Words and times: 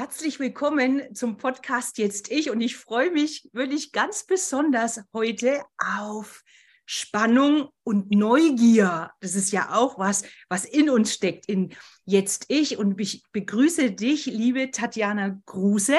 Herzlich 0.00 0.40
willkommen 0.40 1.14
zum 1.14 1.36
Podcast 1.36 1.98
Jetzt 1.98 2.30
Ich 2.30 2.48
und 2.48 2.62
ich 2.62 2.78
freue 2.78 3.10
mich 3.10 3.50
wirklich 3.52 3.92
ganz 3.92 4.24
besonders 4.24 5.02
heute 5.12 5.62
auf 5.76 6.42
Spannung 6.86 7.68
und 7.82 8.10
Neugier. 8.10 9.10
Das 9.20 9.34
ist 9.34 9.52
ja 9.52 9.74
auch 9.74 9.98
was, 9.98 10.22
was 10.48 10.64
in 10.64 10.88
uns 10.88 11.12
steckt, 11.12 11.50
in 11.50 11.74
Jetzt 12.06 12.46
Ich 12.48 12.78
und 12.78 12.98
ich 12.98 13.22
begrüße 13.32 13.90
dich, 13.90 14.24
liebe 14.24 14.70
Tatjana 14.70 15.38
Gruse, 15.44 15.98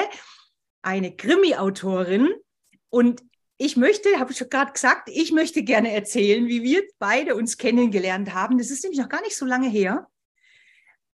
eine 0.82 1.14
Krimi-Autorin 1.14 2.28
und 2.90 3.22
ich 3.56 3.76
möchte, 3.76 4.18
habe 4.18 4.32
ich 4.32 4.38
schon 4.38 4.50
gerade 4.50 4.72
gesagt, 4.72 5.10
ich 5.12 5.30
möchte 5.30 5.62
gerne 5.62 5.92
erzählen, 5.92 6.48
wie 6.48 6.64
wir 6.64 6.82
beide 6.98 7.36
uns 7.36 7.56
kennengelernt 7.56 8.34
haben. 8.34 8.58
Das 8.58 8.72
ist 8.72 8.82
nämlich 8.82 8.98
noch 8.98 9.08
gar 9.08 9.22
nicht 9.22 9.36
so 9.36 9.46
lange 9.46 9.68
her. 9.68 10.08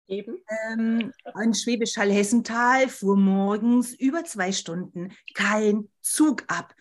Eben. 0.07 0.37
Ähm, 0.71 1.11
in 1.41 1.53
Schwäbisch 1.53 1.97
Hall-Hessental 1.97 2.89
fuhr 2.89 3.17
morgens 3.17 3.93
über 3.93 4.23
zwei 4.23 4.51
Stunden 4.51 5.11
kein 5.33 5.89
Zug 6.01 6.43
ab. 6.47 6.75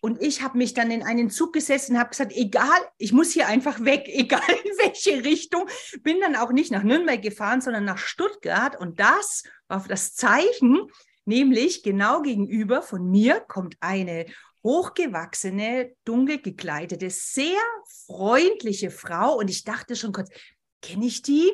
Und 0.00 0.20
ich 0.20 0.42
habe 0.42 0.58
mich 0.58 0.74
dann 0.74 0.90
in 0.90 1.04
einen 1.04 1.30
Zug 1.30 1.52
gesessen 1.52 1.92
und 1.92 2.00
habe 2.00 2.10
gesagt, 2.10 2.32
egal, 2.34 2.80
ich 2.98 3.12
muss 3.12 3.30
hier 3.30 3.46
einfach 3.46 3.84
weg, 3.84 4.04
egal 4.06 4.40
in 4.48 4.72
welche 4.78 5.24
Richtung. 5.24 5.68
Bin 6.02 6.20
dann 6.20 6.34
auch 6.34 6.50
nicht 6.50 6.72
nach 6.72 6.82
Nürnberg 6.82 7.22
gefahren, 7.22 7.60
sondern 7.60 7.84
nach 7.84 7.98
Stuttgart. 7.98 8.78
Und 8.78 8.98
das 8.98 9.44
war 9.68 9.84
das 9.86 10.14
Zeichen, 10.14 10.88
nämlich 11.24 11.82
genau 11.82 12.22
gegenüber 12.22 12.82
von 12.82 13.10
mir 13.10 13.40
kommt 13.40 13.76
eine 13.80 14.26
hochgewachsene, 14.64 15.92
dunkel 16.04 16.40
gekleidete, 16.40 17.10
sehr 17.10 17.60
freundliche 18.06 18.90
Frau. 18.90 19.36
Und 19.38 19.50
ich 19.50 19.64
dachte 19.64 19.94
schon 19.94 20.12
kurz, 20.12 20.30
kenne 20.80 21.06
ich 21.06 21.22
die? 21.22 21.50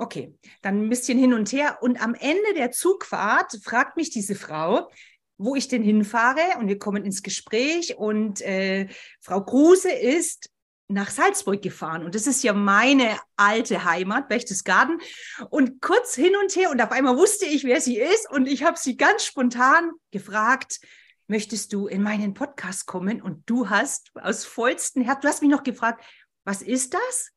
Okay, 0.00 0.34
dann 0.62 0.86
ein 0.86 0.88
bisschen 0.88 1.18
hin 1.18 1.34
und 1.34 1.52
her. 1.52 1.76
Und 1.82 2.02
am 2.02 2.14
Ende 2.14 2.54
der 2.56 2.70
Zugfahrt 2.70 3.60
fragt 3.62 3.98
mich 3.98 4.08
diese 4.08 4.34
Frau, 4.34 4.90
wo 5.36 5.56
ich 5.56 5.68
denn 5.68 5.82
hinfahre. 5.82 6.40
Und 6.58 6.68
wir 6.68 6.78
kommen 6.78 7.04
ins 7.04 7.22
Gespräch. 7.22 7.98
Und 7.98 8.40
äh, 8.40 8.88
Frau 9.20 9.44
Kruse 9.44 9.92
ist 9.92 10.48
nach 10.88 11.10
Salzburg 11.10 11.60
gefahren. 11.60 12.02
Und 12.02 12.14
das 12.14 12.26
ist 12.26 12.42
ja 12.42 12.54
meine 12.54 13.18
alte 13.36 13.84
Heimat, 13.84 14.30
Berchtesgaden. 14.30 15.02
Und 15.50 15.82
kurz 15.82 16.14
hin 16.14 16.32
und 16.40 16.56
her. 16.56 16.70
Und 16.70 16.80
auf 16.80 16.92
einmal 16.92 17.18
wusste 17.18 17.44
ich, 17.44 17.64
wer 17.64 17.82
sie 17.82 17.98
ist. 17.98 18.26
Und 18.30 18.46
ich 18.46 18.64
habe 18.64 18.78
sie 18.78 18.96
ganz 18.96 19.26
spontan 19.26 19.90
gefragt, 20.12 20.80
möchtest 21.26 21.74
du 21.74 21.88
in 21.88 22.02
meinen 22.02 22.32
Podcast 22.32 22.86
kommen? 22.86 23.20
Und 23.20 23.42
du 23.44 23.68
hast 23.68 24.12
aus 24.14 24.46
vollstem 24.46 25.02
Herzen, 25.02 25.20
du 25.20 25.28
hast 25.28 25.42
mich 25.42 25.50
noch 25.50 25.62
gefragt, 25.62 26.02
was 26.44 26.62
ist 26.62 26.94
das? 26.94 27.32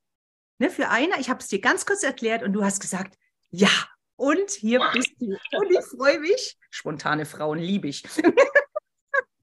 Ne, 0.64 0.70
für 0.70 0.90
einer. 0.90 1.20
Ich 1.20 1.30
habe 1.30 1.40
es 1.40 1.48
dir 1.48 1.60
ganz 1.60 1.86
kurz 1.86 2.04
erklärt 2.04 2.44
und 2.44 2.54
du 2.54 2.64
hast 2.64 2.80
gesagt, 2.80 3.18
ja. 3.50 3.70
Und 4.16 4.52
hier 4.52 4.80
bist 4.94 5.12
du. 5.20 5.36
Und 5.58 5.72
ich 5.72 5.86
freue 5.98 6.20
mich. 6.20 6.58
Spontane 6.70 7.26
Frauen 7.26 7.60
liebe 7.60 7.88
ich. 7.88 8.04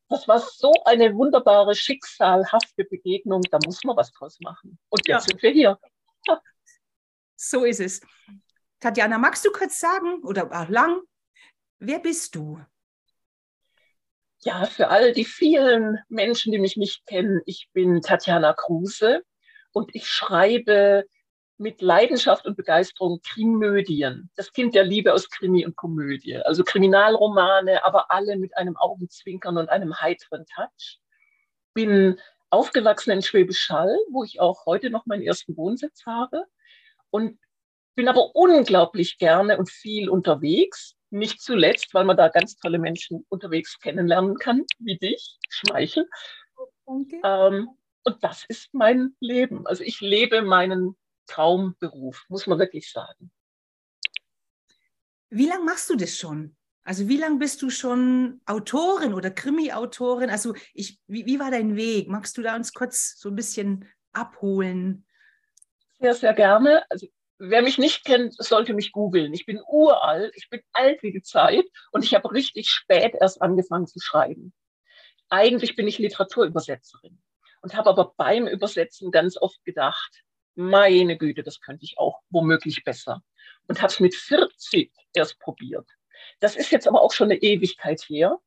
Das 0.09 0.27
war 0.27 0.41
so 0.41 0.73
eine 0.87 1.15
wunderbare, 1.15 1.73
schicksalhafte 1.75 2.85
Begegnung. 2.85 3.43
Da 3.51 3.59
muss 3.65 3.85
man 3.85 3.97
was 3.97 4.11
draus 4.11 4.41
machen. 4.41 4.77
Und 4.89 5.07
jetzt 5.07 5.09
ja. 5.09 5.21
sind 5.21 5.41
wir 5.41 5.51
hier. 5.51 5.79
So 7.37 7.65
ist 7.65 7.79
es. 7.79 8.01
Tatjana, 8.81 9.19
magst 9.19 9.45
du 9.45 9.53
kurz 9.53 9.79
sagen 9.79 10.23
oder 10.25 10.51
auch 10.51 10.69
lang, 10.69 11.01
wer 11.79 12.01
bist 12.01 12.35
du? 12.35 12.61
Ja, 14.41 14.65
für 14.67 14.89
all 14.89 15.13
die 15.13 15.25
vielen 15.25 15.99
Menschen, 16.09 16.51
die 16.51 16.59
mich 16.59 16.77
nicht 16.77 17.07
kennen, 17.07 17.41
ich 17.47 17.69
bin 17.73 18.01
Tatjana 18.01 18.53
Kruse 18.55 19.23
und 19.73 19.95
ich 19.95 20.07
schreibe 20.07 21.05
mit 21.61 21.83
Leidenschaft 21.83 22.47
und 22.47 22.57
Begeisterung 22.57 23.21
Krimödien. 23.23 24.31
Das 24.35 24.53
Kind 24.53 24.75
der 24.75 24.85
Liebe 24.85 25.13
aus 25.13 25.29
Krimi 25.29 25.67
und 25.67 25.77
Komödie. 25.77 26.37
Also 26.37 26.65
Kriminalromane, 26.65 27.85
aber 27.85 28.11
alle 28.11 28.39
mit 28.39 28.57
einem 28.57 28.77
Augenzwinkern 28.79 29.59
und 29.59 29.69
einem 29.69 30.01
heiteren 30.01 30.47
Touch. 30.47 30.99
Bin 31.75 32.19
aufgewachsen 32.49 33.11
in 33.11 33.23
Schwäbisch 33.23 33.69
Hall, 33.69 33.95
wo 34.11 34.25
ich 34.25 34.41
auch 34.41 34.65
heute 34.65 34.89
noch 34.89 35.05
meinen 35.05 35.23
ersten 35.23 35.55
Wohnsitz 35.57 36.07
habe. 36.07 36.47
Und 37.11 37.39
bin 37.95 38.09
aber 38.09 38.35
unglaublich 38.35 39.19
gerne 39.19 39.59
und 39.59 39.71
viel 39.71 40.09
unterwegs. 40.09 40.95
Nicht 41.11 41.43
zuletzt, 41.43 41.93
weil 41.93 42.05
man 42.05 42.17
da 42.17 42.29
ganz 42.29 42.57
tolle 42.57 42.79
Menschen 42.79 43.27
unterwegs 43.29 43.79
kennenlernen 43.79 44.37
kann, 44.37 44.65
wie 44.79 44.97
dich, 44.97 45.37
Schmeichel. 45.51 46.09
Danke. 46.87 47.21
Ähm, 47.23 47.69
und 48.05 48.23
das 48.23 48.45
ist 48.49 48.73
mein 48.73 49.15
Leben. 49.21 49.67
Also 49.67 49.83
ich 49.83 50.01
lebe 50.01 50.43
meinen 50.43 50.97
Traumberuf, 51.27 52.25
muss 52.29 52.47
man 52.47 52.59
wirklich 52.59 52.91
sagen. 52.91 53.31
Wie 55.29 55.47
lange 55.47 55.65
machst 55.65 55.89
du 55.91 55.97
das 55.97 56.17
schon? 56.17 56.57
Also 56.83 57.09
wie 57.09 57.19
lange 57.19 57.39
bist 57.39 57.63
du 57.63 57.71
schon 57.71 58.41
Autorin 58.47 59.15
oder 59.15 59.31
Krimi-Autorin? 59.31 60.31
Also 60.31 60.55
ich, 60.75 60.99
wie, 61.07 61.27
wie 61.27 61.39
war 61.39 61.51
dein 61.51 61.77
Weg? 61.77 62.09
Magst 62.09 62.37
du 62.37 62.43
da 62.43 62.57
uns 62.57 62.73
kurz 62.73 63.17
so 63.19 63.29
ein 63.29 63.37
bisschen 63.37 63.89
abholen? 64.13 65.07
Sehr, 66.01 66.15
sehr 66.15 66.35
gerne. 66.35 66.83
Also 66.91 67.07
wer 67.39 67.63
mich 67.63 67.79
nicht 67.79 68.05
kennt, 68.05 68.35
sollte 68.43 68.73
mich 68.73 68.93
googeln. 68.93 69.33
Ich 69.35 69.47
bin 69.47 69.61
uralt, 69.69 70.33
ich 70.35 70.49
bin 70.49 70.63
alt 70.73 71.03
wie 71.03 71.13
die 71.13 71.23
Zeit 71.23 71.67
und 71.93 72.03
ich 72.05 72.15
habe 72.15 72.33
richtig 72.33 72.71
spät 72.71 73.15
erst 73.21 73.41
angefangen 73.41 73.87
zu 73.87 74.01
schreiben. 74.01 74.53
Eigentlich 75.29 75.77
bin 75.77 75.87
ich 75.87 75.99
Literaturübersetzerin 75.99 77.21
und 77.63 77.75
habe 77.75 77.91
aber 77.91 78.15
beim 78.17 78.47
Übersetzen 78.47 79.11
ganz 79.11 79.37
oft 79.37 79.63
gedacht, 79.65 80.23
meine 80.55 81.17
Güte, 81.17 81.43
das 81.43 81.61
könnte 81.61 81.85
ich 81.85 81.99
auch 81.99 82.21
womöglich 82.31 82.85
besser. 82.85 83.23
Und 83.69 83.81
habe 83.81 83.93
es 83.93 84.01
mit 84.01 84.15
40 84.15 84.93
erst 85.15 85.39
probiert. 85.39 85.89
Das 86.41 86.57
ist 86.57 86.71
jetzt 86.71 86.89
aber 86.89 87.03
auch 87.03 87.13
schon 87.13 87.31
eine 87.31 87.41
Ewigkeit 87.41 88.03
her. 88.09 88.39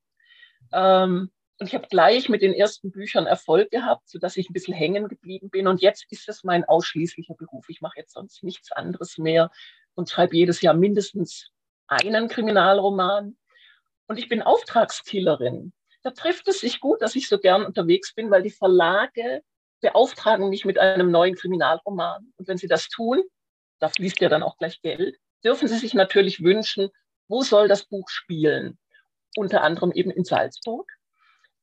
Ähm, 0.71 1.31
und 1.59 1.67
ich 1.67 1.75
habe 1.75 1.87
gleich 1.87 2.29
mit 2.29 2.41
den 2.41 2.53
ersten 2.53 2.91
Büchern 2.91 3.25
Erfolg 3.25 3.71
gehabt, 3.71 4.09
sodass 4.09 4.37
ich 4.37 4.49
ein 4.49 4.53
bisschen 4.53 4.73
hängen 4.73 5.07
geblieben 5.07 5.49
bin. 5.49 5.67
Und 5.67 5.81
jetzt 5.81 6.05
ist 6.09 6.27
es 6.27 6.43
mein 6.43 6.65
ausschließlicher 6.65 7.35
Beruf. 7.35 7.69
Ich 7.69 7.81
mache 7.81 7.99
jetzt 7.99 8.13
sonst 8.13 8.43
nichts 8.43 8.71
anderes 8.71 9.17
mehr 9.17 9.51
und 9.95 10.09
schreibe 10.09 10.35
jedes 10.35 10.61
Jahr 10.61 10.73
mindestens 10.73 11.51
einen 11.87 12.27
Kriminalroman. 12.27 13.37
Und 14.07 14.19
ich 14.19 14.27
bin 14.27 14.41
Auftragskillerin 14.41 15.73
da 16.03 16.11
trifft 16.11 16.47
es 16.47 16.59
sich 16.59 16.79
gut, 16.79 17.01
dass 17.01 17.15
ich 17.15 17.27
so 17.29 17.39
gern 17.39 17.65
unterwegs 17.65 18.13
bin, 18.13 18.29
weil 18.29 18.43
die 18.43 18.51
Verlage 18.51 19.41
beauftragen 19.81 20.49
mich 20.49 20.65
mit 20.65 20.77
einem 20.77 21.11
neuen 21.11 21.35
Kriminalroman. 21.35 22.33
Und 22.37 22.47
wenn 22.47 22.57
sie 22.57 22.67
das 22.67 22.89
tun, 22.89 23.23
da 23.79 23.89
fließt 23.89 24.19
ja 24.19 24.29
dann 24.29 24.43
auch 24.43 24.57
gleich 24.57 24.81
Geld, 24.81 25.17
dürfen 25.43 25.67
sie 25.67 25.77
sich 25.77 25.93
natürlich 25.93 26.43
wünschen, 26.43 26.89
wo 27.27 27.41
soll 27.41 27.67
das 27.67 27.85
Buch 27.85 28.09
spielen? 28.09 28.77
Unter 29.35 29.63
anderem 29.63 29.91
eben 29.91 30.11
in 30.11 30.25
Salzburg 30.25 30.89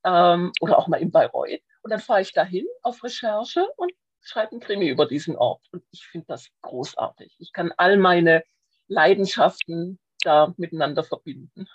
ähm, 0.03 0.51
oder 0.59 0.77
auch 0.77 0.87
mal 0.87 1.01
in 1.01 1.11
Bayreuth. 1.11 1.61
Und 1.83 1.91
dann 1.91 1.99
fahre 1.99 2.21
ich 2.21 2.33
dahin 2.33 2.65
auf 2.81 3.03
Recherche 3.03 3.65
und 3.77 3.91
schreibe 4.21 4.51
einen 4.51 4.59
Krimi 4.59 4.89
über 4.89 5.05
diesen 5.05 5.35
Ort. 5.35 5.65
Und 5.71 5.83
ich 5.91 6.05
finde 6.05 6.27
das 6.27 6.49
großartig. 6.61 7.35
Ich 7.39 7.53
kann 7.53 7.71
all 7.77 7.97
meine 7.97 8.43
Leidenschaften 8.87 9.99
da 10.23 10.53
miteinander 10.57 11.03
verbinden 11.03 11.67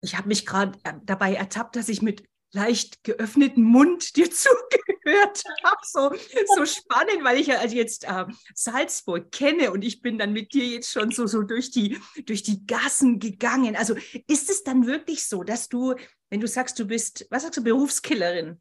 ich 0.00 0.16
habe 0.16 0.28
mich 0.28 0.46
gerade 0.46 0.78
äh, 0.84 0.94
dabei 1.04 1.34
ertappt, 1.34 1.76
dass 1.76 1.88
ich 1.88 2.02
mit 2.02 2.24
leicht 2.52 3.04
geöffnetem 3.04 3.62
Mund 3.62 4.16
dir 4.16 4.30
zugehört 4.30 5.42
habe. 5.62 5.80
So, 5.82 6.12
so 6.56 6.66
spannend, 6.66 7.22
weil 7.22 7.38
ich 7.38 7.48
ja 7.48 7.58
also 7.58 7.76
jetzt 7.76 8.04
äh, 8.04 8.26
Salzburg 8.54 9.30
kenne 9.30 9.72
und 9.72 9.82
ich 9.82 10.02
bin 10.02 10.18
dann 10.18 10.32
mit 10.32 10.52
dir 10.52 10.66
jetzt 10.66 10.90
schon 10.90 11.10
so, 11.10 11.26
so 11.26 11.42
durch, 11.42 11.70
die, 11.70 11.98
durch 12.26 12.42
die 12.42 12.66
Gassen 12.66 13.18
gegangen. 13.18 13.76
Also 13.76 13.94
ist 14.26 14.50
es 14.50 14.64
dann 14.64 14.86
wirklich 14.86 15.26
so, 15.26 15.44
dass 15.44 15.68
du, 15.68 15.94
wenn 16.28 16.40
du 16.40 16.48
sagst, 16.48 16.78
du 16.78 16.86
bist, 16.86 17.26
was 17.30 17.42
sagst 17.42 17.58
du, 17.58 17.64
Berufskillerin? 17.64 18.60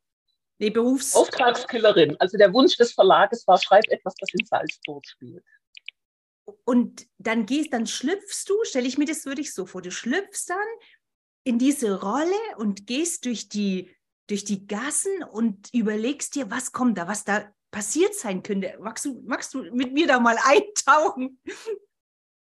Nee, 0.59 0.71
Berufs... 0.71 1.15
Auftragskillerin. 1.15 2.17
Also 2.19 2.37
der 2.37 2.53
Wunsch 2.53 2.75
des 2.75 2.91
Verlages 2.91 3.47
war, 3.47 3.57
schreib 3.57 3.85
etwas, 3.87 4.13
das 4.15 4.29
in 4.33 4.45
Salzburg 4.45 5.07
spielt. 5.07 5.43
Und 6.65 7.07
dann 7.17 7.45
gehst, 7.45 7.71
dann 7.71 7.87
schlüpfst 7.87 8.45
du, 8.47 8.55
stelle 8.63 8.87
ich 8.87 8.97
mir 8.97 9.05
das 9.05 9.25
wirklich 9.25 9.53
so 9.53 9.65
vor, 9.65 9.81
du 9.81 9.91
schlüpfst 9.91 10.45
dann 10.47 10.67
in 11.43 11.59
diese 11.59 11.99
Rolle 11.99 12.57
und 12.57 12.87
gehst 12.87 13.25
durch 13.25 13.49
die, 13.49 13.95
durch 14.27 14.43
die 14.43 14.67
Gassen 14.67 15.23
und 15.23 15.69
überlegst 15.73 16.35
dir, 16.35 16.51
was 16.51 16.71
kommt 16.71 16.97
da, 16.97 17.07
was 17.07 17.23
da 17.23 17.51
passiert 17.71 18.15
sein 18.15 18.43
könnte. 18.43 18.77
Magst 18.79 19.05
du, 19.05 19.21
magst 19.25 19.53
du 19.53 19.63
mit 19.73 19.93
mir 19.93 20.07
da 20.07 20.19
mal 20.19 20.37
eintauchen? 20.43 21.41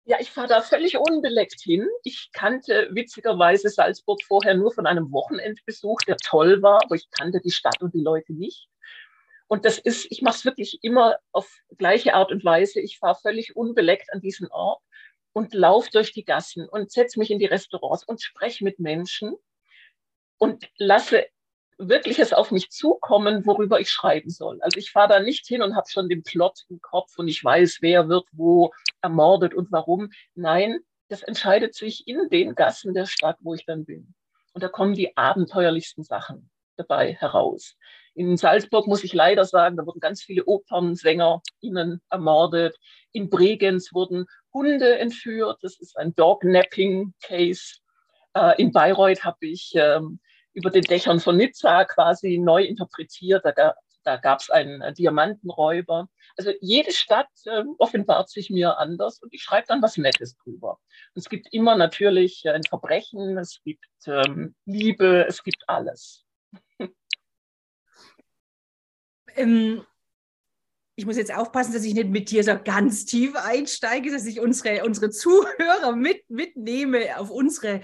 Ja, 0.04 0.16
ich 0.20 0.30
fahre 0.30 0.48
da 0.48 0.62
völlig 0.62 0.96
unbeleckt 0.96 1.60
hin. 1.60 1.86
Ich 2.02 2.30
kannte 2.32 2.88
witzigerweise 2.92 3.68
Salzburg 3.68 4.22
vorher 4.26 4.54
nur 4.54 4.72
von 4.72 4.86
einem 4.86 5.12
Wochenendbesuch, 5.12 5.98
der 6.06 6.16
toll 6.16 6.62
war, 6.62 6.82
aber 6.82 6.94
ich 6.94 7.10
kannte 7.10 7.40
die 7.44 7.50
Stadt 7.50 7.82
und 7.82 7.92
die 7.92 8.00
Leute 8.00 8.32
nicht. 8.32 8.68
Und 9.48 9.64
das 9.64 9.78
ist, 9.78 10.06
ich 10.10 10.22
mache 10.22 10.36
es 10.36 10.44
wirklich 10.44 10.78
immer 10.82 11.18
auf 11.32 11.50
gleiche 11.76 12.14
Art 12.14 12.32
und 12.32 12.44
Weise. 12.44 12.80
Ich 12.80 12.98
fahre 12.98 13.18
völlig 13.20 13.56
unbeleckt 13.56 14.12
an 14.12 14.20
diesen 14.20 14.48
Ort 14.48 14.82
und 15.32 15.54
laufe 15.54 15.90
durch 15.90 16.12
die 16.12 16.24
Gassen 16.24 16.68
und 16.68 16.90
setze 16.90 17.18
mich 17.18 17.30
in 17.30 17.38
die 17.38 17.46
Restaurants 17.46 18.04
und 18.04 18.22
spreche 18.22 18.64
mit 18.64 18.78
Menschen 18.78 19.36
und 20.38 20.68
lasse 20.76 21.26
wirklich 21.78 22.18
es 22.18 22.32
auf 22.32 22.50
mich 22.50 22.70
zukommen, 22.70 23.46
worüber 23.46 23.80
ich 23.80 23.90
schreiben 23.90 24.30
soll. 24.30 24.60
Also 24.62 24.78
ich 24.78 24.90
fahre 24.90 25.08
da 25.08 25.20
nicht 25.20 25.46
hin 25.46 25.62
und 25.62 25.76
habe 25.76 25.88
schon 25.88 26.08
den 26.08 26.24
Plot 26.24 26.64
im 26.68 26.80
Kopf 26.80 27.16
und 27.18 27.28
ich 27.28 27.42
weiß, 27.42 27.78
wer 27.80 28.08
wird 28.08 28.26
wo 28.32 28.72
ermordet 29.00 29.54
und 29.54 29.70
warum. 29.70 30.10
Nein, 30.34 30.80
das 31.08 31.22
entscheidet 31.22 31.74
sich 31.74 32.06
in 32.08 32.28
den 32.30 32.54
Gassen 32.54 32.94
der 32.94 33.06
Stadt, 33.06 33.36
wo 33.40 33.54
ich 33.54 33.64
dann 33.64 33.84
bin. 33.84 34.14
Und 34.52 34.62
da 34.62 34.68
kommen 34.68 34.94
die 34.94 35.16
abenteuerlichsten 35.16 36.02
Sachen 36.02 36.50
dabei 36.76 37.14
heraus. 37.14 37.76
In 38.14 38.36
Salzburg 38.36 38.88
muss 38.88 39.04
ich 39.04 39.12
leider 39.14 39.44
sagen, 39.44 39.76
da 39.76 39.86
wurden 39.86 40.00
ganz 40.00 40.22
viele 40.22 40.44
Opernsänger*innen 40.44 42.02
ermordet. 42.10 42.76
In 43.12 43.30
Bregenz 43.30 43.92
wurden 43.92 44.26
Hunde 44.58 44.98
entführt. 44.98 45.58
Das 45.62 45.78
ist 45.78 45.96
ein 45.96 46.14
Dog-Napping-Case. 46.14 47.76
Äh, 48.34 48.60
in 48.60 48.72
Bayreuth 48.72 49.24
habe 49.24 49.46
ich 49.46 49.72
ähm, 49.74 50.18
über 50.52 50.70
den 50.70 50.82
Dächern 50.82 51.20
von 51.20 51.36
Nizza 51.36 51.84
quasi 51.84 52.38
neu 52.38 52.64
interpretiert. 52.64 53.44
Da, 53.44 53.74
da 54.02 54.16
gab 54.16 54.40
es 54.40 54.50
einen 54.50 54.80
äh, 54.80 54.92
Diamantenräuber. 54.92 56.08
Also 56.36 56.52
jede 56.60 56.92
Stadt 56.92 57.28
äh, 57.44 57.62
offenbart 57.78 58.28
sich 58.28 58.50
mir 58.50 58.78
anders 58.78 59.22
und 59.22 59.32
ich 59.32 59.42
schreibe 59.42 59.68
dann 59.68 59.82
was 59.82 59.96
Nettes 59.96 60.36
drüber. 60.36 60.80
Und 61.14 61.20
es 61.20 61.28
gibt 61.28 61.46
immer 61.52 61.76
natürlich 61.76 62.44
äh, 62.44 62.50
ein 62.50 62.64
Verbrechen, 62.64 63.38
es 63.38 63.60
gibt 63.64 63.84
ähm, 64.06 64.56
Liebe, 64.64 65.24
es 65.28 65.44
gibt 65.44 65.62
alles. 65.68 66.24
ähm, 69.36 69.86
ich 70.98 71.06
muss 71.06 71.16
jetzt 71.16 71.32
aufpassen, 71.32 71.72
dass 71.72 71.84
ich 71.84 71.94
nicht 71.94 72.08
mit 72.08 72.28
dir 72.28 72.42
so 72.42 72.58
ganz 72.58 73.04
tief 73.04 73.36
einsteige, 73.36 74.10
dass 74.10 74.26
ich 74.26 74.40
unsere, 74.40 74.84
unsere 74.84 75.10
Zuhörer 75.10 75.94
mit, 75.94 76.28
mitnehme 76.28 77.16
auf 77.16 77.30
unsere 77.30 77.82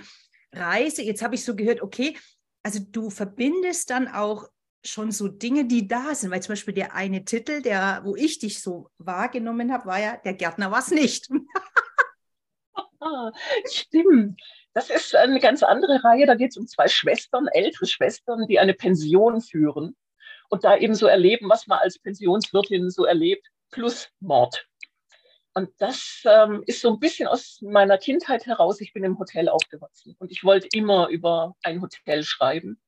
Reise. 0.52 1.02
Jetzt 1.02 1.22
habe 1.22 1.36
ich 1.36 1.44
so 1.44 1.54
gehört, 1.54 1.80
okay, 1.80 2.18
also 2.64 2.80
du 2.90 3.10
verbindest 3.10 3.90
dann 3.90 4.08
auch 4.08 4.48
schon 4.84 5.12
so 5.12 5.28
Dinge, 5.28 5.66
die 5.66 5.86
da 5.86 6.12
sind, 6.16 6.32
weil 6.32 6.42
zum 6.42 6.54
Beispiel 6.54 6.74
der 6.74 6.96
eine 6.96 7.24
Titel, 7.24 7.62
der, 7.62 8.00
wo 8.02 8.16
ich 8.16 8.40
dich 8.40 8.60
so 8.60 8.90
wahrgenommen 8.98 9.72
habe, 9.72 9.86
war 9.86 10.00
ja, 10.00 10.16
der 10.16 10.34
Gärtner 10.34 10.72
war 10.72 10.80
es 10.80 10.90
nicht. 10.90 11.28
ah, 12.98 13.30
stimmt. 13.70 14.42
Das 14.72 14.90
ist 14.90 15.14
eine 15.14 15.38
ganz 15.38 15.62
andere 15.62 16.02
Reihe. 16.02 16.26
Da 16.26 16.34
geht 16.34 16.50
es 16.50 16.56
um 16.56 16.66
zwei 16.66 16.88
Schwestern, 16.88 17.46
ältere 17.46 17.86
Schwestern, 17.86 18.48
die 18.48 18.58
eine 18.58 18.74
Pension 18.74 19.40
führen 19.40 19.94
und 20.50 20.64
da 20.64 20.76
eben 20.76 20.94
so 20.94 21.06
erleben, 21.06 21.48
was 21.48 21.66
man 21.66 21.78
als 21.78 21.98
Pensionswirtin 21.98 22.90
so 22.90 23.04
erlebt, 23.04 23.46
plus 23.70 24.08
Mord. 24.20 24.66
Und 25.54 25.70
das 25.78 26.22
ähm, 26.24 26.64
ist 26.66 26.80
so 26.80 26.90
ein 26.90 26.98
bisschen 26.98 27.28
aus 27.28 27.60
meiner 27.62 27.96
Kindheit 27.96 28.44
heraus. 28.46 28.80
Ich 28.80 28.92
bin 28.92 29.04
im 29.04 29.18
Hotel 29.18 29.48
aufgewachsen 29.48 30.16
und 30.18 30.32
ich 30.32 30.42
wollte 30.42 30.66
immer 30.72 31.08
über 31.08 31.54
ein 31.62 31.80
Hotel 31.80 32.24
schreiben. 32.24 32.80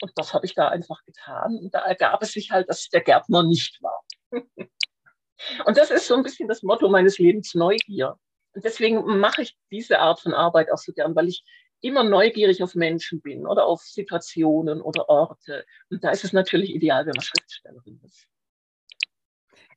Und 0.00 0.12
das 0.16 0.34
habe 0.34 0.44
ich 0.44 0.54
da 0.54 0.68
einfach 0.68 1.04
getan. 1.04 1.56
Und 1.58 1.74
da 1.74 1.80
ergab 1.80 2.22
es 2.22 2.32
sich 2.32 2.50
halt, 2.50 2.68
dass 2.68 2.88
der 2.88 3.02
Gärtner 3.02 3.44
nicht 3.44 3.80
war. 3.82 4.02
und 4.32 5.76
das 5.76 5.90
ist 5.90 6.08
so 6.08 6.16
ein 6.16 6.24
bisschen 6.24 6.48
das 6.48 6.62
Motto 6.64 6.88
meines 6.88 7.18
Lebens, 7.18 7.54
Neugier. 7.54 8.16
Und 8.52 8.64
deswegen 8.64 9.18
mache 9.18 9.42
ich 9.42 9.56
diese 9.70 10.00
Art 10.00 10.20
von 10.20 10.34
Arbeit 10.34 10.72
auch 10.72 10.78
so 10.78 10.92
gern, 10.92 11.14
weil 11.14 11.28
ich 11.28 11.44
immer 11.80 12.04
neugierig 12.04 12.62
auf 12.62 12.74
Menschen 12.74 13.20
bin 13.20 13.46
oder 13.46 13.66
auf 13.66 13.82
Situationen 13.82 14.80
oder 14.80 15.08
Orte. 15.08 15.64
Und 15.90 16.02
da 16.02 16.10
ist 16.10 16.24
es 16.24 16.32
natürlich 16.32 16.74
ideal, 16.74 17.06
wenn 17.06 17.14
man 17.14 17.22
Schriftstellerin 17.22 18.00
ist. 18.04 18.26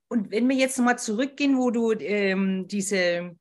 Und 0.08 0.32
wenn 0.32 0.50
wir 0.50 0.56
jetzt 0.56 0.78
nochmal 0.78 1.00
zurückgehen, 1.00 1.58
wo 1.58 1.72
du 1.72 1.94
ähm, 1.94 2.68
diese 2.68 3.36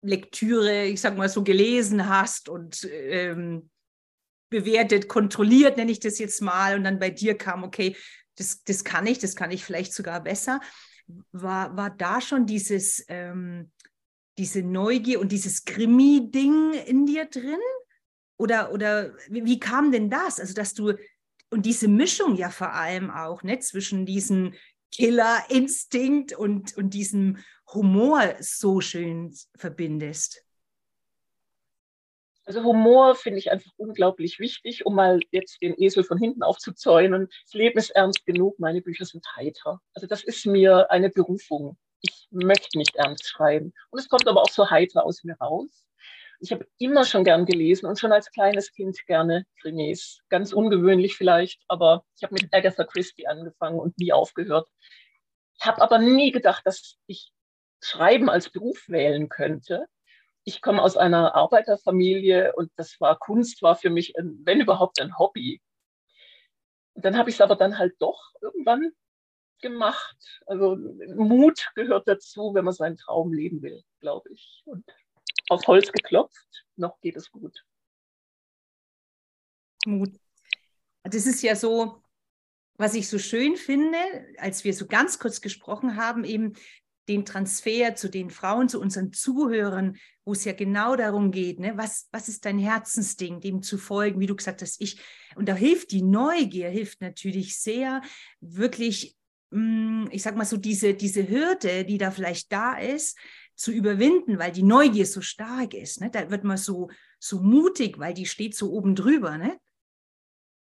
Lektüre, 0.00 0.84
ich 0.86 1.00
sag 1.00 1.16
mal 1.16 1.28
so, 1.28 1.42
gelesen 1.42 2.08
hast 2.08 2.48
und 2.48 2.84
ähm, 2.90 3.68
bewertet, 4.48 5.08
kontrolliert, 5.08 5.76
nenne 5.76 5.90
ich 5.90 6.00
das 6.00 6.18
jetzt 6.18 6.40
mal, 6.40 6.76
und 6.76 6.84
dann 6.84 6.98
bei 6.98 7.10
dir 7.10 7.36
kam, 7.36 7.64
okay, 7.64 7.96
das, 8.36 8.62
das 8.62 8.84
kann 8.84 9.06
ich, 9.06 9.18
das 9.18 9.34
kann 9.34 9.50
ich 9.50 9.64
vielleicht 9.64 9.92
sogar 9.92 10.22
besser. 10.22 10.60
War, 11.32 11.76
war 11.76 11.90
da 11.90 12.20
schon 12.20 12.46
dieses, 12.46 13.04
ähm, 13.08 13.70
diese 14.38 14.62
Neugier 14.62 15.20
und 15.20 15.32
dieses 15.32 15.64
Krimi-Ding 15.64 16.74
in 16.86 17.06
dir 17.06 17.26
drin? 17.26 17.60
Oder, 18.38 18.72
oder 18.72 19.14
wie, 19.28 19.58
kam 19.58 19.92
denn 19.92 20.10
das? 20.10 20.38
Also, 20.40 20.54
dass 20.54 20.74
du, 20.74 20.92
und 21.50 21.64
diese 21.64 21.88
Mischung 21.88 22.36
ja 22.36 22.50
vor 22.50 22.72
allem 22.72 23.10
auch, 23.10 23.42
ne, 23.42 23.58
zwischen 23.60 24.04
diesem 24.04 24.54
Killer-Instinkt 24.92 26.32
und, 26.34 26.76
und 26.76 26.94
diesem 26.94 27.38
Humor 27.72 28.34
so 28.40 28.80
schön 28.80 29.34
verbindest. 29.56 30.42
Also 32.44 32.62
Humor 32.62 33.16
finde 33.16 33.40
ich 33.40 33.50
einfach 33.50 33.72
unglaublich 33.76 34.38
wichtig, 34.38 34.86
um 34.86 34.94
mal 34.94 35.20
jetzt 35.32 35.60
den 35.62 35.74
Esel 35.76 36.04
von 36.04 36.16
hinten 36.16 36.44
aufzuzäunen. 36.44 37.28
Das 37.44 37.54
Leben 37.54 37.76
ist 37.76 37.90
ernst 37.90 38.24
genug, 38.24 38.60
meine 38.60 38.82
Bücher 38.82 39.04
sind 39.04 39.26
heiter. 39.34 39.80
Also 39.94 40.06
das 40.06 40.22
ist 40.22 40.46
mir 40.46 40.88
eine 40.90 41.10
Berufung. 41.10 41.76
Ich 42.08 42.28
möchte 42.30 42.78
nicht 42.78 42.96
ernst 42.96 43.26
schreiben. 43.26 43.72
Und 43.90 43.98
es 43.98 44.08
kommt 44.08 44.28
aber 44.28 44.42
auch 44.42 44.50
so 44.50 44.70
heiter 44.70 45.04
aus 45.04 45.24
mir 45.24 45.36
raus. 45.38 45.86
Ich 46.40 46.52
habe 46.52 46.66
immer 46.78 47.04
schon 47.04 47.24
gern 47.24 47.46
gelesen 47.46 47.86
und 47.86 47.98
schon 47.98 48.12
als 48.12 48.30
kleines 48.30 48.72
Kind 48.72 48.98
gerne 49.06 49.46
Krimis. 49.60 50.20
Ganz 50.28 50.52
ungewöhnlich 50.52 51.16
vielleicht, 51.16 51.62
aber 51.68 52.04
ich 52.16 52.22
habe 52.22 52.34
mit 52.34 52.52
Agatha 52.52 52.84
Christie 52.84 53.26
angefangen 53.26 53.80
und 53.80 53.98
nie 53.98 54.12
aufgehört. 54.12 54.68
Ich 55.58 55.66
habe 55.66 55.80
aber 55.80 55.98
nie 55.98 56.32
gedacht, 56.32 56.66
dass 56.66 56.96
ich 57.06 57.32
Schreiben 57.82 58.28
als 58.28 58.50
Beruf 58.50 58.84
wählen 58.88 59.28
könnte 59.28 59.86
ich 60.46 60.62
komme 60.62 60.80
aus 60.80 60.96
einer 60.96 61.34
Arbeiterfamilie 61.34 62.54
und 62.54 62.70
das 62.76 63.00
war 63.00 63.18
Kunst 63.18 63.62
war 63.62 63.74
für 63.74 63.90
mich, 63.90 64.16
ein, 64.16 64.38
wenn 64.44 64.60
überhaupt, 64.60 65.00
ein 65.00 65.18
Hobby. 65.18 65.60
Und 66.94 67.04
dann 67.04 67.18
habe 67.18 67.30
ich 67.30 67.36
es 67.36 67.40
aber 67.40 67.56
dann 67.56 67.78
halt 67.78 67.94
doch 67.98 68.32
irgendwann 68.40 68.92
gemacht. 69.60 70.16
Also 70.46 70.76
Mut 71.14 71.70
gehört 71.74 72.08
dazu, 72.08 72.54
wenn 72.54 72.64
man 72.64 72.74
seinen 72.74 72.96
Traum 72.96 73.32
leben 73.32 73.62
will, 73.62 73.82
glaube 74.00 74.30
ich. 74.32 74.62
Und 74.64 74.84
auf 75.48 75.66
Holz 75.66 75.92
geklopft, 75.92 76.64
noch 76.76 77.00
geht 77.00 77.16
es 77.16 77.30
gut. 77.30 77.64
Mut. 79.86 80.10
Das 81.04 81.26
ist 81.26 81.42
ja 81.42 81.54
so, 81.54 82.02
was 82.76 82.94
ich 82.94 83.08
so 83.08 83.18
schön 83.18 83.56
finde, 83.56 83.98
als 84.38 84.64
wir 84.64 84.74
so 84.74 84.86
ganz 84.86 85.18
kurz 85.18 85.40
gesprochen 85.40 85.96
haben, 85.96 86.24
eben 86.24 86.54
den 87.08 87.24
Transfer 87.24 87.94
zu 87.94 88.08
den 88.08 88.30
Frauen, 88.30 88.68
zu 88.68 88.80
unseren 88.80 89.12
Zuhörern, 89.12 89.96
wo 90.24 90.32
es 90.32 90.44
ja 90.44 90.52
genau 90.52 90.96
darum 90.96 91.30
geht, 91.30 91.60
ne? 91.60 91.76
was, 91.76 92.08
was 92.10 92.28
ist 92.28 92.44
dein 92.44 92.58
Herzensding, 92.58 93.40
dem 93.40 93.62
zu 93.62 93.78
folgen, 93.78 94.18
wie 94.18 94.26
du 94.26 94.34
gesagt 94.34 94.60
hast, 94.60 94.80
ich, 94.80 95.00
und 95.36 95.48
da 95.48 95.54
hilft 95.54 95.92
die 95.92 96.02
Neugier, 96.02 96.68
hilft 96.68 97.00
natürlich 97.00 97.60
sehr, 97.60 98.02
wirklich, 98.40 99.15
ich 100.10 100.22
sag 100.22 100.36
mal 100.36 100.44
so, 100.44 100.56
diese, 100.56 100.94
diese 100.94 101.28
Hürde, 101.28 101.84
die 101.84 101.98
da 101.98 102.10
vielleicht 102.10 102.52
da 102.52 102.78
ist, 102.78 103.18
zu 103.54 103.72
überwinden, 103.72 104.38
weil 104.38 104.52
die 104.52 104.62
Neugier 104.62 105.06
so 105.06 105.20
stark 105.20 105.74
ist. 105.74 106.00
Ne? 106.00 106.10
Da 106.10 106.30
wird 106.30 106.44
man 106.44 106.58
so, 106.58 106.90
so 107.18 107.40
mutig, 107.40 107.98
weil 107.98 108.14
die 108.14 108.26
steht 108.26 108.54
so 108.54 108.70
oben 108.70 108.94
drüber. 108.94 109.38
Ne? 109.38 109.58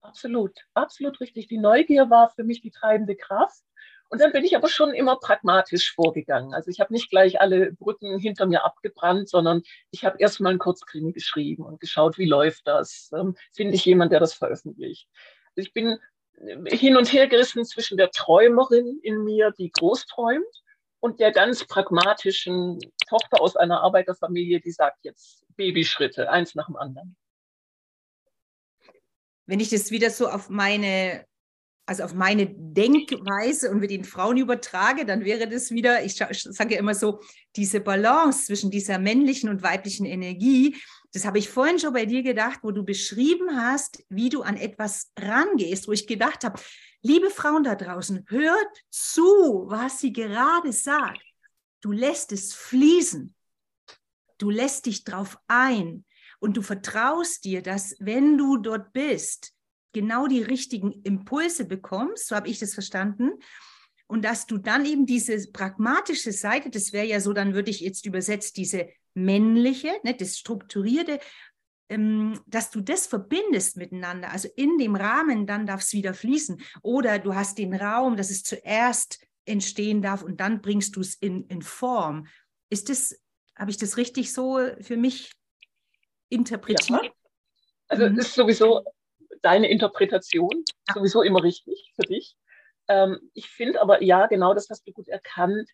Absolut, 0.00 0.52
absolut 0.74 1.20
richtig. 1.20 1.48
Die 1.48 1.58
Neugier 1.58 2.08
war 2.10 2.30
für 2.30 2.44
mich 2.44 2.60
die 2.60 2.70
treibende 2.70 3.16
Kraft. 3.16 3.62
Und 4.10 4.20
dann 4.20 4.32
bin 4.32 4.44
ich 4.44 4.54
aber 4.54 4.68
schon 4.68 4.94
immer 4.94 5.16
pragmatisch 5.16 5.92
vorgegangen. 5.92 6.54
Also 6.54 6.70
ich 6.70 6.78
habe 6.78 6.92
nicht 6.92 7.10
gleich 7.10 7.40
alle 7.40 7.72
Brücken 7.72 8.18
hinter 8.18 8.46
mir 8.46 8.64
abgebrannt, 8.64 9.28
sondern 9.28 9.62
ich 9.90 10.04
habe 10.04 10.18
erstmal 10.20 10.50
einen 10.50 10.60
Kurzkrimi 10.60 11.12
geschrieben 11.12 11.64
und 11.64 11.80
geschaut, 11.80 12.16
wie 12.16 12.28
läuft 12.28 12.68
das? 12.68 13.10
Ähm, 13.12 13.34
Finde 13.52 13.74
ich 13.74 13.84
jemand, 13.84 14.12
der 14.12 14.20
das 14.20 14.34
veröffentlicht? 14.34 15.08
Ich 15.56 15.72
bin 15.72 15.98
hin 16.66 16.96
und 16.96 17.12
her 17.12 17.28
gerissen 17.28 17.64
zwischen 17.64 17.96
der 17.96 18.10
Träumerin 18.10 18.98
in 19.02 19.24
mir, 19.24 19.52
die 19.52 19.70
groß 19.70 20.06
träumt, 20.06 20.44
und 21.00 21.20
der 21.20 21.32
ganz 21.32 21.66
pragmatischen 21.66 22.78
Tochter 23.06 23.42
aus 23.42 23.56
einer 23.56 23.82
Arbeiterfamilie, 23.82 24.60
die 24.60 24.70
sagt 24.70 25.04
jetzt 25.04 25.44
Babyschritte, 25.54 26.30
eins 26.30 26.54
nach 26.54 26.64
dem 26.64 26.76
anderen. 26.76 27.14
Wenn 29.44 29.60
ich 29.60 29.68
das 29.68 29.90
wieder 29.90 30.08
so 30.08 30.28
auf 30.28 30.48
meine 30.48 31.26
also 31.86 32.02
auf 32.02 32.14
meine 32.14 32.46
Denkweise 32.46 33.70
und 33.70 33.80
mit 33.80 33.90
den 33.90 34.04
Frauen 34.04 34.38
übertrage, 34.38 35.04
dann 35.04 35.24
wäre 35.24 35.46
das 35.46 35.70
wieder, 35.70 36.02
ich, 36.02 36.16
sage 36.16 36.74
ja 36.74 36.80
immer 36.80 36.94
so, 36.94 37.20
diese 37.56 37.80
Balance 37.80 38.46
zwischen 38.46 38.70
dieser 38.70 38.98
männlichen 38.98 39.50
und 39.50 39.62
weiblichen 39.62 40.06
Energie. 40.06 40.76
Das 41.14 41.25
habe 41.25 41.38
ich 41.38 41.49
vorhin 41.49 41.78
schon 41.78 41.92
bei 41.92 42.06
dir 42.06 42.25
gedacht, 42.25 42.59
wo 42.62 42.73
du 42.73 42.83
beschrieben 42.83 43.56
hast, 43.56 44.02
wie 44.09 44.30
du 44.30 44.42
an 44.42 44.56
etwas 44.56 45.12
rangehst, 45.16 45.87
wo 45.87 45.92
ich 45.92 46.09
gedacht 46.09 46.42
habe, 46.42 46.61
liebe 47.02 47.30
Frauen 47.30 47.62
da 47.62 47.76
draußen, 47.76 48.25
hört 48.26 48.83
zu, 48.90 49.66
was 49.68 50.00
sie 50.00 50.12
gerade 50.12 50.73
sagt. 50.73 51.23
Du 51.80 51.92
lässt 51.92 52.33
es 52.33 52.52
fließen. 52.52 53.33
Du 54.38 54.50
lässt 54.50 54.87
dich 54.87 55.04
drauf 55.04 55.38
ein 55.47 56.04
und 56.40 56.56
du 56.56 56.62
vertraust 56.62 57.44
dir, 57.44 57.62
dass 57.62 57.94
wenn 58.00 58.37
du 58.37 58.56
dort 58.56 58.92
bist, 58.92 59.52
genau 59.92 60.26
die 60.26 60.42
richtigen 60.42 60.90
Impulse 61.04 61.64
bekommst, 61.64 62.26
so 62.26 62.35
habe 62.35 62.49
ich 62.49 62.59
das 62.59 62.75
verstanden. 62.75 63.35
Und 64.14 64.25
dass 64.25 64.47
du 64.47 64.59
dann 64.59 64.85
eben 64.85 65.06
diese 65.06 65.50
pragmatische 65.50 66.30
Seite, 66.30 66.71
das 66.71 66.92
wäre 66.92 67.04
ja 67.04 67.18
so, 67.18 67.33
dann 67.33 67.52
würde 67.52 67.73
ich 67.73 67.80
jetzt 67.80 68.06
übersetzt, 68.06 68.56
diese 68.56 68.88
männliche, 69.12 69.90
ne, 70.04 70.14
das 70.14 70.38
strukturierte, 70.38 71.18
ähm, 71.88 72.40
dass 72.47 72.71
du 72.71 72.80
das 72.80 73.09
verbindest 73.09 73.76
miteinander. 73.76 74.30
Also 74.30 74.49
in 74.54 74.78
dem 74.78 74.94
Rahmen, 74.94 75.49
dann 75.49 75.66
darf 75.66 75.80
es 75.80 75.92
wieder 75.94 76.14
fließen. 76.14 76.62
Oder 76.80 77.18
du 77.18 77.35
hast 77.35 77.59
den 77.59 77.75
Raum, 77.75 78.16
dass 78.16 78.30
es 78.30 78.44
zuerst 78.44 79.26
entstehen 79.47 80.00
darf 80.00 80.23
und 80.23 80.38
dann 80.38 80.61
bringst 80.61 80.94
du 80.94 81.00
es 81.00 81.16
in, 81.16 81.49
in 81.49 81.61
Form. 81.62 82.28
Ist 82.71 82.90
das 82.90 83.21
Habe 83.56 83.73
ich 83.73 83.78
das 83.78 83.97
richtig 83.97 84.33
so 84.33 84.61
für 84.80 84.97
mich 84.97 85.33
interpretiert? 86.28 87.02
Ja. 87.02 87.11
Also 87.88 88.09
mhm. 88.09 88.16
ist 88.21 88.33
sowieso 88.33 88.85
deine 89.42 89.68
Interpretation 89.68 90.62
ja. 90.87 90.94
sowieso 90.94 91.23
immer 91.23 91.42
richtig 91.42 91.92
für 91.97 92.06
dich. 92.06 92.37
Ähm, 92.88 93.30
ich 93.34 93.48
finde 93.48 93.80
aber, 93.80 94.02
ja, 94.02 94.26
genau 94.26 94.54
das 94.54 94.68
hast 94.70 94.86
du 94.86 94.92
gut 94.92 95.08
erkannt. 95.08 95.68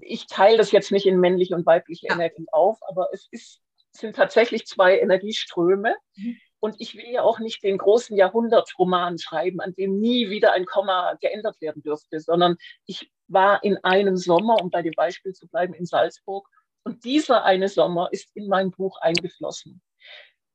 Ich 0.00 0.26
teile 0.26 0.56
das 0.56 0.72
jetzt 0.72 0.92
nicht 0.92 1.06
in 1.06 1.18
männliche 1.18 1.54
und 1.54 1.66
weibliche 1.66 2.06
ja. 2.08 2.14
Energie 2.14 2.46
auf, 2.52 2.78
aber 2.86 3.08
es 3.12 3.28
ist, 3.30 3.60
sind 3.92 4.16
tatsächlich 4.16 4.66
zwei 4.66 4.98
Energieströme. 4.98 5.96
Mhm. 6.16 6.36
Und 6.62 6.76
ich 6.78 6.94
will 6.94 7.08
ja 7.08 7.22
auch 7.22 7.38
nicht 7.38 7.62
den 7.62 7.78
großen 7.78 8.14
Jahrhundertroman 8.16 9.18
schreiben, 9.18 9.60
an 9.60 9.74
dem 9.74 9.98
nie 9.98 10.28
wieder 10.28 10.52
ein 10.52 10.66
Komma 10.66 11.14
geändert 11.20 11.58
werden 11.62 11.82
dürfte, 11.82 12.20
sondern 12.20 12.56
ich 12.84 13.10
war 13.28 13.64
in 13.64 13.78
einem 13.78 14.18
Sommer, 14.18 14.60
um 14.60 14.68
bei 14.68 14.82
dem 14.82 14.92
Beispiel 14.92 15.32
zu 15.32 15.48
bleiben, 15.48 15.72
in 15.72 15.86
Salzburg. 15.86 16.46
Und 16.84 17.04
dieser 17.04 17.44
eine 17.44 17.68
Sommer 17.68 18.08
ist 18.12 18.30
in 18.34 18.46
mein 18.46 18.70
Buch 18.70 18.98
eingeflossen. 19.00 19.80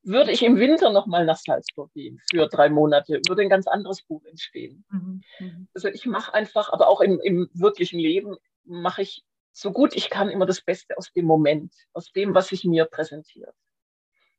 Würde 0.06 0.30
ich 0.30 0.42
im 0.42 0.56
Winter 0.56 0.90
nochmal 0.90 1.24
nach 1.24 1.36
Salzburg 1.36 1.92
gehen 1.92 2.20
für 2.30 2.46
drei 2.46 2.68
Monate, 2.68 3.20
würde 3.26 3.42
ein 3.42 3.48
ganz 3.48 3.66
anderes 3.66 4.02
Buch 4.02 4.24
entstehen. 4.24 4.84
Mhm. 4.90 5.22
mhm. 5.40 5.68
Also 5.74 5.88
ich 5.88 6.06
mache 6.06 6.32
einfach, 6.32 6.72
aber 6.72 6.88
auch 6.88 7.00
im, 7.00 7.20
im 7.20 7.50
wirklichen 7.52 7.98
Leben 7.98 8.36
mache 8.64 9.02
ich 9.02 9.24
so 9.52 9.72
gut 9.72 9.96
ich 9.96 10.10
kann 10.10 10.28
immer 10.28 10.44
das 10.44 10.60
Beste 10.60 10.96
aus 10.98 11.12
dem 11.12 11.24
Moment, 11.24 11.72
aus 11.94 12.12
dem, 12.12 12.34
was 12.34 12.48
sich 12.48 12.64
mir 12.64 12.84
präsentiert. 12.84 13.54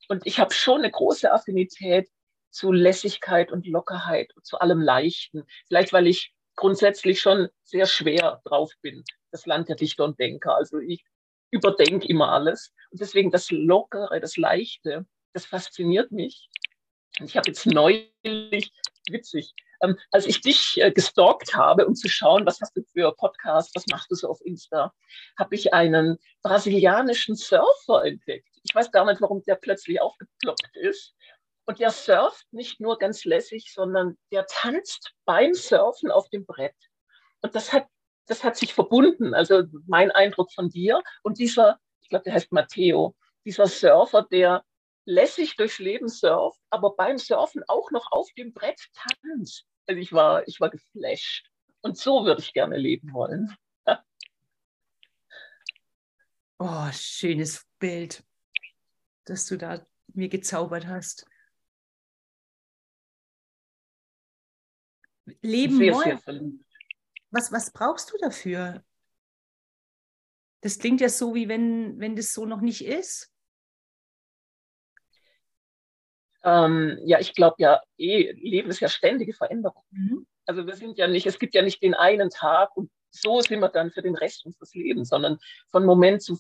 Und 0.10 0.26
ich 0.26 0.40
habe 0.40 0.54
schon 0.54 0.80
eine 0.80 0.92
große 0.92 1.34
Affinität 1.34 2.08
zu 2.50 2.72
Lässigkeit 2.72 3.52
und 3.52 3.66
Lockerheit, 3.66 4.32
zu 4.44 4.60
allem 4.60 4.80
Leichten. 4.80 5.46
Vielleicht, 5.68 5.92
weil 5.92 6.08
ich 6.08 6.34
grundsätzlich 6.56 7.20
schon 7.20 7.50
sehr 7.64 7.88
schwer 7.88 8.42
drauf 8.46 8.72
bin. 8.82 9.04
Das 9.32 9.46
Land 9.46 9.70
der 9.70 9.76
Dichter 9.76 10.06
und 10.06 10.20
Denker. 10.20 10.56
Also 10.56 10.80
ich 10.80 11.04
überdenke 11.52 12.08
immer 12.08 12.32
alles. 12.32 12.72
Und 12.92 13.02
deswegen 13.02 13.32
das 13.32 13.50
Lockere, 13.52 14.20
das 14.22 14.38
Leichte, 14.38 15.06
das 15.38 15.46
fasziniert 15.46 16.12
mich. 16.12 16.50
Und 17.20 17.28
ich 17.28 17.38
habe 17.38 17.48
jetzt 17.48 17.68
neulich, 17.68 18.74
witzig, 19.10 19.54
ähm, 19.82 19.96
als 20.12 20.26
ich 20.26 20.42
dich 20.42 20.82
äh, 20.82 20.92
gestalkt 20.92 21.56
habe, 21.56 21.86
um 21.86 21.94
zu 21.94 22.10
schauen, 22.10 22.46
was 22.48 22.60
hast 22.60 22.76
du 22.76 22.82
für 22.92 23.14
Podcast, 23.16 23.76
was 23.76 23.86
machst 23.92 24.10
du 24.10 24.16
so 24.16 24.30
auf 24.30 24.42
Insta, 24.44 24.92
habe 25.38 25.54
ich 25.54 25.76
einen 25.76 26.18
brasilianischen 26.42 27.36
Surfer 27.36 28.04
entdeckt. 28.04 28.50
Ich 28.64 28.74
weiß 28.74 28.92
gar 28.92 29.06
nicht, 29.06 29.22
warum 29.22 29.44
der 29.44 29.56
plötzlich 29.56 30.02
aufgeploppt 30.02 30.76
ist. 30.76 31.14
Und 31.68 31.80
der 31.80 31.92
surft 31.92 32.52
nicht 32.52 32.80
nur 32.80 32.98
ganz 32.98 33.24
lässig, 33.24 33.72
sondern 33.72 34.18
der 34.32 34.48
tanzt 34.48 35.14
beim 35.26 35.54
Surfen 35.54 36.10
auf 36.10 36.30
dem 36.30 36.46
Brett. 36.48 36.76
Und 37.42 37.54
das 37.54 37.72
hat, 37.72 37.86
das 38.26 38.44
hat 38.44 38.58
sich 38.58 38.74
verbunden. 38.74 39.36
Also 39.36 39.64
mein 39.86 40.10
Eindruck 40.10 40.52
von 40.52 40.70
dir 40.70 41.04
und 41.22 41.38
dieser, 41.38 41.80
ich 42.02 42.10
glaube, 42.10 42.24
der 42.24 42.34
heißt 42.34 42.52
Matteo, 42.52 43.16
dieser 43.46 43.68
Surfer, 43.68 44.26
der 44.32 44.64
lässig 45.08 45.56
durchs 45.56 45.80
Leben 45.80 46.10
surft, 46.10 46.60
aber 46.70 46.96
beim 46.96 47.18
Surfen 47.18 47.64
auch 47.68 47.92
noch 47.92 48.12
auf 48.12 48.30
dem 48.34 48.54
Brett 48.54 48.80
tanzt. 48.94 49.66
Also 49.88 50.00
ich 50.02 50.12
war, 50.12 50.46
ich 50.48 50.60
war 50.60 50.70
geflasht. 50.70 51.50
Und 51.82 51.98
so 51.98 52.26
würde 52.26 52.42
ich 52.42 52.54
gerne 52.54 52.78
leben 52.78 53.14
wollen. 53.14 53.56
oh, 56.60 56.92
schönes 56.92 57.66
Bild, 57.80 58.24
das 59.24 59.46
du 59.46 59.58
da 59.58 59.86
mir 60.08 60.28
gezaubert 60.28 60.88
hast. 60.88 61.26
Leben 65.42 65.78
sehr, 65.78 65.94
wollen. 65.94 66.20
Sehr 66.26 66.66
was, 67.32 67.52
was 67.52 67.72
brauchst 67.72 68.12
du 68.12 68.18
dafür? 68.18 68.84
Das 70.62 70.80
klingt 70.80 71.00
ja 71.00 71.08
so, 71.08 71.34
wie 71.34 71.48
wenn, 71.48 71.98
wenn 72.00 72.18
das 72.18 72.34
so 72.34 72.46
noch 72.46 72.62
nicht 72.62 72.84
ist. 72.84 73.32
Ähm, 76.44 77.00
ja, 77.06 77.20
ich 77.20 77.34
glaube 77.34 77.56
ja, 77.60 77.82
eh, 77.98 78.32
Leben 78.34 78.70
ist 78.70 78.80
ja 78.80 78.90
ständige 78.90 79.34
Veränderung. 79.34 79.84
Mhm. 79.92 80.28
Also 80.46 80.66
wir 80.66 80.76
sind 80.76 80.98
ja 80.98 81.08
nicht, 81.08 81.26
es 81.26 81.40
gibt 81.40 81.56
ja 81.56 81.62
nicht 81.62 81.82
den 81.82 81.94
einen 81.94 82.30
Tag 82.30 82.76
und 82.78 82.90
so 83.10 83.42
sind 83.42 83.60
wir 83.60 83.70
dann 83.70 83.92
für 83.92 84.02
den 84.02 84.16
Rest 84.16 84.46
unseres 84.46 84.74
Lebens, 84.74 85.10
sondern 85.10 85.40
von 85.70 85.86
Moment 85.86 86.22
zu, 86.22 86.38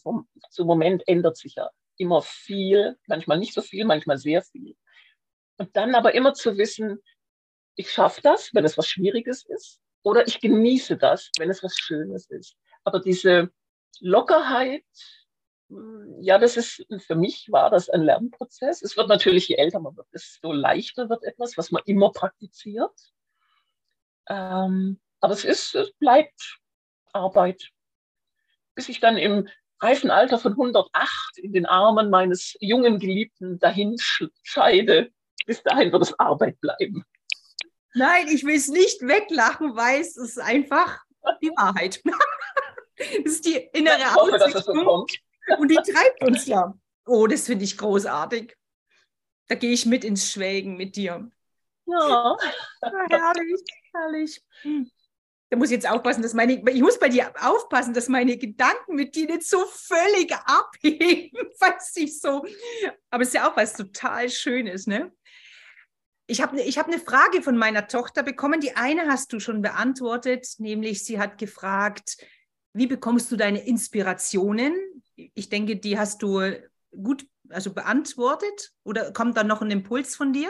zu 0.49 0.65
Moment 0.65 1.03
ändert 1.07 1.37
sich 1.37 1.55
ja 1.55 1.69
immer 1.97 2.21
viel, 2.21 2.97
manchmal 3.07 3.39
nicht 3.39 3.53
so 3.53 3.61
viel, 3.61 3.85
manchmal 3.85 4.17
sehr 4.17 4.41
viel. 4.41 4.75
Und 5.57 5.75
dann 5.75 5.95
aber 5.95 6.13
immer 6.13 6.33
zu 6.33 6.57
wissen, 6.57 6.99
ich 7.75 7.91
schaffe 7.91 8.21
das, 8.21 8.53
wenn 8.53 8.65
es 8.65 8.77
was 8.77 8.87
Schwieriges 8.87 9.45
ist, 9.45 9.79
oder 10.03 10.27
ich 10.27 10.39
genieße 10.39 10.97
das, 10.97 11.31
wenn 11.37 11.49
es 11.49 11.63
was 11.63 11.75
Schönes 11.75 12.29
ist. 12.29 12.55
Aber 12.83 12.99
diese 12.99 13.49
Lockerheit, 13.99 14.85
ja, 16.19 16.37
das 16.37 16.55
ist, 16.57 16.85
für 16.99 17.15
mich 17.15 17.51
war 17.51 17.69
das 17.69 17.89
ein 17.89 18.01
Lernprozess. 18.01 18.81
Es 18.81 18.95
wird 18.95 19.09
natürlich, 19.09 19.49
je 19.49 19.55
älter 19.55 19.79
man 19.79 19.97
wird, 19.97 20.07
desto 20.13 20.53
leichter 20.53 21.09
wird 21.09 21.23
etwas, 21.23 21.57
was 21.57 21.71
man 21.71 21.81
immer 21.85 22.11
praktiziert. 22.11 22.93
Ähm, 24.29 24.99
aber 25.19 25.33
es 25.33 25.43
ist, 25.43 25.75
es 25.75 25.91
bleibt 25.93 26.59
Arbeit. 27.11 27.69
Bis 28.75 28.89
ich 28.89 28.99
dann 28.99 29.17
im 29.17 29.47
reifen 29.79 30.09
Alter 30.09 30.39
von 30.39 30.53
108 30.53 31.37
in 31.37 31.53
den 31.53 31.65
Armen 31.65 32.09
meines 32.09 32.55
jungen 32.59 32.99
Geliebten 32.99 33.59
dahin 33.59 33.95
scheide. 34.43 35.11
Bis 35.45 35.63
dahin 35.63 35.91
wird 35.91 36.01
es 36.01 36.17
Arbeit 36.19 36.59
bleiben. 36.61 37.05
Nein, 37.93 38.27
ich 38.27 38.43
will 38.43 38.55
es 38.55 38.67
nicht 38.67 39.01
weglachen, 39.01 39.75
weil 39.75 40.01
es 40.01 40.17
ist 40.17 40.39
einfach 40.39 40.99
die 41.41 41.49
Wahrheit. 41.49 42.01
das 42.97 43.07
ist 43.33 43.45
die 43.45 43.55
innere 43.73 43.97
ich 43.97 44.15
hoffe, 44.15 44.37
dass 44.37 44.55
es 44.55 44.65
so 44.65 44.73
kommt. 44.73 45.11
Und 45.57 45.69
die 45.69 45.75
treibt 45.75 46.23
uns 46.23 46.45
ja. 46.45 46.73
Oh, 47.05 47.27
das 47.27 47.45
finde 47.45 47.63
ich 47.63 47.77
großartig. 47.77 48.55
Da 49.47 49.55
gehe 49.55 49.71
ich 49.71 49.85
mit 49.85 50.03
ins 50.03 50.29
Schwelgen 50.29 50.75
mit 50.75 50.95
dir. 50.95 51.31
Ja. 51.85 52.37
ja 52.81 52.91
herrlich, 53.09 53.63
herrlich. 53.93 54.43
Da 55.49 55.55
muss 55.55 55.69
ich 55.69 55.75
jetzt 55.75 55.89
aufpassen, 55.89 56.21
dass 56.21 56.33
meine, 56.33 56.61
ich 56.69 56.81
muss 56.81 56.99
bei 56.99 57.07
dir 57.07 57.31
aufpassen, 57.41 57.93
dass 57.93 58.09
meine 58.09 58.37
Gedanken 58.37 58.95
mit 58.95 59.15
dir 59.15 59.27
nicht 59.27 59.47
so 59.47 59.65
völlig 59.65 60.33
abheben, 60.33 61.31
weiß 61.59 61.95
ich 61.95 62.19
so. 62.19 62.45
Aber 63.09 63.23
es 63.23 63.29
ist 63.29 63.35
ja 63.35 63.49
auch 63.49 63.55
was 63.55 63.73
total 63.73 64.29
Schönes, 64.29 64.87
ne? 64.87 65.13
Ich 66.29 66.41
habe 66.41 66.59
ich 66.59 66.77
hab 66.77 66.87
eine 66.87 66.99
Frage 66.99 67.41
von 67.41 67.57
meiner 67.57 67.87
Tochter 67.87 68.21
bekommen. 68.21 68.59
Die 68.59 68.75
eine 68.75 69.07
hast 69.07 69.31
du 69.31 69.39
schon 69.39 69.61
beantwortet, 69.61 70.45
nämlich 70.57 71.05
sie 71.05 71.19
hat 71.19 71.37
gefragt, 71.37 72.17
wie 72.73 72.87
bekommst 72.87 73.31
du 73.31 73.37
deine 73.37 73.65
Inspirationen? 73.65 74.75
Ich 75.17 75.49
denke, 75.49 75.75
die 75.77 75.97
hast 75.99 76.21
du 76.21 76.41
gut 76.91 77.25
also 77.49 77.73
beantwortet 77.73 78.71
oder 78.83 79.11
kommt 79.11 79.37
dann 79.37 79.47
noch 79.47 79.61
ein 79.61 79.71
Impuls 79.71 80.15
von 80.15 80.33
dir? 80.33 80.49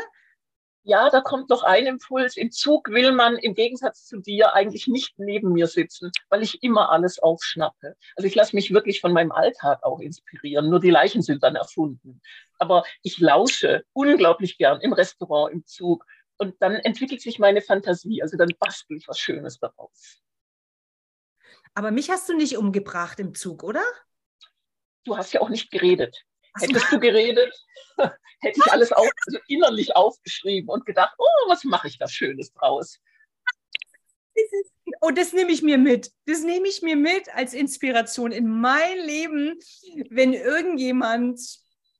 Ja, 0.84 1.10
da 1.10 1.20
kommt 1.20 1.50
noch 1.50 1.64
ein 1.64 1.86
Impuls. 1.86 2.38
Im 2.38 2.50
Zug 2.50 2.90
will 2.90 3.12
man 3.12 3.36
im 3.36 3.56
Gegensatz 3.56 4.06
zu 4.06 4.20
dir 4.20 4.54
eigentlich 4.54 4.88
nicht 4.88 5.20
neben 5.20 5.52
mir 5.52 5.68
sitzen, 5.68 6.12
weil 6.30 6.44
ich 6.44 6.64
immer 6.64 6.92
alles 6.92 7.20
aufschnappe. 7.20 7.98
Also 8.16 8.26
ich 8.26 8.36
lasse 8.36 8.56
mich 8.56 8.74
wirklich 8.74 9.02
von 9.02 9.12
meinem 9.12 9.34
Alltag 9.34 9.84
auch 9.84 10.00
inspirieren. 10.00 10.70
Nur 10.70 10.80
die 10.80 10.90
Leichen 10.90 11.22
sind 11.22 11.44
dann 11.44 11.58
erfunden. 11.58 12.22
Aber 12.58 12.86
ich 13.04 13.20
lausche 13.20 13.84
unglaublich 13.92 14.58
gern 14.58 14.80
im 14.80 14.94
Restaurant, 14.94 15.52
im 15.52 15.66
Zug. 15.66 16.06
Und 16.38 16.56
dann 16.62 16.76
entwickelt 16.76 17.22
sich 17.22 17.38
meine 17.38 17.62
Fantasie. 17.62 18.22
Also 18.22 18.38
dann 18.38 18.54
bastel 18.58 18.96
ich 18.96 19.10
was 19.10 19.20
Schönes 19.20 19.60
daraus. 19.60 20.22
Aber 21.74 21.92
mich 21.92 22.10
hast 22.10 22.30
du 22.30 22.34
nicht 22.34 22.56
umgebracht 22.56 23.20
im 23.20 23.36
Zug, 23.36 23.64
oder? 23.64 23.84
Du 25.08 25.18
hast 25.18 25.34
ja 25.34 25.42
auch 25.42 25.50
nicht 25.50 25.72
geredet. 25.72 26.24
Hättest 26.60 26.92
du 26.92 27.00
geredet, 27.00 27.54
hätte 27.98 28.60
ich 28.60 28.72
alles 28.72 28.92
auf, 28.92 29.10
also 29.26 29.40
innerlich 29.48 29.96
aufgeschrieben 29.96 30.70
und 30.70 30.86
gedacht, 30.86 31.14
oh, 31.18 31.50
was 31.50 31.64
mache 31.64 31.88
ich 31.88 31.98
da 31.98 32.08
Schönes 32.08 32.52
draus? 32.54 33.00
Oh, 35.02 35.12
das 35.12 35.34
nehme 35.34 35.52
ich 35.52 35.62
mir 35.62 35.78
mit. 35.78 36.12
Das 36.26 36.44
nehme 36.44 36.68
ich 36.68 36.82
mir 36.82 36.96
mit 36.96 37.34
als 37.34 37.54
Inspiration 37.54 38.32
in 38.32 38.48
mein 38.48 38.98
Leben, 39.00 39.60
wenn 40.10 40.34
irgendjemand, 40.34 41.40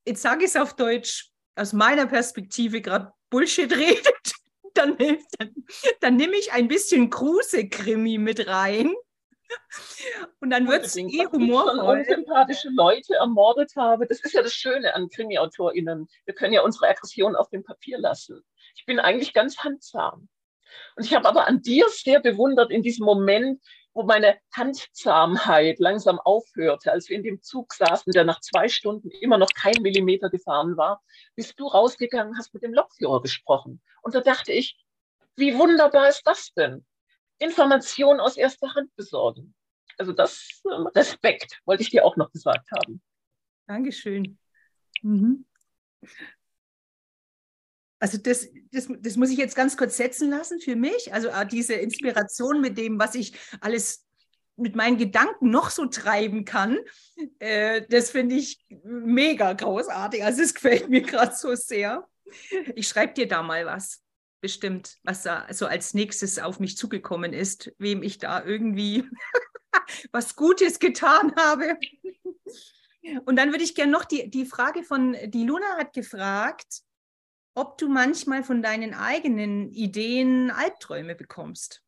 jetzt 0.06 0.22
sage 0.22 0.44
ich 0.44 0.52
es 0.52 0.56
auf 0.56 0.76
Deutsch, 0.76 1.32
aus 1.56 1.74
meiner 1.74 2.06
Perspektive 2.06 2.82
gerade 2.82 3.12
Bullshit 3.30 3.72
redet, 3.76 4.34
dann, 4.74 4.98
dann, 4.98 5.56
dann 6.02 6.16
nehme 6.16 6.36
ich 6.36 6.52
ein 6.52 6.68
bisschen 6.68 7.10
Kruse-Krimi 7.10 8.20
mit 8.20 8.48
rein 8.48 8.94
und 10.40 10.50
dann 10.50 10.68
wird 10.68 10.86
es 10.86 10.96
eh 10.96 11.26
humorvoll. 11.32 12.02
Ich 12.02 12.10
unsympathische 12.10 12.70
Leute 12.70 13.16
ermordet 13.16 13.74
habe. 13.76 14.08
Das 14.08 14.20
ist 14.22 14.34
ja 14.34 14.42
das 14.42 14.54
Schöne 14.54 14.94
an 14.96 15.10
KrimiautorInnen. 15.10 16.08
Wir 16.26 16.34
können 16.34 16.54
ja 16.54 16.62
unsere 16.62 16.88
Aggression 16.88 17.36
auf 17.36 17.50
dem 17.50 17.64
Papier 17.64 17.98
lassen. 17.98 18.44
Ich 18.76 18.86
bin 18.86 19.00
eigentlich 19.00 19.34
ganz 19.34 19.58
handsam. 19.60 20.30
Und 20.96 21.06
ich 21.06 21.16
habe 21.16 21.28
aber 21.28 21.48
an 21.48 21.62
dir 21.62 21.88
sehr 21.90 22.20
bewundert 22.20 22.72
in 22.72 22.84
diesem 22.84 23.06
Moment, 23.06 23.62
wo 23.94 24.04
meine 24.04 24.38
Handzahmheit 24.54 25.80
langsam 25.80 26.20
aufhörte, 26.20 26.92
als 26.92 27.10
wir 27.10 27.18
in 27.18 27.24
dem 27.24 27.42
Zug 27.42 27.74
saßen, 27.74 28.12
der 28.12 28.26
nach 28.26 28.40
zwei 28.42 28.68
Stunden 28.68 29.10
immer 29.10 29.40
noch 29.40 29.50
kein 29.56 29.82
Millimeter 29.82 30.30
gefahren 30.30 30.78
war, 30.78 31.02
bist 31.36 31.60
du 31.60 31.66
rausgegangen, 31.66 32.38
hast 32.38 32.54
mit 32.54 32.62
dem 32.62 32.74
Lokführer 32.74 33.22
gesprochen. 33.22 33.82
Und 34.04 34.14
da 34.14 34.22
dachte 34.22 34.52
ich, 34.52 34.78
wie 35.36 35.58
wunderbar 35.58 36.10
ist 36.10 36.24
das 36.26 36.54
denn? 36.54 36.86
Informationen 37.40 38.20
aus 38.20 38.38
erster 38.38 38.74
Hand 38.74 38.96
besorgen. 38.96 39.54
Also 39.98 40.14
das 40.14 40.62
ähm, 40.72 40.88
Respekt 40.88 41.60
wollte 41.66 41.84
ich 41.84 41.90
dir 41.90 42.06
auch 42.06 42.16
noch 42.18 42.32
gesagt 42.32 42.70
haben. 42.72 43.02
Dankeschön. 43.68 44.38
Mhm. 45.02 45.46
Also 48.00 48.18
das, 48.20 48.48
das, 48.72 48.88
das 49.00 49.16
muss 49.16 49.32
ich 49.32 49.38
jetzt 49.38 49.56
ganz 49.56 49.76
kurz 49.76 49.98
setzen 49.98 50.30
lassen 50.30 50.60
für 50.60 50.76
mich. 50.76 51.14
Also 51.14 51.32
ah, 51.32 51.46
diese 51.46 51.74
Inspiration 51.74 52.62
mit 52.62 52.78
dem, 52.78 53.00
was 53.00 53.16
ich 53.16 53.34
alles 53.60 54.06
mit 54.56 54.76
meinen 54.76 54.98
Gedanken 54.98 55.50
noch 55.50 55.70
so 55.70 55.86
treiben 55.86 56.46
kann, 56.46 56.78
äh, 57.40 57.84
das 57.90 58.12
finde 58.12 58.36
ich 58.36 58.60
mega 58.84 59.54
großartig. 59.54 60.24
Also 60.24 60.42
es 60.44 60.54
gefällt 60.54 60.90
mir 60.90 61.02
gerade 61.04 61.36
so 61.36 61.56
sehr. 61.56 62.08
Ich 62.76 62.88
schreibe 62.88 63.14
dir 63.14 63.28
da 63.28 63.42
mal 63.42 63.66
was, 63.66 64.04
bestimmt, 64.42 64.98
was 65.04 65.24
da 65.24 65.48
so 65.52 65.66
als 65.66 65.94
nächstes 65.94 66.40
auf 66.40 66.60
mich 66.60 66.78
zugekommen 66.78 67.34
ist, 67.34 67.72
wem 67.78 68.04
ich 68.04 68.18
da 68.18 68.44
irgendwie 68.44 69.04
was 70.12 70.36
Gutes 70.36 70.80
getan 70.80 71.34
habe. 71.36 71.78
Und 73.26 73.38
dann 73.38 73.52
würde 73.52 73.64
ich 73.64 73.76
gerne 73.76 73.92
noch 73.92 74.06
die, 74.06 74.30
die 74.30 74.46
Frage 74.46 74.84
von, 74.84 75.16
die 75.26 75.46
Luna 75.46 75.78
hat 75.78 75.94
gefragt, 75.94 76.82
ob 77.56 77.78
du 77.78 77.88
manchmal 77.90 78.44
von 78.44 78.62
deinen 78.62 78.94
eigenen 78.94 79.72
Ideen 79.72 80.52
Albträume 80.52 81.16
bekommst. 81.16 81.84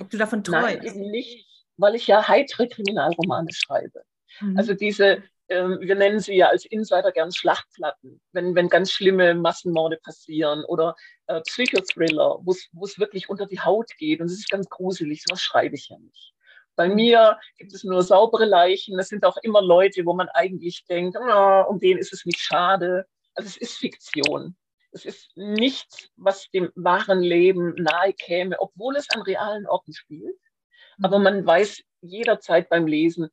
Ob 0.00 0.10
du 0.10 0.16
davon 0.16 0.42
träumst. 0.42 0.78
Nein, 0.78 0.84
eben 0.84 1.10
nicht, 1.10 1.46
weil 1.76 1.94
ich 1.94 2.06
ja 2.06 2.26
heitere 2.26 2.68
Kriminalromane 2.68 3.52
schreibe. 3.52 4.04
Mhm. 4.40 4.56
Also 4.56 4.74
diese, 4.74 5.22
wir 5.48 5.94
nennen 5.94 6.20
sie 6.20 6.36
ja 6.36 6.48
als 6.48 6.64
Insider 6.64 7.12
gern 7.12 7.32
Schlachtplatten, 7.32 8.20
wenn, 8.32 8.54
wenn 8.54 8.68
ganz 8.68 8.90
schlimme 8.90 9.34
Massenmorde 9.34 9.98
passieren 10.02 10.64
oder 10.64 10.96
äh, 11.26 11.40
Psychothriller, 11.42 12.38
wo 12.42 12.52
es 12.52 12.98
wirklich 12.98 13.28
unter 13.28 13.46
die 13.46 13.60
Haut 13.60 13.90
geht 13.98 14.20
und 14.20 14.26
es 14.26 14.38
ist 14.38 14.50
ganz 14.50 14.68
gruselig, 14.68 15.22
sowas 15.22 15.42
schreibe 15.42 15.74
ich 15.74 15.88
ja 15.90 15.98
nicht. 15.98 16.34
Bei 16.76 16.88
mir 16.88 17.38
gibt 17.56 17.72
es 17.72 17.84
nur 17.84 18.02
saubere 18.02 18.46
Leichen. 18.46 18.96
Das 18.96 19.08
sind 19.08 19.24
auch 19.24 19.36
immer 19.42 19.62
Leute, 19.62 20.04
wo 20.06 20.14
man 20.14 20.28
eigentlich 20.30 20.84
denkt, 20.86 21.16
oh, 21.20 21.64
um 21.68 21.78
den 21.78 21.98
ist 21.98 22.12
es 22.12 22.24
nicht 22.24 22.40
schade. 22.40 23.06
Also 23.34 23.48
es 23.48 23.56
ist 23.56 23.78
Fiktion. 23.78 24.56
Es 24.90 25.04
ist 25.04 25.30
nichts, 25.36 26.10
was 26.16 26.50
dem 26.50 26.70
wahren 26.74 27.20
Leben 27.20 27.74
nahe 27.74 28.12
käme, 28.12 28.58
obwohl 28.60 28.96
es 28.96 29.10
an 29.10 29.22
realen 29.22 29.66
Orten 29.66 29.92
spielt. 29.92 30.36
Aber 31.02 31.18
mhm. 31.18 31.24
man 31.24 31.46
weiß 31.46 31.82
jederzeit 32.00 32.68
beim 32.68 32.86
Lesen, 32.86 33.30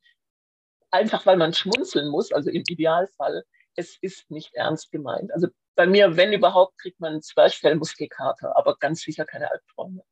einfach 0.92 1.26
weil 1.26 1.36
man 1.36 1.52
schmunzeln 1.52 2.08
muss, 2.08 2.32
also 2.32 2.50
im 2.50 2.62
Idealfall, 2.68 3.44
es 3.74 3.96
ist 4.00 4.30
nicht 4.30 4.54
ernst 4.54 4.92
gemeint. 4.92 5.32
Also 5.32 5.48
bei 5.74 5.86
mir, 5.86 6.16
wenn 6.16 6.32
überhaupt, 6.32 6.78
kriegt 6.78 7.00
man 7.00 7.12
einen 7.12 7.22
Zwerchfellmuskelkater, 7.22 8.56
aber 8.56 8.76
ganz 8.78 9.00
sicher 9.00 9.24
keine 9.24 9.50
Albträume. 9.50 10.04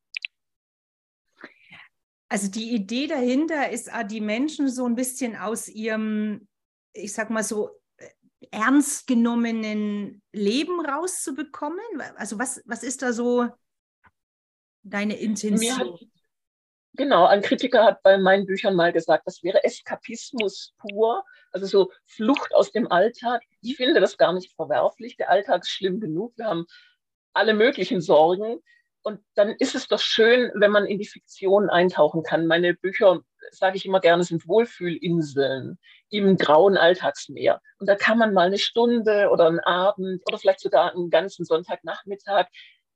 Also 2.28 2.48
die 2.50 2.74
Idee 2.74 3.06
dahinter 3.06 3.70
ist, 3.70 3.90
die 4.08 4.20
Menschen 4.20 4.68
so 4.68 4.86
ein 4.86 4.94
bisschen 4.94 5.36
aus 5.36 5.68
ihrem, 5.68 6.48
ich 6.92 7.12
sag 7.12 7.28
mal 7.28 7.42
so, 7.42 7.70
ernst 8.50 9.06
genommenen 9.06 10.22
Leben 10.32 10.84
rauszubekommen? 10.84 11.84
Also 12.16 12.38
was, 12.38 12.62
was 12.64 12.82
ist 12.82 13.02
da 13.02 13.12
so 13.12 13.48
deine 14.82 15.18
Intention? 15.18 15.78
Hat, 15.78 16.00
genau, 16.94 17.26
ein 17.26 17.42
Kritiker 17.42 17.84
hat 17.84 18.02
bei 18.02 18.18
meinen 18.18 18.46
Büchern 18.46 18.74
mal 18.74 18.92
gesagt, 18.92 19.26
das 19.26 19.42
wäre 19.42 19.64
Eskapismus 19.64 20.74
pur, 20.78 21.24
also 21.52 21.66
so 21.66 21.92
Flucht 22.04 22.54
aus 22.54 22.72
dem 22.72 22.90
Alltag. 22.90 23.42
Ich 23.60 23.76
finde 23.76 24.00
das 24.00 24.16
gar 24.16 24.32
nicht 24.32 24.54
verwerflich. 24.54 25.16
Der 25.16 25.30
Alltag 25.30 25.62
ist 25.62 25.70
schlimm 25.70 26.00
genug. 26.00 26.32
Wir 26.36 26.46
haben 26.46 26.66
alle 27.32 27.54
möglichen 27.54 28.00
Sorgen. 28.00 28.60
Und 29.02 29.20
dann 29.34 29.54
ist 29.58 29.74
es 29.74 29.88
doch 29.88 30.00
schön, 30.00 30.50
wenn 30.54 30.70
man 30.70 30.84
in 30.84 30.98
die 30.98 31.06
Fiktion 31.06 31.70
eintauchen 31.70 32.22
kann. 32.22 32.46
Meine 32.46 32.74
Bücher, 32.74 33.20
sage 33.50 33.76
ich 33.76 33.86
immer 33.86 34.00
gerne, 34.00 34.24
sind 34.24 34.46
Wohlfühlinseln 34.46 35.78
im 36.10 36.36
grauen 36.36 36.76
Alltagsmeer. 36.76 37.62
Und 37.78 37.88
da 37.88 37.96
kann 37.96 38.18
man 38.18 38.34
mal 38.34 38.46
eine 38.46 38.58
Stunde 38.58 39.30
oder 39.30 39.46
einen 39.46 39.60
Abend 39.60 40.22
oder 40.26 40.38
vielleicht 40.38 40.60
sogar 40.60 40.92
einen 40.92 41.08
ganzen 41.08 41.46
Sonntagnachmittag 41.46 42.48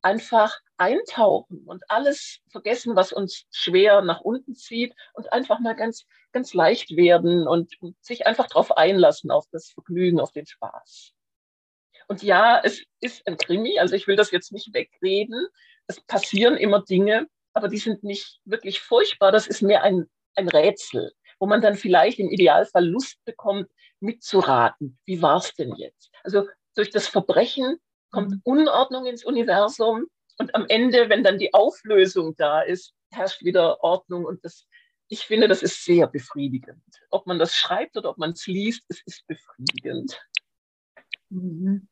einfach 0.04 0.54
eintauchen 0.76 1.64
und 1.66 1.82
alles 1.88 2.40
vergessen, 2.50 2.94
was 2.94 3.12
uns 3.12 3.46
schwer 3.50 4.02
nach 4.02 4.20
unten 4.20 4.54
zieht 4.54 4.94
und 5.14 5.32
einfach 5.32 5.60
mal 5.60 5.74
ganz, 5.74 6.04
ganz 6.32 6.52
leicht 6.52 6.96
werden 6.96 7.48
und, 7.48 7.72
sich 8.00 8.26
einfach 8.26 8.48
darauf 8.48 8.76
einlassen, 8.76 9.30
auf 9.30 9.46
das 9.50 9.70
Vergnügen, 9.70 10.20
auf 10.20 10.32
den 10.32 10.46
Spaß. 10.46 11.12
Und 12.06 12.22
ja, 12.22 12.60
es 12.62 12.84
ist 13.00 13.26
ein 13.26 13.38
Krimi, 13.38 13.78
also 13.78 13.94
ich 13.94 14.06
will 14.06 14.16
das 14.16 14.30
jetzt 14.30 14.52
nicht 14.52 14.74
wegreden. 14.74 15.46
Es 15.86 16.00
passieren 16.02 16.56
immer 16.56 16.82
Dinge, 16.82 17.26
aber 17.54 17.68
die 17.68 17.78
sind 17.78 18.04
nicht 18.04 18.40
wirklich 18.44 18.80
furchtbar. 18.80 19.32
Das 19.32 19.46
ist 19.46 19.62
mehr 19.62 19.82
ein, 19.84 20.10
ein 20.34 20.48
Rätsel, 20.48 21.12
wo 21.38 21.46
man 21.46 21.62
dann 21.62 21.76
vielleicht 21.76 22.18
im 22.18 22.28
Idealfall 22.28 22.86
Lust 22.86 23.24
bekommt, 23.24 23.70
mitzuraten. 24.00 24.98
Wie 25.06 25.22
war 25.22 25.38
es 25.38 25.54
denn 25.54 25.74
jetzt? 25.76 26.10
Also 26.24 26.46
durch 26.74 26.90
das 26.90 27.06
Verbrechen 27.06 27.78
kommt. 28.14 28.40
Unordnung 28.44 29.06
ins 29.06 29.24
Universum 29.24 30.06
und 30.38 30.54
am 30.54 30.66
Ende, 30.68 31.08
wenn 31.08 31.22
dann 31.22 31.38
die 31.38 31.54
Auflösung 31.54 32.34
da 32.36 32.62
ist, 32.62 32.94
herrscht 33.10 33.44
wieder 33.44 33.82
Ordnung 33.82 34.24
und 34.24 34.44
das, 34.44 34.66
ich 35.08 35.26
finde, 35.26 35.48
das 35.48 35.62
ist 35.62 35.84
sehr 35.84 36.06
befriedigend. 36.06 36.82
Ob 37.10 37.26
man 37.26 37.38
das 37.38 37.54
schreibt 37.54 37.96
oder 37.96 38.10
ob 38.10 38.18
man 38.18 38.30
es 38.30 38.46
liest, 38.46 38.84
es 38.88 39.02
ist 39.06 39.26
befriedigend. 39.26 40.20
Mhm 41.30 41.88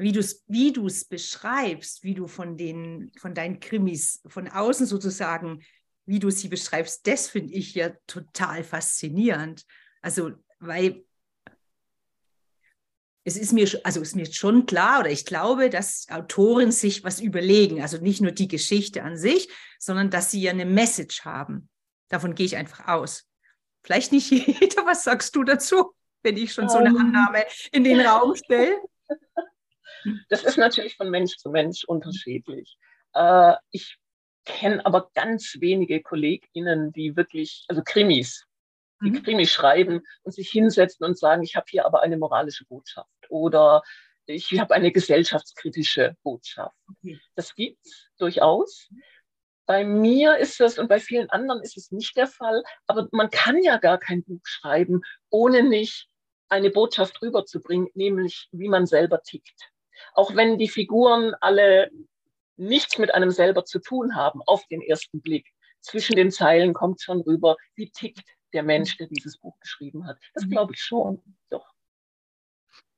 wie 0.00 0.12
du 0.12 0.20
es 0.20 0.44
wie 0.48 0.72
du's 0.72 1.04
beschreibst, 1.04 2.02
wie 2.02 2.14
du 2.14 2.26
von, 2.26 2.56
den, 2.56 3.12
von 3.18 3.34
deinen 3.34 3.60
Krimis 3.60 4.22
von 4.26 4.48
außen 4.48 4.86
sozusagen, 4.86 5.62
wie 6.06 6.18
du 6.18 6.30
sie 6.30 6.48
beschreibst, 6.48 7.06
das 7.06 7.28
finde 7.28 7.52
ich 7.52 7.74
ja 7.74 7.90
total 8.06 8.64
faszinierend. 8.64 9.64
Also, 10.00 10.32
weil 10.58 11.04
es 13.24 13.36
ist 13.36 13.52
mir, 13.52 13.68
also 13.84 14.00
ist 14.00 14.16
mir 14.16 14.26
schon 14.32 14.66
klar 14.66 15.00
oder 15.00 15.10
ich 15.10 15.26
glaube, 15.26 15.68
dass 15.68 16.06
Autoren 16.10 16.72
sich 16.72 17.04
was 17.04 17.20
überlegen. 17.20 17.82
Also 17.82 17.98
nicht 17.98 18.20
nur 18.20 18.32
die 18.32 18.48
Geschichte 18.48 19.02
an 19.02 19.16
sich, 19.16 19.48
sondern 19.78 20.10
dass 20.10 20.30
sie 20.30 20.40
ja 20.40 20.52
eine 20.52 20.64
Message 20.64 21.24
haben. 21.24 21.68
Davon 22.08 22.34
gehe 22.34 22.46
ich 22.46 22.56
einfach 22.56 22.88
aus. 22.88 23.28
Vielleicht 23.82 24.12
nicht 24.12 24.30
jeder. 24.60 24.86
Was 24.86 25.04
sagst 25.04 25.36
du 25.36 25.44
dazu, 25.44 25.92
wenn 26.22 26.36
ich 26.36 26.52
schon 26.52 26.68
so 26.68 26.78
eine 26.78 26.90
ähm. 26.90 26.96
Annahme 26.96 27.44
in 27.72 27.84
den 27.84 28.00
Raum 28.00 28.34
stelle? 28.36 28.78
Das 30.30 30.44
ist 30.44 30.56
natürlich 30.56 30.96
von 30.96 31.10
Mensch 31.10 31.36
zu 31.36 31.50
Mensch 31.50 31.84
unterschiedlich. 31.84 32.78
Äh, 33.12 33.54
ich 33.70 33.98
kenne 34.46 34.84
aber 34.86 35.10
ganz 35.14 35.58
wenige 35.60 36.00
KollegInnen, 36.00 36.90
die 36.92 37.16
wirklich, 37.16 37.66
also 37.68 37.82
Krimis, 37.84 38.46
die 39.02 39.10
mhm. 39.10 39.22
Krimis 39.22 39.50
schreiben 39.50 40.02
und 40.22 40.32
sich 40.32 40.50
hinsetzen 40.50 41.04
und 41.06 41.18
sagen, 41.18 41.42
ich 41.42 41.56
habe 41.56 41.66
hier 41.68 41.86
aber 41.86 42.02
eine 42.02 42.18
moralische 42.18 42.64
Botschaft 42.66 43.08
oder 43.28 43.82
ich 44.26 44.58
habe 44.60 44.74
eine 44.74 44.92
gesellschaftskritische 44.92 46.16
Botschaft. 46.22 46.76
Okay. 46.88 47.18
Das 47.34 47.54
gibt 47.54 47.84
es 47.84 48.08
durchaus. 48.18 48.88
Bei 49.66 49.84
mir 49.84 50.36
ist 50.36 50.60
es 50.60 50.78
und 50.78 50.88
bei 50.88 51.00
vielen 51.00 51.30
anderen 51.30 51.62
ist 51.62 51.76
es 51.76 51.90
nicht 51.90 52.16
der 52.16 52.26
Fall, 52.26 52.62
aber 52.86 53.08
man 53.12 53.30
kann 53.30 53.62
ja 53.62 53.78
gar 53.78 53.98
kein 53.98 54.24
Buch 54.24 54.40
schreiben, 54.44 55.02
ohne 55.30 55.62
nicht 55.62 56.08
eine 56.48 56.70
Botschaft 56.70 57.22
rüberzubringen, 57.22 57.88
nämlich 57.94 58.48
wie 58.50 58.68
man 58.68 58.86
selber 58.86 59.22
tickt 59.22 59.70
auch 60.14 60.34
wenn 60.34 60.58
die 60.58 60.68
Figuren 60.68 61.34
alle 61.40 61.90
nichts 62.56 62.98
mit 62.98 63.14
einem 63.14 63.30
selber 63.30 63.64
zu 63.64 63.78
tun 63.78 64.16
haben 64.16 64.42
auf 64.46 64.66
den 64.66 64.82
ersten 64.82 65.20
Blick. 65.20 65.48
Zwischen 65.80 66.16
den 66.16 66.30
Zeilen 66.30 66.74
kommt 66.74 67.00
schon 67.00 67.22
rüber, 67.22 67.56
wie 67.74 67.90
tickt 67.90 68.28
der 68.52 68.62
Mensch, 68.62 68.96
der 68.96 69.06
dieses 69.06 69.38
Buch 69.38 69.58
geschrieben 69.60 70.06
hat. 70.06 70.18
Das 70.34 70.44
mhm. 70.44 70.50
glaube 70.50 70.74
ich 70.74 70.82
schon, 70.82 71.22
doch. 71.50 71.74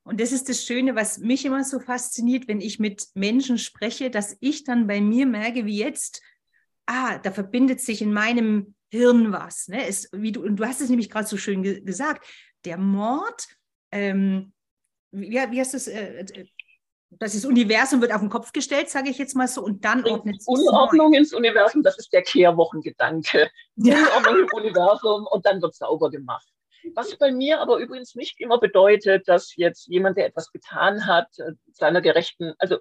Und 0.05 0.21
das 0.21 0.33
ist 0.33 0.49
das 0.49 0.65
Schöne, 0.65 0.97
was 0.97 1.19
mich 1.19 1.45
immer 1.45 1.63
so 1.63 1.79
fasziniert, 1.79 2.49
wenn 2.49 2.61
ich 2.61 2.81
mit 2.81 3.07
Menschen 3.15 3.59
spreche, 3.59 4.11
dass 4.11 4.37
ich 4.41 4.65
dann 4.65 4.87
bei 4.87 5.01
mir 5.01 5.27
merke, 5.27 5.65
wie 5.65 5.79
jetzt, 5.79 6.23
ah, 6.87 7.19
da 7.19 7.31
verbindet 7.31 7.81
sich 7.81 8.03
in 8.03 8.13
meinem 8.13 8.75
Hirn 8.91 9.33
was. 9.33 9.69
Ne? 9.69 9.87
Es, 9.87 10.09
wie 10.13 10.33
du, 10.33 10.43
und 10.43 10.57
du 10.57 10.67
hast 10.67 10.81
es 10.81 10.89
nämlich 10.89 11.09
gerade 11.09 11.29
so 11.29 11.37
schön 11.37 11.63
ge 11.63 11.81
gesagt, 11.83 12.27
der 12.65 12.79
Mord, 12.79 13.47
ähm, 13.93 14.53
wie, 15.13 15.31
wie 15.33 15.61
hast 15.61 15.73
du 15.73 15.77
es, 15.77 15.87
äh, 15.87 16.47
das 17.19 17.45
Universum 17.45 18.01
wird 18.01 18.13
auf 18.13 18.21
den 18.21 18.31
Kopf 18.31 18.53
gestellt, 18.53 18.89
sage 18.89 19.11
ich 19.11 19.19
jetzt 19.19 19.37
mal 19.37 19.49
so, 19.49 19.63
und 19.63 19.85
dann 19.85 20.05
ordnet 20.05 20.37
es 20.39 20.47
Unordnung 20.47 21.13
ins 21.15 21.33
Universum, 21.33 21.83
das 21.83 21.99
ist 21.99 22.13
der 22.13 22.23
Kehrwochengedanke. 22.23 23.51
Ja. 23.77 23.97
Unordnung 23.97 24.39
im 24.41 24.49
Universum 24.53 25.27
und 25.31 25.47
dann 25.47 25.61
wird 25.63 25.75
sauber 25.75 26.11
gemacht. 26.11 26.47
Was 26.95 27.17
bei 27.17 27.31
mir 27.31 27.61
aber 27.61 27.79
übrigens 27.79 28.15
nicht 28.15 28.41
immer 28.41 28.59
bedeutet, 28.59 29.29
dass 29.29 29.55
jetzt 29.57 29.87
jemand, 29.87 30.17
der 30.17 30.27
etwas 30.27 30.51
getan 30.51 31.07
hat, 31.07 31.29
äh, 31.39 31.53
seiner 31.73 32.01
gerechten, 32.01 32.55
also 32.59 32.79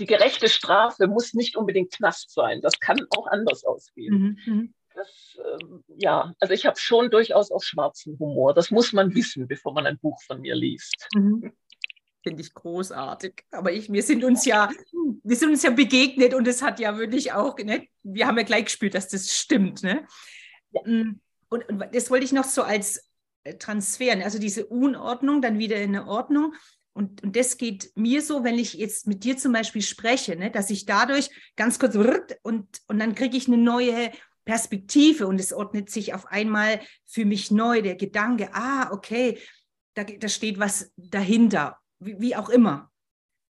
die 0.00 0.06
gerechte 0.06 0.48
Strafe 0.48 1.06
muss 1.06 1.34
nicht 1.34 1.56
unbedingt 1.56 1.92
Knast 1.92 2.32
sein. 2.32 2.60
Das 2.62 2.80
kann 2.80 2.98
auch 3.16 3.26
anders 3.28 3.64
ausgehen. 3.64 4.38
Mhm. 4.46 4.52
mhm. 4.52 4.74
Das, 4.94 5.36
äh, 5.38 5.64
ja, 5.98 6.34
also 6.40 6.52
ich 6.52 6.66
habe 6.66 6.76
schon 6.76 7.08
durchaus 7.10 7.52
auch 7.52 7.62
schwarzen 7.62 8.18
Humor. 8.18 8.52
Das 8.52 8.72
muss 8.72 8.92
man 8.92 9.14
wissen, 9.14 9.46
bevor 9.46 9.72
man 9.72 9.86
ein 9.86 9.98
Buch 10.00 10.20
von 10.26 10.40
mir 10.40 10.56
liest. 10.56 11.06
Mhm 11.14 11.52
finde 12.28 12.42
ich 12.42 12.52
großartig. 12.52 13.44
Aber 13.50 13.72
ich, 13.72 13.90
wir 13.90 14.02
sind 14.02 14.22
uns 14.22 14.44
ja, 14.44 14.70
wir 15.24 15.36
sind 15.36 15.50
uns 15.50 15.62
ja 15.62 15.70
begegnet 15.70 16.34
und 16.34 16.46
es 16.46 16.60
hat 16.60 16.78
ja 16.78 16.98
wirklich 16.98 17.32
auch, 17.32 17.56
ne, 17.58 17.88
wir 18.02 18.26
haben 18.26 18.36
ja 18.36 18.44
gleich 18.44 18.66
gespürt, 18.66 18.94
dass 18.94 19.08
das 19.08 19.32
stimmt. 19.32 19.82
Ne? 19.82 20.06
Mm, 20.84 21.12
und, 21.48 21.68
und 21.68 21.84
das 21.92 22.10
wollte 22.10 22.26
ich 22.26 22.32
noch 22.32 22.44
so 22.44 22.62
als 22.62 23.10
äh, 23.44 23.54
transferieren. 23.54 24.22
Also 24.22 24.38
diese 24.38 24.66
Unordnung 24.66 25.40
dann 25.40 25.58
wieder 25.58 25.76
in 25.76 25.96
eine 25.96 26.06
Ordnung. 26.06 26.54
Und, 26.92 27.22
und 27.22 27.34
das 27.34 27.56
geht 27.56 27.92
mir 27.94 28.20
so, 28.20 28.44
wenn 28.44 28.58
ich 28.58 28.74
jetzt 28.74 29.06
mit 29.06 29.24
dir 29.24 29.38
zum 29.38 29.52
Beispiel 29.52 29.82
spreche, 29.82 30.36
ne, 30.36 30.50
dass 30.50 30.68
ich 30.68 30.84
dadurch 30.84 31.30
ganz 31.56 31.78
kurz 31.78 31.94
und, 32.42 32.68
und 32.88 32.98
dann 32.98 33.14
kriege 33.14 33.38
ich 33.38 33.48
eine 33.48 33.56
neue 33.56 34.10
Perspektive 34.44 35.26
und 35.26 35.40
es 35.40 35.52
ordnet 35.54 35.88
sich 35.88 36.12
auf 36.12 36.26
einmal 36.26 36.80
für 37.06 37.24
mich 37.24 37.50
neu 37.50 37.80
der 37.80 37.94
Gedanke, 37.94 38.50
ah, 38.52 38.90
okay, 38.92 39.38
da, 39.94 40.04
da 40.04 40.28
steht 40.28 40.58
was 40.58 40.92
dahinter, 40.96 41.78
wie, 42.00 42.20
wie 42.20 42.36
auch 42.36 42.48
immer. 42.48 42.90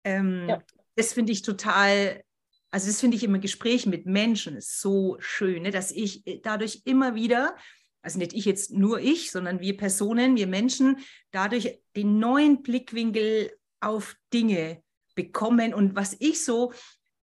Ähm, 0.04 0.48
ja. 0.48 0.62
Das 0.94 1.12
finde 1.12 1.32
ich 1.32 1.42
total, 1.42 2.22
also 2.70 2.86
das 2.86 3.00
finde 3.00 3.16
ich 3.16 3.24
im 3.24 3.40
Gespräch 3.40 3.86
mit 3.86 4.06
Menschen 4.06 4.56
ist 4.56 4.80
so 4.80 5.16
schön, 5.18 5.62
ne, 5.62 5.70
dass 5.70 5.90
ich 5.90 6.22
dadurch 6.42 6.82
immer 6.84 7.14
wieder, 7.14 7.56
also 8.02 8.18
nicht 8.18 8.32
ich 8.32 8.44
jetzt 8.44 8.72
nur 8.72 9.00
ich, 9.00 9.30
sondern 9.30 9.60
wir 9.60 9.76
Personen, 9.76 10.36
wir 10.36 10.46
Menschen, 10.46 10.98
dadurch 11.32 11.80
den 11.96 12.18
neuen 12.18 12.62
Blickwinkel 12.62 13.52
auf 13.80 14.16
Dinge 14.32 14.82
bekommen 15.14 15.74
und 15.74 15.96
was 15.96 16.16
ich 16.18 16.44
so, 16.44 16.72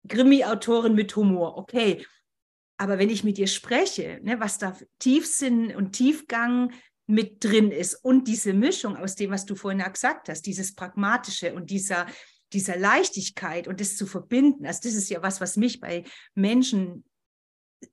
Krimi-Autorin 0.08 0.96
mit 0.96 1.16
Humor, 1.16 1.58
okay, 1.58 2.06
aber 2.78 3.00
wenn 3.00 3.10
ich 3.10 3.24
mit 3.24 3.38
dir 3.38 3.48
spreche, 3.48 4.20
ne, 4.24 4.40
was 4.40 4.58
da 4.58 4.76
Tiefsinn 5.00 5.76
und 5.76 5.94
Tiefgang 5.94 6.74
mit 7.06 7.44
drin 7.44 7.72
ist 7.72 7.96
und 7.96 8.28
diese 8.28 8.54
Mischung 8.54 8.96
aus 8.96 9.16
dem, 9.16 9.32
was 9.32 9.46
du 9.46 9.56
vorhin 9.56 9.82
auch 9.82 9.92
gesagt 9.92 10.30
hast, 10.30 10.46
dieses 10.46 10.76
Pragmatische 10.76 11.54
und 11.54 11.70
dieser, 11.70 12.08
dieser 12.54 12.78
Leichtigkeit 12.78 13.68
und 13.68 13.82
das 13.82 13.98
zu 13.98 14.06
verbinden, 14.06 14.66
also 14.66 14.82
das 14.84 14.96
ist 14.96 15.10
ja 15.10 15.22
was, 15.22 15.42
was 15.42 15.58
mich 15.58 15.80
bei 15.80 16.06
Menschen 16.34 17.04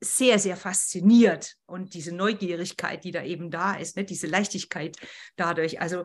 sehr, 0.01 0.39
sehr 0.39 0.57
fasziniert 0.57 1.57
und 1.67 1.95
diese 1.95 2.15
Neugierigkeit, 2.15 3.03
die 3.03 3.11
da 3.11 3.25
eben 3.25 3.51
da 3.51 3.75
ist, 3.75 3.97
ne, 3.97 4.05
diese 4.05 4.29
Leichtigkeit 4.29 4.97
dadurch. 5.35 5.81
Also 5.81 6.05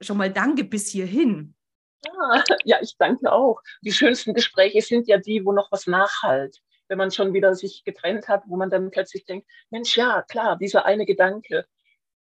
schon 0.00 0.16
mal 0.16 0.32
danke 0.32 0.64
bis 0.64 0.88
hierhin. 0.88 1.54
Ja, 2.02 2.44
ja, 2.64 2.78
ich 2.80 2.96
danke 2.98 3.30
auch. 3.30 3.60
Die 3.82 3.92
schönsten 3.92 4.32
Gespräche 4.32 4.80
sind 4.80 5.06
ja 5.06 5.18
die, 5.18 5.44
wo 5.44 5.52
noch 5.52 5.70
was 5.70 5.86
nachhalt 5.86 6.62
wenn 6.88 6.98
man 6.98 7.10
schon 7.10 7.32
wieder 7.32 7.54
sich 7.54 7.84
getrennt 7.84 8.28
hat, 8.28 8.44
wo 8.46 8.56
man 8.56 8.70
dann 8.70 8.90
plötzlich 8.90 9.24
denkt, 9.24 9.48
Mensch, 9.70 9.96
ja, 9.96 10.22
klar, 10.22 10.56
dieser 10.56 10.84
eine 10.84 11.06
Gedanke, 11.06 11.66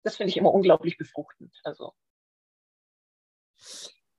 das 0.03 0.17
finde 0.17 0.29
ich 0.29 0.37
immer 0.37 0.53
unglaublich 0.53 0.97
befruchtend. 0.97 1.59
Also. 1.63 1.93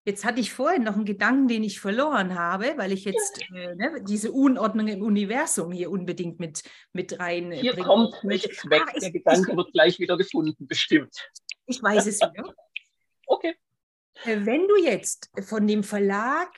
Jetzt 0.05 0.25
hatte 0.25 0.41
ich 0.41 0.53
vorhin 0.53 0.83
noch 0.83 0.97
einen 0.97 1.05
Gedanken, 1.05 1.49
den 1.49 1.63
ich 1.63 1.79
verloren 1.79 2.35
habe, 2.35 2.73
weil 2.77 2.93
ich 2.93 3.05
jetzt 3.05 3.43
ja. 3.51 3.71
äh, 3.71 3.75
ne, 3.77 4.03
diese 4.03 4.33
Unordnung 4.33 4.89
im 4.89 5.03
Universum 5.03 5.73
hier 5.73 5.91
unbedingt 5.91 6.41
mit, 6.41 6.63
mit 6.93 7.19
rein. 7.19 7.53
Hier 7.53 7.77
kommt 7.77 8.25
nichts 8.25 8.69
weg. 8.69 8.83
Ah, 8.87 8.99
Der 8.99 9.13
Gedanke 9.13 9.51
ich, 9.51 9.57
wird 9.57 9.73
gleich 9.73 9.99
wieder 9.99 10.17
gefunden, 10.17 10.67
bestimmt. 10.67 11.15
Ich 11.67 11.83
weiß 11.83 12.07
es 12.07 12.21
wieder. 12.21 12.55
Okay. 13.33 13.55
Äh, 14.25 14.45
wenn 14.45 14.67
du 14.67 14.77
jetzt 14.77 15.31
von 15.43 15.65
dem 15.69 15.85
Verlag 15.85 16.51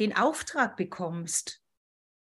den 0.00 0.16
Auftrag 0.16 0.76
bekommst, 0.76 1.62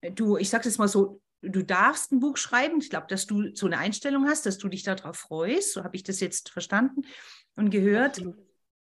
du, 0.01 0.35
ich 0.35 0.49
sage 0.49 0.67
es 0.67 0.77
mal 0.77 0.89
so, 0.89 1.21
du 1.43 1.63
darfst 1.63 2.11
ein 2.11 2.19
Buch 2.19 2.37
schreiben. 2.37 2.79
Ich 2.79 2.89
glaube, 2.89 3.07
dass 3.07 3.25
du 3.25 3.55
so 3.55 3.65
eine 3.65 3.77
Einstellung 3.77 4.27
hast, 4.27 4.45
dass 4.45 4.57
du 4.57 4.69
dich 4.69 4.83
darauf 4.83 5.17
freust. 5.17 5.73
So 5.73 5.83
habe 5.83 5.95
ich 5.95 6.03
das 6.03 6.19
jetzt 6.19 6.49
verstanden 6.49 7.03
und 7.55 7.69
gehört. 7.69 8.21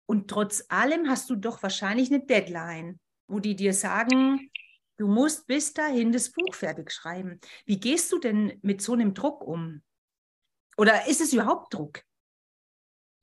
Und 0.06 0.30
trotz 0.30 0.66
allem 0.70 1.10
hast 1.10 1.30
du 1.30 1.36
doch 1.36 1.64
wahrscheinlich 1.64 2.12
eine 2.12 2.26
Deadline, 2.26 3.00
wo 3.28 3.40
die 3.40 3.56
dir 3.56 3.74
sagen, 3.74 4.52
du 4.98 5.08
musst 5.08 5.48
bis 5.48 5.74
dahin 5.74 6.12
das 6.12 6.32
Buch 6.32 6.54
fertig 6.54 6.92
schreiben. 6.92 7.40
Wie 7.66 7.80
gehst 7.80 8.12
du 8.12 8.20
denn 8.20 8.60
mit 8.62 8.82
so 8.82 8.94
einem 8.94 9.14
Druck 9.14 9.42
um? 9.46 9.82
Oder 10.78 11.08
ist 11.08 11.22
es 11.22 11.34
überhaupt 11.34 11.74
Druck? 11.74 12.04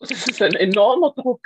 Das 0.00 0.10
ist 0.10 0.42
ein 0.42 0.54
enormer 0.54 1.12
Druck 1.12 1.42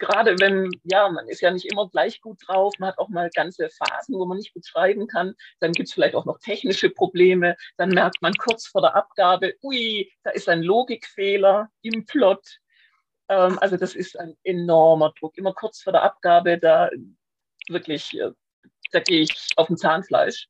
gerade 0.00 0.40
wenn, 0.40 0.70
ja, 0.84 1.08
man 1.08 1.28
ist 1.28 1.40
ja 1.40 1.52
nicht 1.52 1.70
immer 1.70 1.88
gleich 1.88 2.20
gut 2.20 2.40
drauf, 2.46 2.74
man 2.78 2.88
hat 2.88 2.98
auch 2.98 3.08
mal 3.08 3.30
ganze 3.32 3.70
Phasen, 3.70 4.18
wo 4.18 4.24
man 4.24 4.38
nicht 4.38 4.52
gut 4.52 4.66
schreiben 4.66 5.06
kann, 5.06 5.34
dann 5.60 5.72
gibt 5.72 5.88
es 5.88 5.94
vielleicht 5.94 6.16
auch 6.16 6.24
noch 6.24 6.40
technische 6.40 6.90
Probleme, 6.90 7.56
dann 7.76 7.90
merkt 7.90 8.20
man 8.20 8.34
kurz 8.34 8.66
vor 8.66 8.80
der 8.80 8.96
Abgabe, 8.96 9.54
ui, 9.62 10.10
da 10.24 10.30
ist 10.30 10.48
ein 10.48 10.62
Logikfehler 10.62 11.68
im 11.82 12.04
Plot. 12.06 12.58
Ähm, 13.28 13.58
also 13.60 13.76
das 13.76 13.94
ist 13.94 14.18
ein 14.18 14.36
enormer 14.42 15.12
Druck. 15.18 15.38
Immer 15.38 15.54
kurz 15.54 15.82
vor 15.82 15.92
der 15.92 16.02
Abgabe, 16.02 16.58
da 16.58 16.90
wirklich, 17.68 18.18
äh, 18.18 18.32
da 18.92 19.00
gehe 19.00 19.20
ich 19.20 19.52
auf 19.56 19.68
dem 19.68 19.76
Zahnfleisch. 19.76 20.48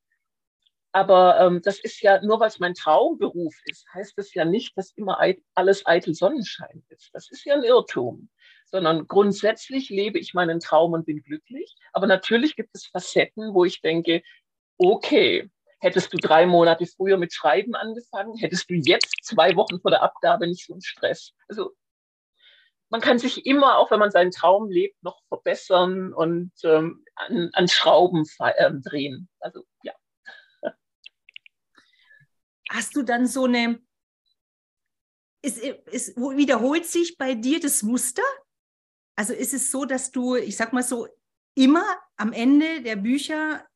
Aber 0.93 1.39
ähm, 1.41 1.61
das 1.63 1.79
ist 1.79 2.01
ja, 2.03 2.21
nur 2.23 2.41
weil 2.41 2.49
es 2.49 2.59
mein 2.59 2.75
Traumberuf 2.75 3.55
ist, 3.67 3.87
heißt 3.95 4.15
das 4.17 4.35
ja 4.35 4.45
nicht, 4.45 4.77
dass 4.77 4.93
immer 4.97 5.21
alles 5.55 5.87
eitel 5.87 6.15
Sonnenschein 6.15 6.83
ist. 6.89 7.11
Das 7.13 7.31
ist 7.31 7.45
ja 7.45 7.55
ein 7.55 7.63
Irrtum 7.63 8.29
sondern 8.71 9.07
grundsätzlich 9.07 9.91
lebe 9.91 10.19
ich 10.19 10.35
meinen 10.35 10.61
Traum 10.61 10.93
und 10.93 11.07
bin 11.07 11.23
glücklich. 11.23 11.77
Aber 11.93 12.07
natürlich 12.07 12.57
gibt 12.57 12.71
es 12.75 12.87
Facetten, 12.87 13.55
wo 13.55 13.65
ich 13.65 13.81
denke, 13.81 14.23
okay, 14.79 15.51
hättest 15.81 16.13
du 16.13 16.19
drei 16.19 16.47
Monate 16.47 16.87
früher 16.87 17.17
mit 17.17 17.33
Schreiben 17.33 17.75
angefangen, 17.75 18.37
hättest 18.37 18.71
du 18.71 18.75
jetzt 18.75 19.25
zwei 19.25 19.57
Wochen 19.57 19.81
vor 19.81 19.91
der 19.91 20.03
Abgabe 20.03 20.47
nicht 20.47 20.67
so 20.67 20.75
einen 20.75 20.83
Stress. 20.83 21.33
Also 21.49 21.75
man 22.91 23.01
kann 23.01 23.19
sich 23.19 23.47
immer, 23.47 23.79
auch 23.79 23.91
wenn 23.91 24.01
man 24.01 24.11
seinen 24.11 24.33
Traum 24.33 24.69
lebt, 24.69 25.03
noch 25.03 25.23
verbessern 25.29 26.13
und 26.13 26.53
ähm, 26.65 27.05
an, 27.15 27.51
an, 27.53 27.69
Schrauben 27.69 28.27
äh, 28.41 28.73
drehen. 28.73 29.29
Also 29.39 29.63
ja. 29.83 29.93
Hast 32.69 32.97
du 32.97 33.03
dann 33.03 33.27
so 33.27 33.45
eine, 33.45 33.81
ist, 35.43 35.59
ist, 35.59 36.17
wiederholt 36.17 36.87
sich 36.87 37.17
bei 37.17 37.35
dir 37.35 37.61
das 37.61 37.83
Muster? 37.83 38.23
Also 39.21 39.35
ist 39.35 39.53
es 39.53 39.71
so, 39.71 39.85
dass 39.85 40.13
du, 40.13 40.35
ich 40.37 40.57
sag 40.57 40.73
mal 40.73 40.83
so, 40.83 41.07
immer 41.55 41.85
am 42.17 42.33
Ende 42.33 42.81
der 42.81 42.97
Bücher 42.97 43.69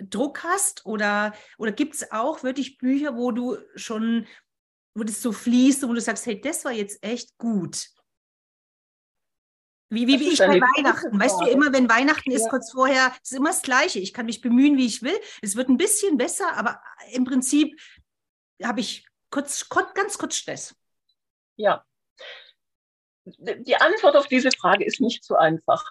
Druck 0.00 0.42
hast 0.42 0.84
oder, 0.84 1.32
oder 1.58 1.70
gibt 1.70 1.94
es 1.94 2.10
auch 2.10 2.42
wirklich 2.42 2.76
Bücher, 2.76 3.16
wo 3.16 3.30
du 3.30 3.56
schon, 3.76 4.26
wo 4.96 5.04
das 5.04 5.22
so 5.22 5.30
fließt 5.30 5.84
und 5.84 5.90
wo 5.90 5.94
du 5.94 6.00
sagst, 6.00 6.26
hey, 6.26 6.40
das 6.40 6.64
war 6.64 6.72
jetzt 6.72 7.04
echt 7.04 7.38
gut? 7.38 7.88
Wie, 9.90 10.08
wie, 10.08 10.18
wie 10.18 10.30
ich 10.30 10.38
bei 10.40 10.60
Weihnachten. 10.60 11.20
Weißt 11.20 11.40
du, 11.40 11.46
immer 11.46 11.72
wenn 11.72 11.88
Weihnachten 11.88 12.32
ist, 12.32 12.46
ja. 12.46 12.50
kurz 12.50 12.72
vorher, 12.72 13.14
ist 13.22 13.34
immer 13.34 13.50
das 13.50 13.62
Gleiche. 13.62 14.00
Ich 14.00 14.12
kann 14.12 14.26
mich 14.26 14.40
bemühen, 14.40 14.76
wie 14.76 14.86
ich 14.86 15.02
will. 15.02 15.20
Es 15.40 15.54
wird 15.54 15.68
ein 15.68 15.76
bisschen 15.76 16.16
besser, 16.16 16.52
aber 16.56 16.82
im 17.12 17.22
Prinzip 17.22 17.80
habe 18.60 18.80
ich 18.80 19.06
kurz, 19.30 19.68
kurz, 19.68 19.94
ganz 19.94 20.18
kurz 20.18 20.34
Stress. 20.34 20.74
Ja, 21.54 21.86
die 23.24 23.76
Antwort 23.76 24.16
auf 24.16 24.26
diese 24.26 24.50
Frage 24.50 24.84
ist 24.84 25.00
nicht 25.00 25.24
so 25.24 25.36
einfach, 25.36 25.84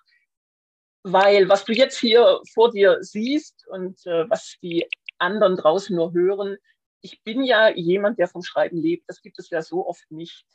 weil 1.03 1.49
was 1.49 1.65
du 1.65 1.73
jetzt 1.73 1.97
hier 1.97 2.41
vor 2.53 2.71
dir 2.71 2.97
siehst 3.01 3.65
und 3.67 4.05
äh, 4.05 4.29
was 4.29 4.57
die 4.61 4.87
anderen 5.17 5.55
draußen 5.55 5.95
nur 5.95 6.13
hören, 6.13 6.57
ich 7.01 7.23
bin 7.23 7.43
ja 7.43 7.69
jemand, 7.69 8.19
der 8.19 8.27
vom 8.27 8.43
Schreiben 8.43 8.77
lebt. 8.77 9.09
Das 9.09 9.21
gibt 9.21 9.39
es 9.39 9.49
ja 9.49 9.61
so 9.61 9.87
oft 9.87 10.09
nicht. 10.11 10.45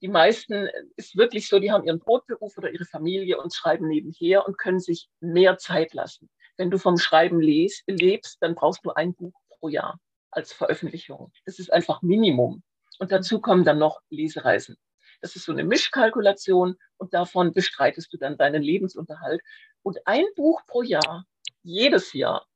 Die 0.00 0.08
meisten 0.08 0.66
äh, 0.66 0.72
ist 0.96 1.16
wirklich 1.16 1.48
so, 1.48 1.58
die 1.58 1.70
haben 1.70 1.84
ihren 1.84 2.00
Brotberuf 2.00 2.56
oder 2.58 2.72
ihre 2.72 2.86
Familie 2.86 3.38
und 3.38 3.54
schreiben 3.54 3.88
nebenher 3.88 4.46
und 4.46 4.58
können 4.58 4.80
sich 4.80 5.08
mehr 5.20 5.58
Zeit 5.58 5.94
lassen. 5.94 6.30
Wenn 6.56 6.70
du 6.70 6.78
vom 6.78 6.98
Schreiben 6.98 7.40
les, 7.40 7.82
lebst, 7.86 8.38
dann 8.40 8.54
brauchst 8.54 8.84
du 8.84 8.90
ein 8.90 9.14
Buch 9.14 9.34
pro 9.48 9.68
Jahr 9.68 10.00
als 10.30 10.52
Veröffentlichung. 10.52 11.32
Das 11.44 11.58
ist 11.58 11.72
einfach 11.72 12.02
Minimum. 12.02 12.62
Und 12.98 13.12
dazu 13.12 13.40
kommen 13.40 13.64
dann 13.64 13.78
noch 13.78 14.00
Lesereisen. 14.10 14.76
Das 15.20 15.36
ist 15.36 15.44
so 15.44 15.52
eine 15.52 15.64
Mischkalkulation 15.64 16.76
und 16.96 17.14
davon 17.14 17.52
bestreitest 17.52 18.12
du 18.12 18.16
dann 18.16 18.38
deinen 18.38 18.62
Lebensunterhalt. 18.62 19.42
Und 19.82 20.06
ein 20.06 20.24
Buch 20.36 20.62
pro 20.66 20.82
Jahr, 20.82 21.26
jedes 21.62 22.12
Jahr, 22.12 22.46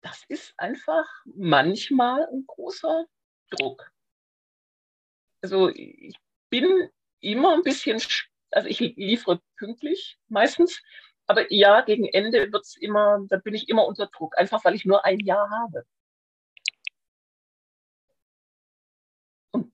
das 0.00 0.24
ist 0.28 0.54
einfach 0.56 1.06
manchmal 1.24 2.26
ein 2.32 2.44
großer 2.46 3.06
Druck. 3.50 3.90
Also 5.42 5.68
ich 5.68 6.16
bin 6.50 6.90
immer 7.20 7.54
ein 7.54 7.62
bisschen, 7.62 8.00
also 8.50 8.68
ich 8.68 8.80
liefere 8.80 9.40
pünktlich 9.56 10.18
meistens, 10.28 10.82
aber 11.26 11.52
ja, 11.52 11.82
gegen 11.82 12.06
Ende 12.06 12.52
wird 12.52 12.64
es 12.64 12.76
immer, 12.76 13.24
da 13.28 13.36
bin 13.36 13.54
ich 13.54 13.68
immer 13.68 13.86
unter 13.86 14.06
Druck, 14.06 14.38
einfach 14.38 14.64
weil 14.64 14.74
ich 14.74 14.84
nur 14.84 15.04
ein 15.04 15.20
Jahr 15.20 15.50
habe. 15.50 15.84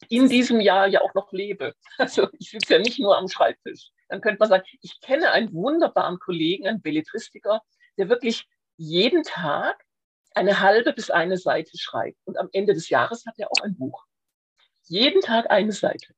In 0.09 0.29
diesem 0.29 0.61
Jahr 0.61 0.87
ja 0.87 1.01
auch 1.01 1.15
noch 1.15 1.33
lebe. 1.33 1.75
Also 1.99 2.29
ich 2.39 2.51
sitze 2.51 2.75
ja 2.75 2.79
nicht 2.79 2.99
nur 2.99 3.17
am 3.17 3.29
Schreibtisch. 3.29 3.91
Dann 4.09 4.21
könnte 4.21 4.39
man 4.41 4.49
sagen, 4.49 4.65
ich 4.81 5.01
kenne 5.01 5.31
einen 5.31 5.53
wunderbaren 5.53 6.19
Kollegen, 6.19 6.67
einen 6.67 6.83
Belletristiker, 6.83 7.61
der 7.97 8.09
wirklich 8.09 8.47
jeden 8.77 9.23
Tag 9.23 9.85
eine 10.35 10.61
halbe 10.61 10.93
bis 10.93 11.11
eine 11.11 11.37
Seite 11.37 11.79
schreibt. 11.79 12.19
Und 12.25 12.39
am 12.39 12.49
Ende 12.53 12.75
des 12.75 12.89
Jahres 12.89 13.25
hat 13.27 13.35
er 13.39 13.51
auch 13.51 13.63
ein 13.63 13.77
Buch. 13.77 14.05
Jeden 14.85 15.21
Tag 15.21 15.51
eine 15.51 15.73
Seite. 15.73 16.15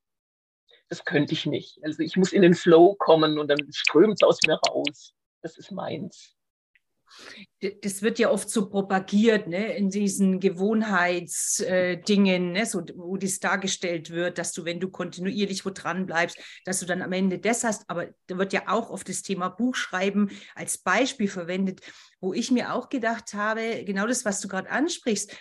Das 0.88 1.05
könnte 1.05 1.35
ich 1.35 1.46
nicht. 1.46 1.79
Also 1.83 2.03
ich 2.03 2.16
muss 2.16 2.33
in 2.33 2.42
den 2.42 2.55
Flow 2.55 2.94
kommen 2.94 3.38
und 3.38 3.49
dann 3.49 3.72
strömt 3.72 4.14
es 4.14 4.27
aus 4.27 4.38
mir 4.46 4.59
raus. 4.68 5.12
Das 5.42 5.59
ist 5.59 5.70
meins. 5.70 6.36
Das 7.83 8.03
wird 8.03 8.19
ja 8.19 8.31
oft 8.31 8.51
so 8.51 8.69
propagiert, 8.69 9.49
ne, 9.49 9.77
in 9.77 9.90
diesen 9.90 10.40
Gewohnheitsdingen, 10.40 12.55
äh, 12.55 12.61
ne, 12.61 12.66
so, 12.66 12.83
wo 12.95 13.16
das 13.16 13.40
dargestellt 13.40 14.11
wird, 14.11 14.38
dass 14.38 14.53
du, 14.53 14.64
wenn 14.64 14.81
du 14.81 14.90
kontinuierlich 14.90 15.64
wo 15.64 15.71
dran 15.71 16.07
bleibst, 16.07 16.38
dass 16.64 16.81
du 16.81 16.87
dann 16.87 17.03
am 17.03 17.12
Ende 17.12 17.38
das 17.38 17.64
hast. 17.64 17.85
Aber 17.88 18.09
da 18.27 18.38
wird 18.38 18.53
ja 18.53 18.69
auch 18.69 18.90
oft 18.90 19.09
das 19.09 19.23
Thema 19.23 19.49
Buchschreiben 19.49 20.31
als 20.55 20.79
Beispiel 20.79 21.29
verwendet, 21.29 21.81
wo 22.21 22.33
ich 22.33 22.51
mir 22.51 22.75
auch 22.75 22.88
gedacht 22.88 23.35
habe, 23.35 23.85
genau 23.85 24.07
das, 24.07 24.25
was 24.25 24.40
du 24.40 24.49
gerade 24.49 24.71
ansprichst, 24.71 25.37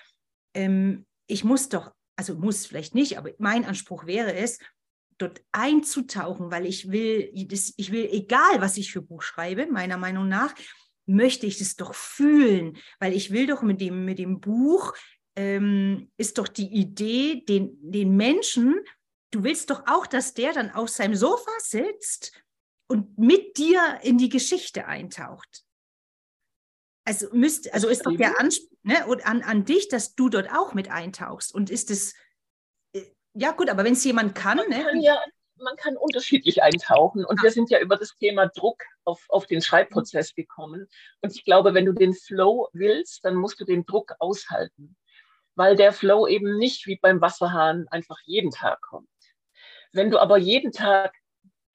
ähm, 0.53 1.05
ich 1.27 1.43
muss 1.43 1.69
doch, 1.69 1.91
also 2.15 2.35
muss 2.35 2.65
vielleicht 2.65 2.95
nicht, 2.95 3.17
aber 3.17 3.31
mein 3.39 3.65
Anspruch 3.65 4.05
wäre 4.05 4.35
es, 4.35 4.59
dort 5.17 5.41
einzutauchen, 5.51 6.51
weil 6.51 6.65
ich 6.65 6.91
will, 6.91 7.29
ich 7.33 7.91
will, 7.91 8.09
egal 8.11 8.59
was 8.59 8.77
ich 8.77 8.91
für 8.91 9.01
Buch 9.01 9.21
schreibe, 9.21 9.67
meiner 9.67 9.97
Meinung 9.97 10.27
nach, 10.27 10.53
möchte 11.05 11.45
ich 11.45 11.57
das 11.57 11.75
doch 11.75 11.93
fühlen, 11.93 12.77
weil 12.99 13.13
ich 13.13 13.31
will 13.31 13.47
doch 13.47 13.61
mit 13.61 13.81
dem, 13.81 14.05
mit 14.05 14.19
dem 14.19 14.39
Buch, 14.39 14.93
ähm, 15.35 16.11
ist 16.17 16.37
doch 16.37 16.47
die 16.47 16.73
Idee, 16.73 17.43
den, 17.47 17.77
den 17.81 18.15
Menschen, 18.15 18.75
du 19.31 19.43
willst 19.43 19.69
doch 19.69 19.83
auch, 19.87 20.07
dass 20.07 20.33
der 20.33 20.53
dann 20.53 20.71
auf 20.71 20.89
seinem 20.89 21.15
Sofa 21.15 21.51
sitzt 21.59 22.31
und 22.87 23.17
mit 23.17 23.57
dir 23.57 23.99
in 24.03 24.17
die 24.17 24.29
Geschichte 24.29 24.87
eintaucht. 24.87 25.63
Also, 27.07 27.27
müsst, 27.33 27.71
also 27.73 27.87
ist 27.87 28.05
doch 28.05 28.15
der 28.15 28.39
Anspruch 28.39 28.77
ne, 28.81 29.05
an, 29.25 29.43
an 29.43 29.65
dich, 29.65 29.89
dass 29.89 30.15
du 30.15 30.29
dort 30.29 30.49
auch 30.51 30.73
mit 30.73 30.89
eintauchst. 30.89 31.53
Und 31.53 31.69
ist 31.69 31.91
es, 31.91 32.15
äh, 32.93 33.03
ja 33.33 33.51
gut, 33.51 33.69
aber 33.69 33.83
wenn 33.83 33.93
es 33.93 34.03
jemand 34.03 34.33
kann. 34.33 34.57
Ne, 34.69 34.85
ja 35.01 35.19
man 35.57 35.75
kann 35.77 35.97
unterschiedlich 35.97 36.63
eintauchen. 36.63 37.25
Und 37.25 37.41
wir 37.41 37.51
sind 37.51 37.69
ja 37.69 37.79
über 37.79 37.97
das 37.97 38.15
Thema 38.15 38.47
Druck 38.47 38.83
auf, 39.03 39.25
auf 39.29 39.45
den 39.45 39.61
Schreibprozess 39.61 40.33
gekommen. 40.35 40.87
Und 41.21 41.35
ich 41.35 41.43
glaube, 41.45 41.73
wenn 41.73 41.85
du 41.85 41.93
den 41.93 42.13
Flow 42.13 42.69
willst, 42.73 43.23
dann 43.23 43.35
musst 43.35 43.59
du 43.59 43.65
den 43.65 43.85
Druck 43.85 44.13
aushalten. 44.19 44.95
Weil 45.55 45.75
der 45.75 45.93
Flow 45.93 46.27
eben 46.27 46.57
nicht 46.57 46.85
wie 46.85 46.97
beim 46.97 47.21
Wasserhahn 47.21 47.87
einfach 47.89 48.19
jeden 48.25 48.51
Tag 48.51 48.81
kommt. 48.81 49.07
Wenn 49.93 50.11
du 50.11 50.19
aber 50.19 50.37
jeden 50.37 50.71
Tag 50.71 51.13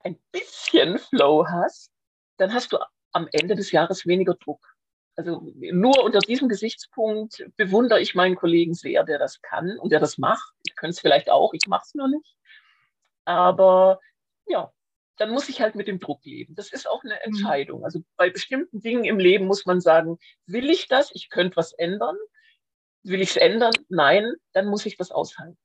ein 0.00 0.18
bisschen 0.32 0.98
Flow 0.98 1.46
hast, 1.46 1.90
dann 2.36 2.52
hast 2.52 2.72
du 2.72 2.78
am 3.12 3.28
Ende 3.32 3.54
des 3.54 3.72
Jahres 3.72 4.06
weniger 4.06 4.34
Druck. 4.34 4.60
Also 5.16 5.42
nur 5.54 6.02
unter 6.04 6.20
diesem 6.20 6.48
Gesichtspunkt 6.48 7.44
bewundere 7.56 8.00
ich 8.00 8.14
meinen 8.14 8.36
Kollegen 8.36 8.74
sehr, 8.74 9.04
der 9.04 9.18
das 9.18 9.42
kann 9.42 9.78
und 9.78 9.92
der 9.92 10.00
das 10.00 10.18
macht. 10.18 10.54
Ich 10.66 10.76
könnte 10.76 10.92
es 10.92 11.00
vielleicht 11.00 11.30
auch, 11.30 11.52
ich 11.52 11.66
mache 11.66 11.84
es 11.86 11.94
nur 11.94 12.08
nicht. 12.08 12.36
Aber 13.24 14.00
ja, 14.46 14.72
dann 15.20 15.30
muss 15.30 15.48
ich 15.48 15.60
halt 15.60 15.74
mit 15.74 15.86
dem 15.86 15.98
Druck 16.00 16.24
leben. 16.24 16.54
Das 16.54 16.72
ist 16.72 16.88
auch 16.88 17.04
eine 17.04 17.14
mhm. 17.14 17.20
Entscheidung. 17.24 17.84
Also 17.84 18.02
bei 18.16 18.30
bestimmten 18.30 18.80
Dingen 18.80 19.04
im 19.04 19.18
Leben 19.18 19.46
muss 19.46 19.66
man 19.66 19.80
sagen, 19.80 20.18
will 20.46 20.70
ich 20.70 20.88
das? 20.88 21.10
Ich 21.14 21.28
könnte 21.28 21.56
was 21.56 21.72
ändern. 21.72 22.16
Will 23.02 23.20
ich 23.20 23.30
es 23.30 23.36
ändern? 23.36 23.72
Nein, 23.88 24.32
dann 24.52 24.66
muss 24.66 24.86
ich 24.86 24.96
das 24.96 25.10
aushalten. 25.10 25.58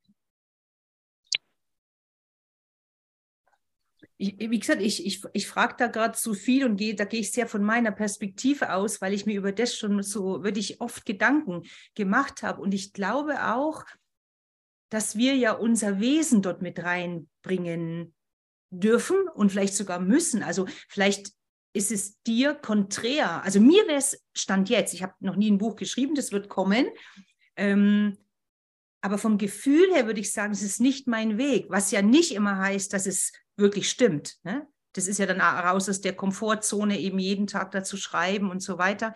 Ich, 4.18 4.38
wie 4.38 4.58
gesagt, 4.58 4.80
ich, 4.80 5.04
ich, 5.04 5.22
ich 5.34 5.46
frage 5.46 5.74
da 5.78 5.88
gerade 5.88 6.16
zu 6.16 6.32
viel 6.32 6.64
und 6.64 6.76
gehe, 6.76 6.94
da 6.94 7.04
gehe 7.04 7.20
ich 7.20 7.32
sehr 7.32 7.46
von 7.46 7.62
meiner 7.62 7.92
Perspektive 7.92 8.72
aus, 8.72 9.02
weil 9.02 9.12
ich 9.12 9.26
mir 9.26 9.36
über 9.36 9.52
das 9.52 9.74
schon 9.74 10.02
so 10.02 10.42
wirklich 10.42 10.80
oft 10.80 11.04
Gedanken 11.04 11.64
gemacht 11.94 12.42
habe. 12.42 12.62
Und 12.62 12.72
ich 12.72 12.94
glaube 12.94 13.54
auch, 13.54 13.84
dass 14.88 15.16
wir 15.16 15.34
ja 15.34 15.52
unser 15.52 16.00
Wesen 16.00 16.42
dort 16.42 16.62
mit 16.62 16.82
reinbringen 16.82 18.14
dürfen 18.70 19.28
und 19.34 19.50
vielleicht 19.50 19.74
sogar 19.74 20.00
müssen. 20.00 20.42
Also 20.42 20.66
vielleicht 20.88 21.32
ist 21.72 21.92
es 21.92 22.20
dir 22.22 22.54
konträr. 22.54 23.42
Also 23.42 23.60
mir 23.60 23.86
wäre 23.86 23.98
es 23.98 24.22
Stand 24.34 24.70
jetzt, 24.70 24.94
ich 24.94 25.02
habe 25.02 25.14
noch 25.20 25.36
nie 25.36 25.50
ein 25.50 25.58
Buch 25.58 25.76
geschrieben, 25.76 26.14
das 26.14 26.32
wird 26.32 26.48
kommen. 26.48 26.86
Ähm, 27.56 28.16
aber 29.02 29.18
vom 29.18 29.38
Gefühl 29.38 29.94
her 29.94 30.06
würde 30.06 30.20
ich 30.20 30.32
sagen, 30.32 30.52
es 30.52 30.62
ist 30.62 30.80
nicht 30.80 31.06
mein 31.06 31.38
Weg, 31.38 31.66
was 31.68 31.90
ja 31.90 32.02
nicht 32.02 32.32
immer 32.32 32.58
heißt, 32.58 32.92
dass 32.92 33.06
es 33.06 33.32
wirklich 33.56 33.90
stimmt. 33.90 34.36
Ne? 34.42 34.66
Das 34.94 35.06
ist 35.06 35.18
ja 35.18 35.26
dann 35.26 35.40
raus 35.40 35.88
aus 35.88 36.00
der 36.00 36.14
Komfortzone, 36.14 36.98
eben 36.98 37.18
jeden 37.18 37.46
Tag 37.46 37.70
dazu 37.72 37.96
schreiben 37.96 38.50
und 38.50 38.60
so 38.60 38.78
weiter. 38.78 39.14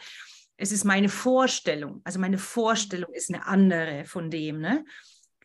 Es 0.56 0.72
ist 0.72 0.84
meine 0.84 1.08
Vorstellung. 1.08 2.02
Also 2.04 2.18
meine 2.18 2.38
Vorstellung 2.38 3.12
ist 3.14 3.32
eine 3.32 3.46
andere 3.46 4.04
von 4.04 4.30
dem. 4.30 4.60
Ne? 4.60 4.84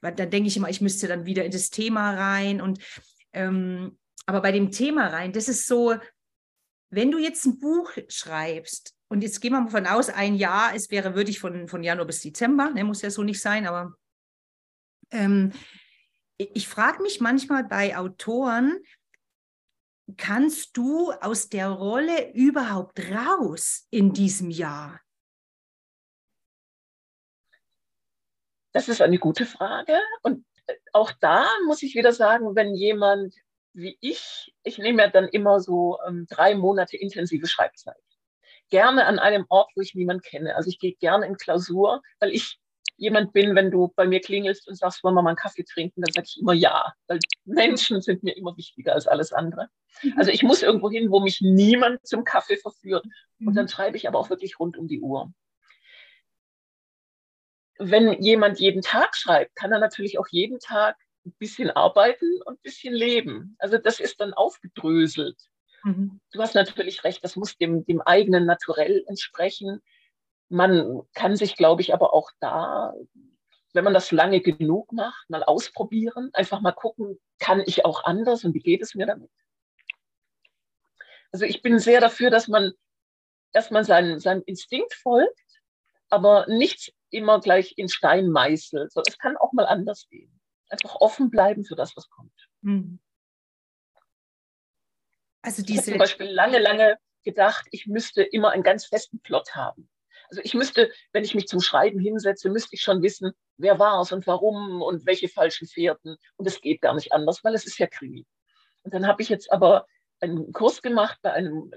Weil 0.06 0.13
dann 0.13 0.30
denke 0.30 0.48
ich 0.48 0.56
immer, 0.56 0.70
ich 0.70 0.82
müsste 0.82 1.08
dann 1.08 1.26
wieder 1.26 1.44
in 1.44 1.52
das 1.52 1.72
Thema 1.72 2.13
rein. 2.13 2.62
Und 2.62 2.80
ähm, 3.34 3.98
aber 4.28 4.41
bei 4.41 4.52
dem 4.52 4.70
Thema 4.70 5.08
rein, 5.08 5.34
das 5.34 5.48
ist 5.48 5.65
so, 5.65 5.96
wenn 6.91 7.10
du 7.10 7.18
jetzt 7.18 7.46
ein 7.46 7.60
Buch 7.60 7.91
schreibst, 8.08 8.94
und 9.08 9.22
jetzt 9.22 9.41
gehen 9.41 9.54
wir 9.54 9.62
mal 9.62 9.70
von 9.70 9.88
aus, 9.88 10.10
ein 10.10 10.36
Jahr, 10.36 10.76
es 10.76 10.91
wäre 10.91 11.15
würdig 11.15 11.39
von, 11.39 11.68
von 11.68 11.84
Januar 11.84 12.06
bis 12.06 12.22
Dezember, 12.22 12.70
ne, 12.70 12.84
muss 12.84 13.02
ja 13.02 13.10
so 13.10 13.24
nicht 13.24 13.41
sein, 13.41 13.65
aber 13.65 13.96
ähm, 15.12 15.52
ich 16.38 16.68
frage 16.68 17.02
mich 17.02 17.20
manchmal 17.20 17.63
bei 17.63 17.98
Autoren, 17.98 18.78
kannst 20.18 20.78
du 20.78 21.12
aus 21.13 21.50
der 21.50 21.70
Rolle 21.70 22.32
überhaupt 22.34 23.00
raus 23.12 23.88
in 23.89 24.13
diesem 24.13 24.52
Jahr? 24.52 25.00
Das 28.75 28.89
ist 28.89 29.01
eine 29.01 29.19
gute 29.19 29.45
Frage. 29.45 29.97
Und 30.21 30.43
auch 30.91 31.13
da 31.21 31.45
muss 31.65 31.81
ich 31.81 31.95
wieder 31.95 32.11
sagen, 32.11 32.57
wenn 32.57 32.75
jemand 32.75 33.33
wie 33.71 33.97
ich, 34.01 34.53
ich 34.63 34.79
nehme 34.79 35.03
ja 35.03 35.09
dann 35.09 35.29
immer 35.29 35.61
so 35.61 35.97
ähm, 36.05 36.27
drei 36.29 36.55
Monate 36.55 36.97
intensive 36.97 37.47
Schreibzeit. 37.47 37.95
Gerne 38.69 39.05
an 39.05 39.17
einem 39.17 39.45
Ort, 39.47 39.71
wo 39.75 39.81
ich 39.81 39.95
niemanden 39.95 40.23
kenne. 40.23 40.57
Also 40.57 40.69
ich 40.69 40.77
gehe 40.77 40.93
gerne 40.95 41.25
in 41.25 41.38
Klausur, 41.38 42.01
weil 42.19 42.31
ich 42.31 42.59
jemand 42.97 43.31
bin, 43.31 43.55
wenn 43.55 43.71
du 43.71 43.93
bei 43.95 44.07
mir 44.07 44.19
klingelst 44.19 44.67
und 44.67 44.75
sagst, 44.75 45.05
wollen 45.05 45.15
wir 45.15 45.21
mal 45.21 45.29
einen 45.29 45.38
Kaffee 45.38 45.63
trinken, 45.63 46.01
dann 46.01 46.11
sage 46.11 46.27
ich 46.29 46.41
immer 46.41 46.53
ja, 46.53 46.91
weil 47.07 47.19
Menschen 47.45 48.01
sind 48.01 48.23
mir 48.23 48.35
immer 48.35 48.57
wichtiger 48.57 48.91
als 48.91 49.07
alles 49.07 49.31
andere. 49.31 49.69
Mhm. 50.03 50.15
Also 50.17 50.31
ich 50.31 50.43
muss 50.43 50.61
irgendwo 50.61 50.91
hin, 50.91 51.11
wo 51.11 51.21
mich 51.21 51.39
niemand 51.39 52.05
zum 52.05 52.25
Kaffee 52.25 52.57
verführt. 52.57 53.05
Und 53.39 53.55
dann 53.55 53.65
mhm. 53.65 53.69
schreibe 53.69 53.95
ich 53.95 54.09
aber 54.09 54.19
auch 54.19 54.29
wirklich 54.29 54.59
rund 54.59 54.75
um 54.75 54.89
die 54.89 54.99
Uhr 54.99 55.31
wenn 57.77 58.21
jemand 58.21 58.59
jeden 58.59 58.81
Tag 58.81 59.15
schreibt, 59.15 59.55
kann 59.55 59.71
er 59.71 59.79
natürlich 59.79 60.17
auch 60.19 60.27
jeden 60.29 60.59
Tag 60.59 60.97
ein 61.25 61.33
bisschen 61.39 61.71
arbeiten 61.71 62.41
und 62.45 62.55
ein 62.55 62.61
bisschen 62.61 62.93
leben. 62.93 63.55
Also 63.59 63.77
das 63.77 63.99
ist 63.99 64.21
dann 64.21 64.33
aufgedröselt. 64.33 65.38
Mhm. 65.83 66.19
Du 66.31 66.41
hast 66.41 66.55
natürlich 66.55 67.03
recht, 67.03 67.23
das 67.23 67.35
muss 67.35 67.57
dem, 67.57 67.85
dem 67.85 68.01
eigenen 68.01 68.45
Naturell 68.45 69.03
entsprechen. 69.07 69.81
Man 70.49 71.01
kann 71.13 71.35
sich, 71.35 71.55
glaube 71.55 71.81
ich, 71.81 71.93
aber 71.93 72.13
auch 72.13 72.31
da, 72.39 72.93
wenn 73.73 73.83
man 73.83 73.93
das 73.93 74.11
lange 74.11 74.41
genug 74.41 74.91
macht, 74.91 75.29
mal 75.29 75.43
ausprobieren, 75.43 76.29
einfach 76.33 76.61
mal 76.61 76.71
gucken, 76.71 77.19
kann 77.39 77.63
ich 77.65 77.83
auch 77.83 78.03
anders 78.03 78.43
und 78.43 78.53
wie 78.53 78.59
geht 78.59 78.81
es 78.81 78.95
mir 78.95 79.05
damit? 79.05 79.31
Also 81.31 81.45
ich 81.45 81.61
bin 81.61 81.79
sehr 81.79 81.99
dafür, 81.99 82.29
dass 82.29 82.47
man, 82.47 82.71
dass 83.51 83.71
man 83.71 83.83
seinem, 83.83 84.19
seinem 84.19 84.43
Instinkt 84.45 84.93
folgt, 84.93 85.39
aber 86.10 86.46
nichts 86.48 86.91
immer 87.10 87.39
gleich 87.39 87.74
in 87.78 87.89
Stein 87.89 88.30
meißelt. 88.30 88.91
So, 88.91 89.02
es 89.08 89.18
kann 89.18 89.38
auch 89.38 89.54
mal 89.54 89.65
anders 89.65 90.08
gehen. 90.10 90.39
Einfach 90.70 90.96
offen 90.96 91.30
bleiben 91.30 91.63
für 91.63 91.76
das, 91.76 91.96
was 91.96 92.10
kommt. 92.10 92.34
Mhm. 92.62 93.00
Also 95.41 95.62
diese... 95.62 95.74
Ich 95.74 95.88
habe 95.88 95.91
zum 95.91 96.00
Beispiel 96.00 96.28
lange, 96.28 96.60
lange 96.60 96.98
gedacht, 97.24 97.68
ich 97.72 97.88
müsste 97.88 98.24
immer 98.24 98.52
einen 98.52 98.63
ganz 98.63 98.86
festen 98.86 99.20
Plot 99.20 99.56
haben. 99.56 99.89
Also 100.30 100.41
ich 100.44 100.54
müsste, 100.54 100.91
wenn 101.13 101.24
ich 101.24 101.36
mich 101.36 101.48
zum 101.48 101.62
Schreiben 101.62 102.00
hinsetze, 102.00 102.50
müsste 102.50 102.76
ich 102.76 102.82
schon 102.82 103.02
wissen, 103.02 103.32
wer 103.58 103.80
war 103.80 104.02
es 104.02 104.12
und 104.12 104.26
warum 104.28 104.82
und 104.82 105.06
welche 105.06 105.30
falschen 105.30 105.68
Fährten. 105.68 106.18
Und 106.38 106.48
es 106.48 106.62
geht 106.62 106.82
gar 106.82 106.96
nicht 106.96 107.13
anders, 107.13 107.44
weil 107.44 107.54
es 107.54 107.65
ist 107.65 107.78
ja 107.78 107.88
Krimi. 107.88 108.26
Und 108.84 108.94
dann 108.94 109.08
habe 109.08 109.22
ich 109.22 109.30
jetzt 109.30 109.52
aber 109.52 109.86
einen 110.20 110.52
Kurs 110.52 110.82
gemacht 110.82 111.20
bei 111.22 111.32
einem 111.34 111.72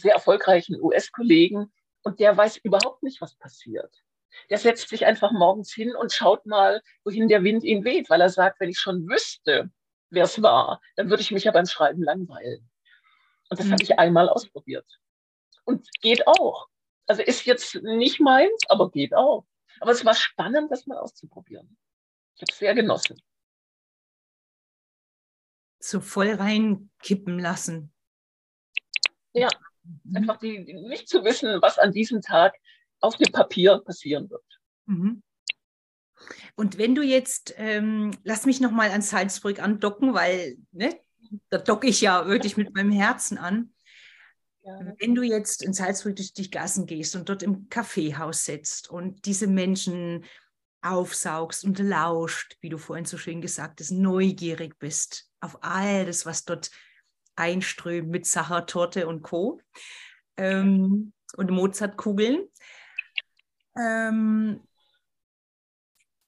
sehr 0.00 0.14
erfolgreichen 0.14 0.80
US-Kollegen 0.80 1.72
und 2.02 2.20
der 2.20 2.36
weiß 2.36 2.58
überhaupt 2.58 3.02
nicht, 3.02 3.20
was 3.20 3.34
passiert 3.36 4.02
der 4.50 4.58
setzt 4.58 4.88
sich 4.88 5.06
einfach 5.06 5.32
morgens 5.32 5.72
hin 5.72 5.94
und 5.94 6.12
schaut 6.12 6.46
mal, 6.46 6.82
wohin 7.04 7.28
der 7.28 7.44
Wind 7.44 7.64
ihn 7.64 7.84
weht, 7.84 8.10
weil 8.10 8.20
er 8.20 8.28
sagt, 8.28 8.60
wenn 8.60 8.70
ich 8.70 8.78
schon 8.78 9.08
wüsste, 9.08 9.70
wer 10.10 10.24
es 10.24 10.42
war, 10.42 10.80
dann 10.96 11.10
würde 11.10 11.22
ich 11.22 11.30
mich 11.30 11.44
ja 11.44 11.52
beim 11.52 11.66
Schreiben 11.66 12.02
langweilen. 12.02 12.68
Und 13.50 13.60
das 13.60 13.66
mhm. 13.66 13.72
habe 13.72 13.82
ich 13.82 13.98
einmal 13.98 14.28
ausprobiert. 14.28 14.86
Und 15.64 15.86
geht 16.00 16.26
auch. 16.26 16.68
Also 17.06 17.22
ist 17.22 17.44
jetzt 17.44 17.74
nicht 17.82 18.20
meins, 18.20 18.62
aber 18.68 18.90
geht 18.90 19.14
auch. 19.14 19.46
Aber 19.80 19.92
es 19.92 20.04
war 20.04 20.14
spannend, 20.14 20.70
das 20.70 20.86
mal 20.86 20.98
auszuprobieren. 20.98 21.76
Ich 22.36 22.42
habe 22.42 22.52
es 22.52 22.58
sehr 22.58 22.74
genossen. 22.74 23.20
So 25.78 26.00
voll 26.00 26.32
reinkippen 26.32 27.38
lassen. 27.38 27.92
Ja, 29.32 29.48
mhm. 29.84 30.16
einfach 30.16 30.38
die, 30.38 30.64
die, 30.64 30.74
nicht 30.74 31.08
zu 31.08 31.24
wissen, 31.24 31.60
was 31.62 31.78
an 31.78 31.92
diesem 31.92 32.20
Tag 32.20 32.54
auf 33.00 33.16
dem 33.16 33.32
Papier 33.32 33.78
passieren 33.84 34.30
wird. 34.30 34.44
Mhm. 34.86 35.22
Und 36.54 36.78
wenn 36.78 36.94
du 36.94 37.02
jetzt, 37.02 37.54
ähm, 37.56 38.12
lass 38.22 38.46
mich 38.46 38.60
nochmal 38.60 38.90
an 38.90 39.02
Salzburg 39.02 39.60
andocken, 39.60 40.14
weil 40.14 40.56
ne, 40.70 40.98
da 41.48 41.58
docke 41.58 41.86
ich 41.86 42.00
ja 42.00 42.26
wirklich 42.26 42.56
mit 42.56 42.74
meinem 42.74 42.92
Herzen 42.92 43.38
an. 43.38 43.72
Gerne. 44.62 44.94
Wenn 44.98 45.14
du 45.14 45.22
jetzt 45.22 45.62
in 45.62 45.72
Salzburg 45.72 46.16
durch 46.16 46.32
die 46.32 46.50
Gassen 46.50 46.86
gehst 46.86 47.16
und 47.16 47.28
dort 47.28 47.42
im 47.42 47.68
Kaffeehaus 47.68 48.44
sitzt 48.44 48.88
und 48.88 49.24
diese 49.26 49.48
Menschen 49.48 50.24
aufsaugst 50.82 51.64
und 51.64 51.78
lauscht, 51.78 52.56
wie 52.60 52.68
du 52.68 52.78
vorhin 52.78 53.04
so 53.04 53.16
schön 53.16 53.40
gesagt 53.40 53.80
hast, 53.80 53.90
neugierig 53.90 54.78
bist 54.78 55.28
auf 55.40 55.58
all 55.62 56.06
das, 56.06 56.26
was 56.26 56.44
dort 56.44 56.70
einströmt 57.36 58.08
mit 58.08 58.26
Sachertorte 58.26 59.06
und 59.06 59.22
Co. 59.22 59.60
Ähm, 60.36 61.12
und 61.36 61.50
Mozartkugeln. 61.50 62.48
Ähm, 63.76 64.60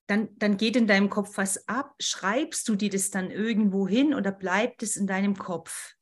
dann, 0.06 0.28
dann 0.38 0.56
geht 0.56 0.76
in 0.76 0.86
deinem 0.86 1.10
Kopf 1.10 1.36
was 1.36 1.68
ab. 1.68 1.94
Schreibst 1.98 2.68
du 2.68 2.76
dir 2.76 2.90
das 2.90 3.10
dann 3.10 3.30
irgendwo 3.30 3.88
hin 3.88 4.14
oder 4.14 4.32
bleibt 4.32 4.82
es 4.82 4.96
in 4.96 5.06
deinem 5.06 5.36
Kopf? 5.36 5.94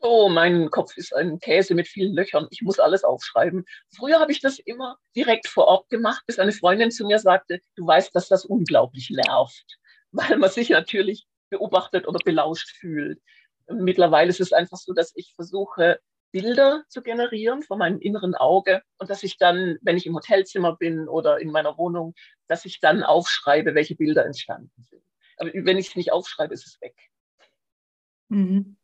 Oh, 0.00 0.28
mein 0.28 0.68
Kopf 0.70 0.96
ist 0.96 1.14
ein 1.14 1.38
Käse 1.38 1.74
mit 1.74 1.86
vielen 1.86 2.14
Löchern. 2.14 2.48
Ich 2.50 2.62
muss 2.62 2.80
alles 2.80 3.04
aufschreiben. 3.04 3.64
Früher 3.96 4.18
habe 4.18 4.32
ich 4.32 4.40
das 4.40 4.58
immer 4.58 4.98
direkt 5.14 5.46
vor 5.46 5.66
Ort 5.66 5.88
gemacht, 5.90 6.24
bis 6.26 6.40
eine 6.40 6.50
Freundin 6.50 6.90
zu 6.90 7.06
mir 7.06 7.20
sagte, 7.20 7.60
du 7.76 7.86
weißt, 7.86 8.14
dass 8.14 8.26
das 8.28 8.44
unglaublich 8.44 9.10
nervt, 9.10 9.78
weil 10.10 10.38
man 10.38 10.50
sich 10.50 10.70
natürlich 10.70 11.26
beobachtet 11.52 12.08
oder 12.08 12.18
belauscht 12.24 12.70
fühlt. 12.70 13.22
Mittlerweile 13.68 14.30
ist 14.30 14.40
es 14.40 14.52
einfach 14.52 14.78
so, 14.78 14.92
dass 14.92 15.12
ich 15.14 15.34
versuche, 15.36 16.00
Bilder 16.32 16.82
zu 16.88 17.02
generieren 17.02 17.62
von 17.62 17.78
meinem 17.78 18.00
inneren 18.00 18.34
Auge 18.34 18.82
und 18.98 19.10
dass 19.10 19.22
ich 19.22 19.36
dann, 19.36 19.78
wenn 19.82 19.98
ich 19.98 20.06
im 20.06 20.14
Hotelzimmer 20.16 20.76
bin 20.76 21.06
oder 21.06 21.38
in 21.38 21.52
meiner 21.52 21.76
Wohnung, 21.76 22.14
dass 22.48 22.64
ich 22.64 22.80
dann 22.80 23.02
aufschreibe, 23.02 23.74
welche 23.74 23.94
Bilder 23.94 24.24
entstanden 24.24 24.82
sind. 24.90 25.02
Aber 25.36 25.50
wenn 25.52 25.78
ich 25.78 25.88
es 25.88 25.96
nicht 25.96 26.10
aufschreibe, 26.10 26.54
ist 26.54 26.66
es 26.66 26.80
weg. 26.80 26.96
Mhm. 28.28 28.76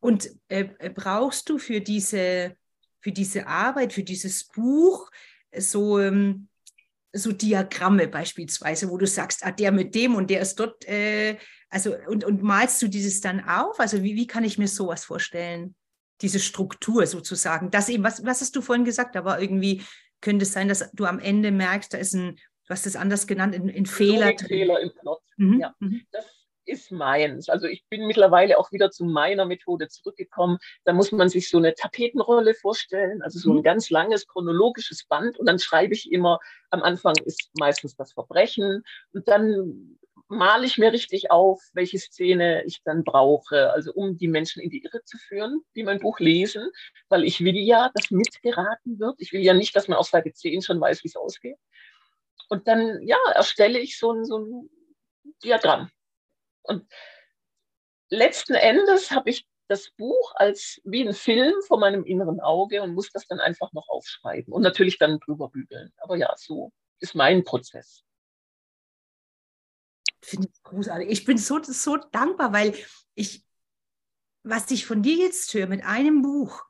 Und 0.00 0.30
äh, 0.48 0.68
äh, 0.80 0.90
brauchst 0.90 1.48
du 1.48 1.58
für 1.58 1.80
diese, 1.80 2.56
für 3.00 3.12
diese 3.12 3.46
Arbeit, 3.46 3.92
für 3.92 4.02
dieses 4.02 4.48
Buch 4.48 5.10
so, 5.56 6.00
ähm, 6.00 6.48
so 7.12 7.32
Diagramme 7.32 8.08
beispielsweise, 8.08 8.90
wo 8.90 8.96
du 8.96 9.06
sagst, 9.06 9.44
ah, 9.44 9.50
der 9.50 9.72
mit 9.72 9.94
dem 9.94 10.14
und 10.14 10.30
der 10.30 10.40
ist 10.40 10.58
dort, 10.58 10.86
äh, 10.88 11.36
also 11.68 11.94
und, 12.08 12.24
und 12.24 12.42
malst 12.42 12.80
du 12.82 12.88
dieses 12.88 13.20
dann 13.20 13.46
auf? 13.46 13.78
Also 13.80 14.02
wie, 14.02 14.16
wie 14.16 14.26
kann 14.26 14.44
ich 14.44 14.58
mir 14.58 14.68
sowas 14.68 15.04
vorstellen? 15.04 15.74
Diese 16.20 16.40
Struktur 16.40 17.06
sozusagen. 17.06 17.70
Das 17.70 17.88
eben, 17.88 18.04
was, 18.04 18.24
was 18.24 18.40
hast 18.40 18.56
du 18.56 18.62
vorhin 18.62 18.84
gesagt? 18.84 19.16
Aber 19.16 19.40
irgendwie 19.40 19.82
könnte 20.20 20.44
es 20.44 20.52
sein, 20.52 20.68
dass 20.68 20.90
du 20.92 21.04
am 21.04 21.18
Ende 21.18 21.50
merkst, 21.50 21.92
da 21.92 21.98
ist 21.98 22.14
ein, 22.14 22.36
du 22.36 22.70
hast 22.70 22.86
es 22.86 22.96
anders 22.96 23.26
genannt, 23.26 23.54
ein, 23.54 23.68
ein 23.68 23.86
Fehler 23.86 24.32
drin. 24.32 24.48
Fehler 24.48 24.80
im 24.80 24.92
Plot. 24.94 25.22
Mhm. 25.36 25.60
Ja. 25.60 25.74
Mhm. 25.80 26.02
Das 26.12 26.24
ist 26.64 26.90
meins. 26.90 27.48
Also 27.48 27.66
ich 27.66 27.84
bin 27.88 28.06
mittlerweile 28.06 28.58
auch 28.58 28.72
wieder 28.72 28.90
zu 28.90 29.04
meiner 29.04 29.44
Methode 29.44 29.88
zurückgekommen. 29.88 30.58
Da 30.84 30.92
muss 30.92 31.12
man 31.12 31.28
sich 31.28 31.48
so 31.48 31.58
eine 31.58 31.74
Tapetenrolle 31.74 32.54
vorstellen, 32.54 33.22
also 33.22 33.38
so 33.38 33.52
ein 33.52 33.58
mhm. 33.58 33.62
ganz 33.62 33.90
langes 33.90 34.26
chronologisches 34.26 35.04
Band. 35.06 35.38
Und 35.38 35.46
dann 35.46 35.58
schreibe 35.58 35.94
ich 35.94 36.10
immer, 36.10 36.38
am 36.70 36.82
Anfang 36.82 37.14
ist 37.24 37.50
meistens 37.58 37.96
das 37.96 38.12
Verbrechen. 38.12 38.82
Und 39.12 39.28
dann 39.28 39.98
male 40.28 40.66
ich 40.66 40.78
mir 40.78 40.92
richtig 40.92 41.30
auf, 41.30 41.60
welche 41.74 41.98
Szene 41.98 42.64
ich 42.64 42.82
dann 42.82 43.04
brauche, 43.04 43.70
also 43.72 43.92
um 43.92 44.16
die 44.16 44.28
Menschen 44.28 44.62
in 44.62 44.70
die 44.70 44.82
Irre 44.82 45.04
zu 45.04 45.18
führen, 45.18 45.62
die 45.76 45.82
mein 45.82 46.00
Buch 46.00 46.18
lesen, 46.20 46.70
weil 47.08 47.24
ich 47.24 47.44
will 47.44 47.56
ja, 47.56 47.90
dass 47.94 48.10
mitgeraten 48.10 48.98
wird. 48.98 49.16
Ich 49.18 49.32
will 49.32 49.42
ja 49.42 49.54
nicht, 49.54 49.76
dass 49.76 49.88
man 49.88 49.98
auf 49.98 50.08
Seite 50.08 50.32
10 50.32 50.62
schon 50.62 50.80
weiß, 50.80 51.04
wie 51.04 51.08
es 51.08 51.16
ausgeht. 51.16 51.58
Und 52.48 52.66
dann, 52.66 53.00
ja, 53.06 53.18
erstelle 53.34 53.78
ich 53.78 53.98
so 53.98 54.12
ein, 54.12 54.24
so 54.24 54.38
ein 54.38 54.70
Diagramm. 55.44 55.90
Und 56.62 56.86
letzten 58.10 58.54
Endes 58.54 59.10
habe 59.10 59.30
ich 59.30 59.46
das 59.68 59.90
Buch 59.92 60.34
als 60.34 60.80
wie 60.84 61.06
ein 61.06 61.14
Film 61.14 61.54
vor 61.66 61.78
meinem 61.78 62.04
inneren 62.04 62.40
Auge 62.40 62.82
und 62.82 62.94
muss 62.94 63.10
das 63.10 63.26
dann 63.26 63.40
einfach 63.40 63.72
noch 63.72 63.88
aufschreiben 63.88 64.52
und 64.52 64.62
natürlich 64.62 64.98
dann 64.98 65.18
drüber 65.18 65.48
bügeln. 65.48 65.92
Aber 65.96 66.16
ja, 66.16 66.32
so 66.36 66.72
ist 67.00 67.14
mein 67.14 67.42
Prozess. 67.44 68.04
Finde 70.20 70.48
ich 70.52 70.62
großartig. 70.62 71.08
Ich 71.08 71.24
bin 71.24 71.38
so, 71.38 71.60
so 71.62 71.96
dankbar, 71.96 72.52
weil 72.52 72.74
ich, 73.14 73.44
was 74.44 74.70
ich 74.70 74.86
von 74.86 75.02
dir 75.02 75.16
jetzt 75.16 75.52
höre 75.54 75.66
mit 75.66 75.84
einem 75.84 76.22
Buch, 76.22 76.62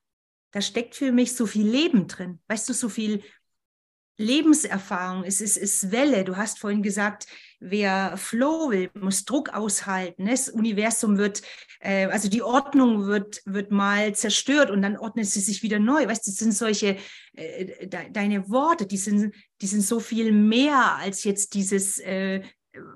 da 0.53 0.61
steckt 0.61 0.95
für 0.95 1.13
mich 1.13 1.35
so 1.35 1.47
viel 1.47 1.67
Leben 1.67 2.09
drin. 2.09 2.41
Weißt 2.47 2.69
du, 2.69 2.73
so 2.73 2.89
viel 2.89 3.25
Lebenserfahrung, 4.23 5.25
es 5.25 5.41
ist, 5.41 5.57
ist 5.57 5.93
Welle. 5.93 6.25
Du 6.25 6.37
hast 6.37 6.59
vorhin 6.59 6.83
gesagt, 6.83 7.27
wer 7.61 8.17
Flow 8.17 8.71
will, 8.71 8.91
muss 8.95 9.25
Druck 9.25 9.51
aushalten. 9.51 10.27
Das 10.27 10.49
Universum 10.49 11.19
wird, 11.19 11.43
äh, 11.81 12.07
also 12.07 12.29
die 12.29 12.43
Ordnung 12.43 13.07
wird, 13.07 13.43
wird 13.45 13.71
mal 13.71 14.15
zerstört 14.15 14.71
und 14.71 14.83
dann 14.83 14.97
ordnet 14.97 15.27
sie 15.27 15.41
sich 15.41 15.63
wieder 15.63 15.79
neu. 15.79 16.07
Weißt 16.07 16.27
du, 16.27 16.31
das 16.31 16.39
sind 16.39 16.53
solche, 16.53 16.97
äh, 17.35 17.87
de, 17.87 18.11
deine 18.11 18.49
Worte, 18.49 18.87
die 18.87 18.97
sind, 18.97 19.35
die 19.61 19.67
sind 19.67 19.83
so 19.83 20.01
viel 20.01 20.33
mehr 20.33 20.97
als 20.97 21.25
jetzt 21.25 21.55
dieses, 21.55 21.99
äh, 21.99 22.43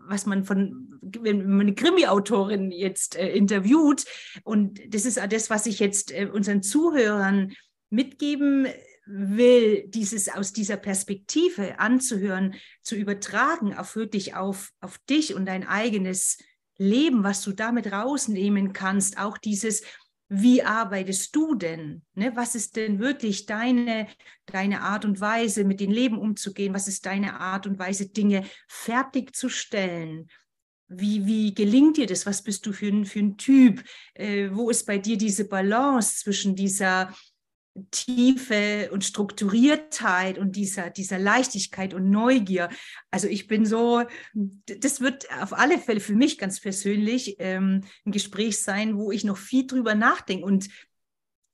was 0.08 0.26
man 0.26 0.44
von, 0.44 0.98
wenn 1.02 1.48
man 1.48 1.60
eine 1.60 1.74
Krimi-Autorin 1.74 2.70
jetzt 2.72 3.16
äh, 3.16 3.28
interviewt. 3.32 4.04
Und 4.42 4.80
das 4.92 5.04
ist 5.04 5.20
das, 5.30 5.50
was 5.50 5.66
ich 5.66 5.78
jetzt 5.78 6.12
äh, 6.12 6.28
unseren 6.32 6.62
Zuhörern 6.62 7.52
mitgeben 7.90 8.66
will, 9.06 9.84
dieses 9.88 10.28
aus 10.28 10.52
dieser 10.52 10.76
Perspektive 10.76 11.78
anzuhören, 11.78 12.54
zu 12.82 12.96
übertragen, 12.96 13.74
auf 13.74 13.96
wirklich 13.96 14.34
auf, 14.34 14.72
auf 14.80 14.98
dich 15.08 15.34
und 15.34 15.46
dein 15.46 15.66
eigenes 15.66 16.38
Leben, 16.76 17.24
was 17.24 17.42
du 17.42 17.52
damit 17.52 17.92
rausnehmen 17.92 18.72
kannst, 18.72 19.18
auch 19.18 19.38
dieses, 19.38 19.82
wie 20.28 20.62
arbeitest 20.62 21.34
du 21.36 21.54
denn? 21.54 22.02
Ne? 22.14 22.32
Was 22.34 22.54
ist 22.56 22.76
denn 22.76 22.98
wirklich 22.98 23.46
deine, 23.46 24.08
deine 24.46 24.80
Art 24.80 25.04
und 25.04 25.20
Weise, 25.20 25.64
mit 25.64 25.80
dem 25.80 25.92
Leben 25.92 26.18
umzugehen? 26.18 26.74
Was 26.74 26.88
ist 26.88 27.06
deine 27.06 27.38
Art 27.38 27.66
und 27.66 27.78
Weise, 27.78 28.08
Dinge 28.08 28.44
fertigzustellen? 28.66 30.28
Wie, 30.88 31.26
wie 31.26 31.54
gelingt 31.54 31.96
dir 31.96 32.06
das? 32.06 32.26
Was 32.26 32.42
bist 32.42 32.66
du 32.66 32.72
für 32.72 32.88
ein, 32.88 33.06
für 33.06 33.20
ein 33.20 33.36
Typ? 33.36 33.84
Äh, 34.14 34.50
wo 34.52 34.68
ist 34.68 34.84
bei 34.84 34.98
dir 34.98 35.16
diese 35.16 35.48
Balance 35.48 36.22
zwischen 36.22 36.56
dieser 36.56 37.12
Tiefe 37.90 38.90
und 38.92 39.04
Strukturiertheit 39.04 40.38
und 40.38 40.56
dieser, 40.56 40.90
dieser 40.90 41.18
Leichtigkeit 41.18 41.94
und 41.94 42.10
Neugier. 42.10 42.68
Also 43.10 43.28
ich 43.28 43.46
bin 43.46 43.66
so, 43.66 44.04
das 44.34 45.00
wird 45.00 45.26
auf 45.40 45.52
alle 45.52 45.78
Fälle 45.78 46.00
für 46.00 46.14
mich 46.14 46.38
ganz 46.38 46.60
persönlich 46.60 47.36
ähm, 47.38 47.82
ein 48.04 48.12
Gespräch 48.12 48.62
sein, 48.62 48.96
wo 48.96 49.10
ich 49.10 49.24
noch 49.24 49.36
viel 49.36 49.66
drüber 49.66 49.94
nachdenke. 49.94 50.44
Und 50.44 50.68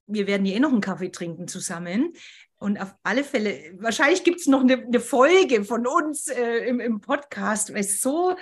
wir 0.06 0.26
werden 0.26 0.46
ja 0.46 0.56
eh 0.56 0.60
noch 0.60 0.72
einen 0.72 0.80
Kaffee 0.80 1.10
trinken 1.10 1.48
zusammen. 1.48 2.12
Und 2.56 2.78
auf 2.78 2.94
alle 3.02 3.24
Fälle, 3.24 3.74
wahrscheinlich 3.78 4.22
gibt 4.22 4.40
es 4.40 4.46
noch 4.46 4.60
eine, 4.60 4.74
eine, 4.74 5.00
Folge 5.00 5.64
von 5.64 5.86
uns 5.86 6.28
äh, 6.28 6.58
im, 6.68 6.78
im 6.78 7.00
Podcast, 7.00 7.72
weil 7.72 7.80
es 7.80 8.00
so 8.00 8.36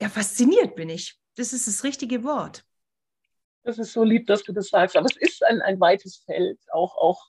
ja, 0.00 0.08
fasziniert 0.08 0.76
bin 0.76 0.90
ich. 0.90 1.18
Das 1.36 1.52
ist 1.52 1.66
das 1.66 1.84
richtige 1.84 2.22
Wort. 2.22 2.66
Das 3.62 3.78
ist 3.78 3.92
so 3.92 4.04
lieb, 4.04 4.26
dass 4.26 4.42
du 4.42 4.52
das 4.52 4.68
sagst. 4.68 4.96
Aber 4.96 5.06
es 5.06 5.16
ist 5.16 5.44
ein, 5.44 5.60
ein 5.60 5.80
weites 5.80 6.22
Feld. 6.24 6.58
Auch, 6.72 6.96
auch, 6.96 7.26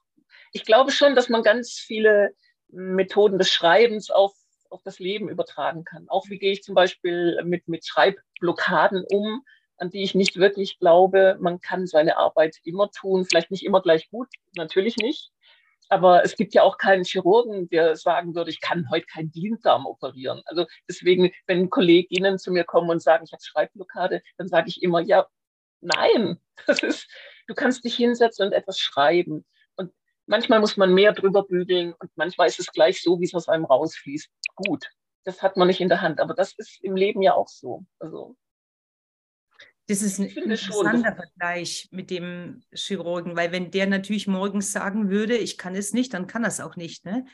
ich 0.54 0.66
glaube 0.66 0.92
schon, 0.92 1.16
dass 1.16 1.30
man 1.30 1.44
ganz 1.44 1.74
viele 1.74 2.34
Methoden 2.70 3.38
des 3.38 3.50
Schreibens 3.50 4.10
auf, 4.10 4.34
auf 4.70 4.82
das 4.84 5.00
Leben 5.00 5.30
übertragen 5.30 5.84
kann. 5.84 6.08
Auch 6.08 6.30
wie 6.30 6.40
gehe 6.40 6.54
ich 6.54 6.64
zum 6.64 6.76
Beispiel 6.76 7.42
mit, 7.44 7.68
mit 7.68 7.86
Schreibblockaden 7.86 9.06
um, 9.12 9.44
an 9.78 9.90
die 9.90 10.04
ich 10.04 10.16
nicht 10.16 10.38
wirklich 10.38 10.80
glaube. 10.80 11.38
Man 11.42 11.60
kann 11.60 11.88
seine 11.88 12.18
Arbeit 12.18 12.58
immer 12.64 12.90
tun, 12.92 13.26
vielleicht 13.26 13.52
nicht 13.52 13.66
immer 13.66 13.82
gleich 13.82 14.10
gut, 14.10 14.30
natürlich 14.56 14.96
nicht. 14.98 15.32
Aber 15.90 16.24
es 16.24 16.38
gibt 16.38 16.54
ja 16.54 16.64
auch 16.64 16.78
keinen 16.78 17.04
Chirurgen, 17.04 17.68
der 17.68 17.98
sagen 17.98 18.34
würde, 18.34 18.50
ich 18.50 18.62
kann 18.62 18.90
heute 18.90 19.06
keinen 19.08 19.30
Blinddarm 19.30 19.86
operieren. 19.86 20.42
Also 20.46 20.66
deswegen, 20.88 21.32
wenn 21.48 21.70
Kolleginnen 21.70 22.40
zu 22.40 22.52
mir 22.52 22.64
kommen 22.64 22.90
und 22.90 23.02
sagen, 23.02 23.26
ich 23.26 23.34
habe 23.34 23.44
Schreibblockade, 23.44 24.22
dann 24.38 24.48
sage 24.48 24.70
ich 24.70 24.82
immer, 24.82 25.02
ja, 25.02 25.28
Nein, 25.82 26.40
das 26.68 26.82
ist, 26.84 27.08
du 27.48 27.54
kannst 27.54 27.84
dich 27.84 27.96
hinsetzen 27.96 28.48
und 28.48 28.54
etwas 28.54 28.80
schreiben. 28.80 29.46
Und 29.76 29.92
manchmal 30.26 30.60
muss 30.60 30.78
man 30.78 30.94
mehr 30.94 31.14
drüber 31.14 31.44
bügeln 31.44 31.94
und 31.94 32.12
manchmal 32.16 32.48
ist 32.48 32.60
es 32.60 32.72
gleich 32.72 33.02
so, 33.02 33.20
wie 33.20 33.26
es 33.26 33.34
aus 33.34 33.50
einem 33.50 33.66
rausfließt. 33.66 34.30
Gut, 34.56 34.90
das 35.24 35.42
hat 35.42 35.58
man 35.58 35.68
nicht 35.68 35.82
in 35.82 35.90
der 35.90 36.02
Hand, 36.02 36.20
aber 36.20 36.34
das 36.34 36.54
ist 36.58 36.82
im 36.82 36.96
Leben 36.96 37.22
ja 37.22 37.34
auch 37.34 37.48
so. 37.48 37.86
Also, 38.00 38.36
das 39.88 40.02
ist 40.02 40.20
ein 40.20 40.28
interessanter 40.28 41.16
Vergleich 41.16 41.90
mit 41.92 42.12
dem 42.12 42.64
Chirurgen, 42.72 43.36
weil 43.36 43.52
wenn 43.52 43.72
der 43.72 43.88
natürlich 43.88 44.28
morgens 44.28 44.72
sagen 44.72 45.10
würde, 45.10 45.36
ich 45.36 45.58
kann 45.58 45.76
es 45.76 45.92
nicht, 45.92 46.14
dann 46.14 46.28
kann 46.28 46.44
er 46.44 46.50
es 46.50 46.62
auch 46.62 46.76
nicht. 46.78 47.04
Ne? 47.04 47.26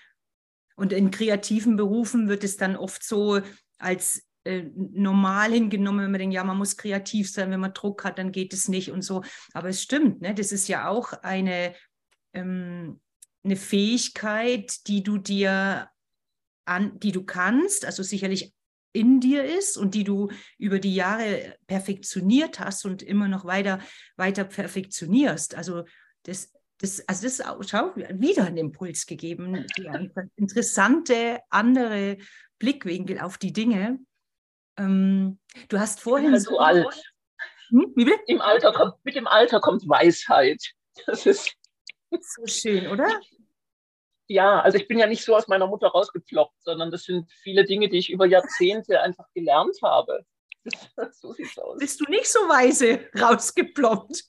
Und 0.75 0.93
in 0.93 1.11
kreativen 1.11 1.75
Berufen 1.75 2.29
wird 2.29 2.43
es 2.43 2.57
dann 2.57 2.75
oft 2.75 3.03
so 3.03 3.41
als 3.77 4.26
äh, 4.47 4.71
normal 4.75 5.51
hingenommen, 5.51 6.05
wenn 6.05 6.11
man 6.11 6.19
denkt, 6.19 6.33
ja, 6.33 6.43
man 6.43 6.57
muss 6.57 6.77
kreativ 6.77 7.29
sein, 7.29 7.51
wenn 7.51 7.59
man 7.59 7.73
Druck 7.73 8.05
hat, 8.05 8.17
dann 8.17 8.31
geht 8.31 8.53
es 8.53 8.69
nicht 8.69 8.91
und 8.91 9.01
so. 9.01 9.23
Aber 9.53 9.67
es 9.67 9.81
stimmt, 9.81 10.21
ne? 10.21 10.33
das 10.33 10.53
ist 10.53 10.69
ja 10.69 10.87
auch 10.87 11.11
eine, 11.21 11.75
ähm, 12.33 13.01
eine 13.43 13.57
Fähigkeit, 13.57 14.87
die 14.87 15.03
du 15.03 15.17
dir 15.17 15.89
an, 16.65 16.97
die 16.99 17.11
du 17.11 17.23
kannst, 17.23 17.85
also 17.85 18.03
sicherlich 18.03 18.53
in 18.93 19.19
dir 19.19 19.43
ist 19.43 19.77
und 19.77 19.93
die 19.93 20.03
du 20.03 20.29
über 20.57 20.79
die 20.79 20.95
Jahre 20.95 21.55
perfektioniert 21.67 22.59
hast 22.59 22.85
und 22.85 23.03
immer 23.03 23.27
noch 23.27 23.43
weiter, 23.43 23.79
weiter 24.15 24.45
perfektionierst. 24.45 25.55
Also 25.55 25.83
das, 26.23 26.53
das, 26.79 27.07
also 27.07 27.23
das 27.23 27.33
ist 27.33 27.45
auch, 27.45 27.61
schau, 27.63 27.95
wieder 27.95 28.45
ein 28.45 28.57
Impuls 28.57 29.05
gegeben, 29.05 29.65
interessante 30.37 31.41
andere 31.49 32.17
Blickwinkel 32.59 33.19
auf 33.19 33.37
die 33.37 33.53
Dinge. 33.53 33.99
Ähm, 34.77 35.39
du 35.69 35.79
hast 35.79 35.99
vorhin. 35.99 36.33
Also 36.33 36.51
so 36.51 36.59
alt. 36.59 37.13
Hm? 37.69 37.93
Wie 37.95 38.05
bitte? 38.05 38.19
Im 38.27 38.41
Alter 38.41 38.71
kommt, 38.71 38.93
mit 39.03 39.15
dem 39.15 39.27
Alter 39.27 39.59
kommt 39.59 39.87
Weisheit. 39.87 40.61
Das 41.05 41.25
ist 41.25 41.55
so 42.09 42.47
schön, 42.47 42.87
oder? 42.87 43.07
Ja, 44.27 44.61
also 44.61 44.77
ich 44.77 44.87
bin 44.87 44.99
ja 44.99 45.07
nicht 45.07 45.23
so 45.23 45.35
aus 45.35 45.47
meiner 45.47 45.67
Mutter 45.67 45.87
rausgeploppt, 45.87 46.63
sondern 46.63 46.91
das 46.91 47.03
sind 47.03 47.31
viele 47.43 47.63
Dinge, 47.63 47.87
die 47.87 47.97
ich 47.97 48.09
über 48.09 48.25
Jahrzehnte 48.25 49.01
einfach 49.01 49.25
gelernt 49.33 49.77
habe. 49.81 50.25
so 51.11 51.31
sieht's 51.33 51.57
aus. 51.57 51.79
Bist 51.79 51.99
du 52.01 52.05
nicht 52.09 52.27
so 52.27 52.39
weise 52.41 53.07
rausgeploppt? 53.19 54.25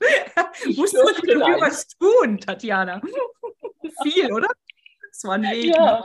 Musst 0.76 0.94
du 0.94 0.98
was 0.98 1.88
tun, 1.88 2.38
Tatjana? 2.38 3.00
Viel, 4.02 4.32
oder? 4.32 4.48
Das 5.10 5.24
war 5.24 5.34
ein 5.34 5.42
Weg. 5.42 5.74
Ja. 5.74 6.04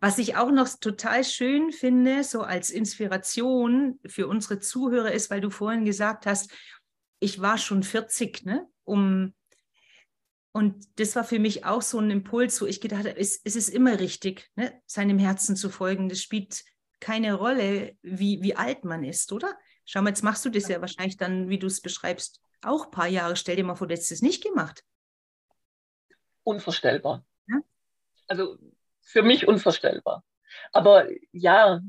Was 0.00 0.18
ich 0.18 0.36
auch 0.36 0.50
noch 0.50 0.68
total 0.80 1.24
schön 1.24 1.72
finde, 1.72 2.24
so 2.24 2.40
als 2.40 2.70
Inspiration 2.70 4.00
für 4.06 4.26
unsere 4.26 4.58
Zuhörer 4.58 5.12
ist, 5.12 5.30
weil 5.30 5.42
du 5.42 5.50
vorhin 5.50 5.84
gesagt 5.84 6.26
hast, 6.26 6.50
ich 7.18 7.40
war 7.40 7.58
schon 7.58 7.82
40, 7.82 8.46
ne? 8.46 8.66
Um, 8.84 9.34
und 10.52 10.98
das 10.98 11.14
war 11.14 11.22
für 11.22 11.38
mich 11.38 11.64
auch 11.64 11.82
so 11.82 11.98
ein 11.98 12.10
Impuls, 12.10 12.60
wo 12.60 12.66
ich 12.66 12.80
gedacht 12.80 13.00
habe, 13.00 13.16
es, 13.16 13.40
es 13.44 13.54
ist 13.54 13.68
immer 13.68 14.00
richtig, 14.00 14.50
ne? 14.56 14.72
seinem 14.86 15.18
Herzen 15.18 15.54
zu 15.54 15.70
folgen. 15.70 16.08
Das 16.08 16.20
spielt 16.20 16.64
keine 16.98 17.34
Rolle, 17.34 17.96
wie, 18.02 18.42
wie 18.42 18.56
alt 18.56 18.84
man 18.84 19.04
ist, 19.04 19.32
oder? 19.32 19.56
Schau 19.84 20.02
mal, 20.02 20.10
jetzt 20.10 20.24
machst 20.24 20.44
du 20.44 20.50
das 20.50 20.68
ja 20.68 20.80
wahrscheinlich 20.80 21.16
dann, 21.16 21.48
wie 21.48 21.58
du 21.58 21.66
es 21.66 21.80
beschreibst, 21.80 22.40
auch 22.62 22.86
ein 22.86 22.90
paar 22.90 23.06
Jahre. 23.06 23.36
Stell 23.36 23.56
dir 23.56 23.64
mal 23.64 23.76
vor, 23.76 23.86
du 23.86 23.94
hättest 23.94 24.12
es 24.12 24.22
nicht 24.22 24.42
gemacht. 24.42 24.82
Unvorstellbar. 26.42 27.24
Ja? 27.46 27.60
Also 28.26 28.58
für 29.10 29.22
mich 29.22 29.48
unvorstellbar. 29.48 30.24
Aber 30.72 31.08
ja, 31.32 31.80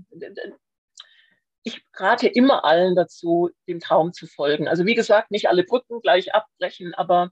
ich 1.63 1.83
rate 1.93 2.27
immer 2.27 2.65
allen 2.65 2.95
dazu, 2.95 3.51
dem 3.67 3.79
Traum 3.79 4.13
zu 4.13 4.27
folgen. 4.27 4.67
Also 4.67 4.85
wie 4.85 4.95
gesagt, 4.95 5.31
nicht 5.31 5.47
alle 5.47 5.63
Brücken 5.63 6.01
gleich 6.01 6.33
abbrechen, 6.33 6.93
aber 6.95 7.31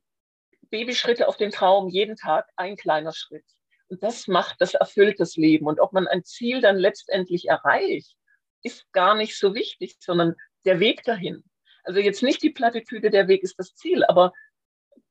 Babyschritte 0.69 1.27
auf 1.27 1.37
den 1.37 1.51
Traum, 1.51 1.89
jeden 1.89 2.15
Tag 2.15 2.47
ein 2.55 2.75
kleiner 2.75 3.13
Schritt. 3.13 3.45
Und 3.87 4.03
das 4.03 4.27
macht, 4.27 4.57
das 4.59 4.75
erfüllt 4.75 5.19
das 5.19 5.35
Leben. 5.35 5.65
Und 5.65 5.79
ob 5.79 5.93
man 5.93 6.07
ein 6.07 6.23
Ziel 6.23 6.61
dann 6.61 6.77
letztendlich 6.77 7.47
erreicht, 7.47 8.15
ist 8.61 8.91
gar 8.91 9.15
nicht 9.15 9.37
so 9.37 9.55
wichtig, 9.55 9.95
sondern 9.99 10.35
der 10.65 10.79
Weg 10.79 11.03
dahin. 11.03 11.43
Also 11.83 11.99
jetzt 11.99 12.21
nicht 12.21 12.43
die 12.43 12.51
Plattitüde, 12.51 13.09
der 13.09 13.27
Weg 13.27 13.41
ist 13.41 13.57
das 13.57 13.73
Ziel, 13.73 14.03
aber 14.03 14.31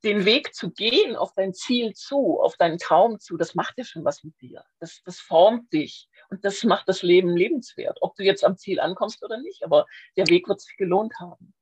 den 0.05 0.25
Weg 0.25 0.55
zu 0.55 0.71
gehen 0.71 1.17
auf 1.17 1.33
dein 1.35 1.55
Ziel 1.55 1.95
zu, 1.95 2.41
auf 2.41 2.57
deinen 2.57 2.79
Traum 2.79 3.19
zu, 3.21 3.37
das 3.37 3.55
macht 3.55 3.79
ja 3.79 3.85
schon 3.85 4.05
was 4.05 4.25
mit 4.25 4.41
dir. 4.41 4.65
Das, 4.79 5.03
das 5.05 5.21
formt 5.21 5.73
dich 5.73 6.09
und 6.31 6.45
das 6.45 6.65
macht 6.65 6.89
das 6.89 7.03
Leben 7.03 7.37
lebenswert. 7.37 7.99
Ob 8.01 8.17
du 8.17 8.25
jetzt 8.25 8.45
am 8.45 8.57
Ziel 8.57 8.81
ankommst 8.81 9.23
oder 9.25 9.41
nicht, 9.41 9.65
aber 9.65 9.87
der 10.17 10.29
Weg 10.29 10.49
wird 10.49 10.61
sich 10.61 10.77
gelohnt 10.77 11.15
haben. 11.21 11.55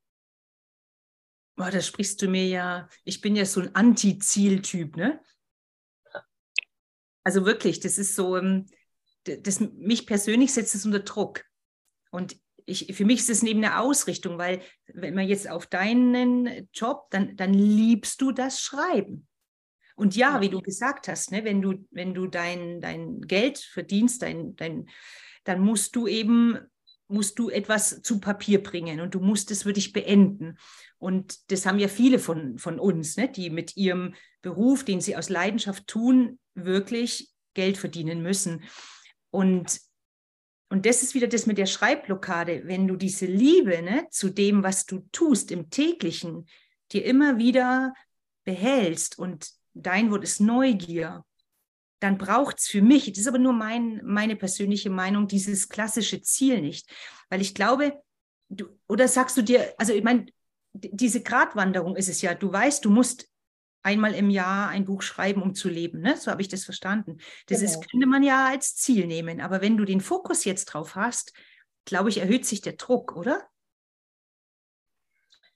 Boah, 1.57 1.71
da 1.71 1.81
sprichst 1.81 2.21
du 2.21 2.29
mir 2.29 2.47
ja, 2.47 2.89
ich 3.05 3.21
bin 3.21 3.35
ja 3.35 3.47
so 3.47 3.61
ein 3.61 3.75
Anti-Ziel-Typ, 3.75 4.97
ne? 4.97 5.21
Also 7.25 7.45
wirklich, 7.47 7.81
das 7.81 7.99
ist 7.99 8.15
so, 8.15 8.37
ähm, 8.37 8.67
das, 9.25 9.61
mich 9.61 10.07
persönlich 10.07 10.53
setzt 10.53 10.75
es 10.75 10.85
unter 10.85 11.01
Druck. 11.01 11.45
Und 12.11 12.37
ich, 12.67 12.95
für 12.95 13.05
mich 13.05 13.21
ist 13.21 13.31
es 13.31 13.43
neben 13.43 13.65
eine 13.65 13.79
Ausrichtung, 13.79 14.39
weil 14.39 14.61
wenn 14.93 15.15
man 15.15 15.27
jetzt 15.27 15.49
auf 15.49 15.67
deinen 15.67 16.69
Job, 16.73 17.07
dann, 17.11 17.37
dann 17.37 17.55
liebst 17.55 18.21
du 18.21 18.33
das 18.33 18.61
Schreiben. 18.61 19.27
Und 19.95 20.15
ja, 20.15 20.41
wie 20.43 20.51
du 20.51 20.61
gesagt 20.61 21.09
hast, 21.09 21.33
ne, 21.33 21.45
wenn 21.45 21.63
du, 21.63 21.87
wenn 21.91 22.13
du 22.13 22.27
dein, 22.27 22.81
dein 22.83 23.23
Geld 23.23 23.59
verdienst, 23.59 24.21
dein, 24.21 24.55
dein, 24.57 24.89
dann 25.45 25.61
musst 25.61 25.97
du 25.97 26.07
eben 26.07 26.59
musst 27.09 27.39
du 27.39 27.51
etwas 27.51 28.03
zu 28.03 28.19
Papier 28.21 28.63
bringen 28.63 29.01
und 29.01 29.15
du 29.15 29.21
musst 29.21 29.53
es 29.53 29.65
wirklich 29.65 29.93
beenden. 29.93 30.59
Und 30.99 31.53
das 31.53 31.65
haben 31.65 31.79
ja 31.79 31.89
viele 31.89 32.19
von, 32.19 32.59
von 32.59 32.81
uns, 32.81 33.17
ne, 33.17 33.29
die 33.29 33.49
mit 33.49 33.77
ihrem 33.77 34.15
Beruf, 34.43 34.85
den 34.85 35.01
sie 35.01 35.17
aus 35.17 35.29
Leidenschaft 35.29 35.87
tun, 35.87 36.39
wirklich 36.55 37.31
Geld 37.55 37.79
verdienen 37.79 38.23
müssen. 38.23 38.65
Und 39.31 39.81
und 40.69 40.85
das 40.85 41.03
ist 41.03 41.15
wieder 41.15 41.29
das 41.29 41.47
mit 41.47 41.59
der 41.59 41.67
Schreibblockade. 41.67 42.63
Wenn 42.65 42.89
du 42.89 42.97
diese 42.97 43.27
Liebe 43.27 43.83
ne, 43.83 44.07
zu 44.11 44.31
dem, 44.31 44.63
was 44.63 44.85
du 44.85 45.07
tust 45.13 45.51
im 45.51 45.71
täglichen, 45.71 46.49
dir 46.93 47.05
immer 47.05 47.39
wieder 47.39 47.95
behältst 48.45 49.19
und 49.19 49.51
dein 49.75 50.11
Wort 50.11 50.25
ist 50.25 50.41
Neugier, 50.41 51.25
dann 52.01 52.19
braucht 52.19 52.59
es 52.59 52.67
für 52.67 52.83
mich, 52.83 53.07
das 53.07 53.21
ist 53.21 53.29
aber 53.29 53.39
nur 53.39 53.53
mein, 53.53 54.01
meine 54.05 54.37
persönliche 54.37 54.91
Meinung, 54.91 55.29
dieses 55.29 55.69
klassische 55.69 56.21
Ziel 56.21 56.61
nicht. 56.61 56.91
Weil 57.31 57.41
ich 57.41 57.55
glaube, 57.55 58.01
du, 58.49 58.67
oder 58.89 59.09
sagst 59.09 59.37
du 59.37 59.43
dir, 59.43 59.73
also 59.79 59.93
ich 59.93 60.05
meine, 60.05 60.27
diese 60.73 61.23
Gratwanderung 61.23 61.97
ist 61.97 62.09
es 62.09 62.21
ja, 62.23 62.35
du 62.35 62.53
weißt, 62.53 62.85
du 62.85 62.91
musst 62.91 63.29
einmal 63.87 64.15
im 64.15 64.31
Jahr 64.31 64.69
ein 64.69 64.85
Buch 64.85 65.01
schreiben, 65.01 65.41
um 65.41 65.55
zu 65.55 65.69
leben. 65.69 66.01
Ne? 66.01 66.17
So 66.17 66.33
habe 66.33 66.43
ich 66.43 66.49
das 66.49 66.65
verstanden. 66.65 67.19
Das 67.47 67.61
genau. 67.61 67.71
ist, 67.71 67.89
könnte 67.89 68.07
man 68.07 68.25
ja 68.25 68.49
als 68.49 68.75
Ziel 68.75 69.07
nehmen. 69.07 69.41
Aber 69.41 69.63
wenn 69.63 69.77
du 69.77 69.85
den 69.85 70.01
Fokus 70.01 70.45
jetzt 70.45 70.67
drauf 70.67 70.97
hast, 70.97 71.33
glaube 71.85 72.09
ich, 72.09 72.19
erhöht 72.19 72.45
sich 72.45 72.61
der 72.61 72.73
Druck, 72.73 73.15
oder? 73.15 73.49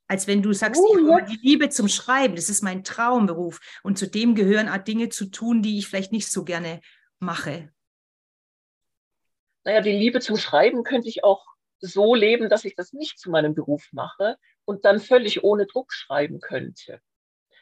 Als 0.06 0.28
wenn 0.28 0.42
du 0.42 0.52
sagst, 0.52 0.80
uh, 0.80 1.08
ja. 1.08 1.20
die 1.22 1.38
Liebe 1.42 1.70
zum 1.70 1.88
Schreiben, 1.88 2.36
das 2.36 2.48
ist 2.48 2.62
mein 2.62 2.84
Traumberuf. 2.84 3.60
Und 3.82 3.98
zu 3.98 4.08
dem 4.08 4.36
gehören 4.36 4.68
auch 4.68 4.78
Dinge 4.78 5.08
zu 5.08 5.26
tun, 5.26 5.60
die 5.60 5.78
ich 5.78 5.88
vielleicht 5.88 6.12
nicht 6.12 6.30
so 6.30 6.44
gerne 6.44 6.80
mache. 7.18 7.72
Naja, 9.64 9.80
die 9.80 9.92
Liebe 9.92 10.20
zum 10.20 10.36
Schreiben 10.36 10.84
könnte 10.84 11.08
ich 11.08 11.24
auch 11.24 11.44
so 11.80 12.14
leben, 12.14 12.48
dass 12.48 12.64
ich 12.64 12.76
das 12.76 12.92
nicht 12.92 13.18
zu 13.18 13.30
meinem 13.30 13.54
Beruf 13.56 13.88
mache 13.90 14.36
und 14.64 14.84
dann 14.84 15.00
völlig 15.00 15.42
ohne 15.42 15.66
Druck 15.66 15.92
schreiben 15.92 16.40
könnte 16.40 17.00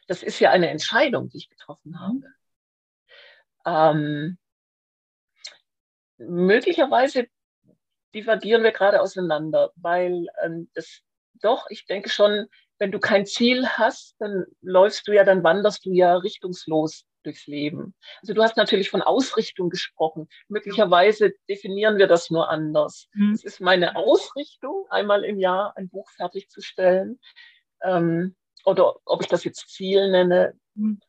das 0.08 0.22
ist 0.22 0.40
ja 0.40 0.50
eine 0.50 0.70
Entscheidung, 0.70 1.28
die 1.28 1.36
ich 1.36 1.50
getroffen 1.50 1.92
mhm. 1.92 2.00
habe. 2.00 3.94
Ähm, 3.94 4.38
möglicherweise 6.16 7.28
divergieren 8.14 8.64
wir 8.64 8.72
gerade 8.72 9.00
auseinander, 9.00 9.70
weil 9.76 10.26
ähm, 10.42 10.68
das 10.74 11.02
doch, 11.40 11.66
ich 11.70 11.86
denke 11.86 12.08
schon, 12.08 12.46
wenn 12.78 12.90
du 12.90 12.98
kein 12.98 13.26
Ziel 13.26 13.68
hast, 13.68 14.16
dann 14.18 14.44
läufst 14.60 15.06
du 15.06 15.12
ja, 15.12 15.22
dann 15.22 15.44
wanderst 15.44 15.84
du 15.86 15.92
ja 15.92 16.16
richtungslos 16.16 17.04
durchs 17.22 17.46
Leben. 17.46 17.94
Also 18.22 18.34
du 18.34 18.42
hast 18.42 18.56
natürlich 18.56 18.90
von 18.90 19.02
Ausrichtung 19.02 19.70
gesprochen. 19.70 20.28
Möglicherweise 20.48 21.32
definieren 21.48 21.98
wir 21.98 22.06
das 22.06 22.30
nur 22.30 22.48
anders. 22.48 23.08
Mhm. 23.12 23.32
Es 23.32 23.44
ist 23.44 23.60
meine 23.60 23.96
Ausrichtung, 23.96 24.86
einmal 24.90 25.24
im 25.24 25.38
Jahr 25.38 25.76
ein 25.76 25.88
Buch 25.88 26.10
fertigzustellen. 26.10 27.20
Ähm, 27.82 28.36
oder 28.68 28.96
ob 29.04 29.22
ich 29.22 29.28
das 29.28 29.44
jetzt 29.44 29.68
Ziel 29.68 30.10
nenne. 30.10 30.58
Mhm. 30.74 31.00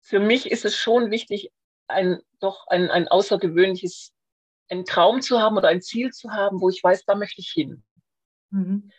Für 0.00 0.20
mich 0.20 0.50
ist 0.50 0.64
es 0.64 0.74
schon 0.74 1.10
wichtig, 1.10 1.52
ein, 1.86 2.20
doch 2.40 2.66
ein, 2.66 2.90
ein 2.90 3.06
außergewöhnliches, 3.06 4.12
einen 4.68 4.84
Traum 4.84 5.20
zu 5.20 5.40
haben 5.40 5.56
oder 5.56 5.68
ein 5.68 5.82
Ziel 5.82 6.10
zu 6.12 6.30
haben, 6.32 6.60
wo 6.60 6.68
ich 6.68 6.82
weiß, 6.82 7.04
da 7.04 7.14
möchte 7.14 7.40
ich 7.40 7.50
hin. 7.50 7.84
Mhm. 8.50 8.90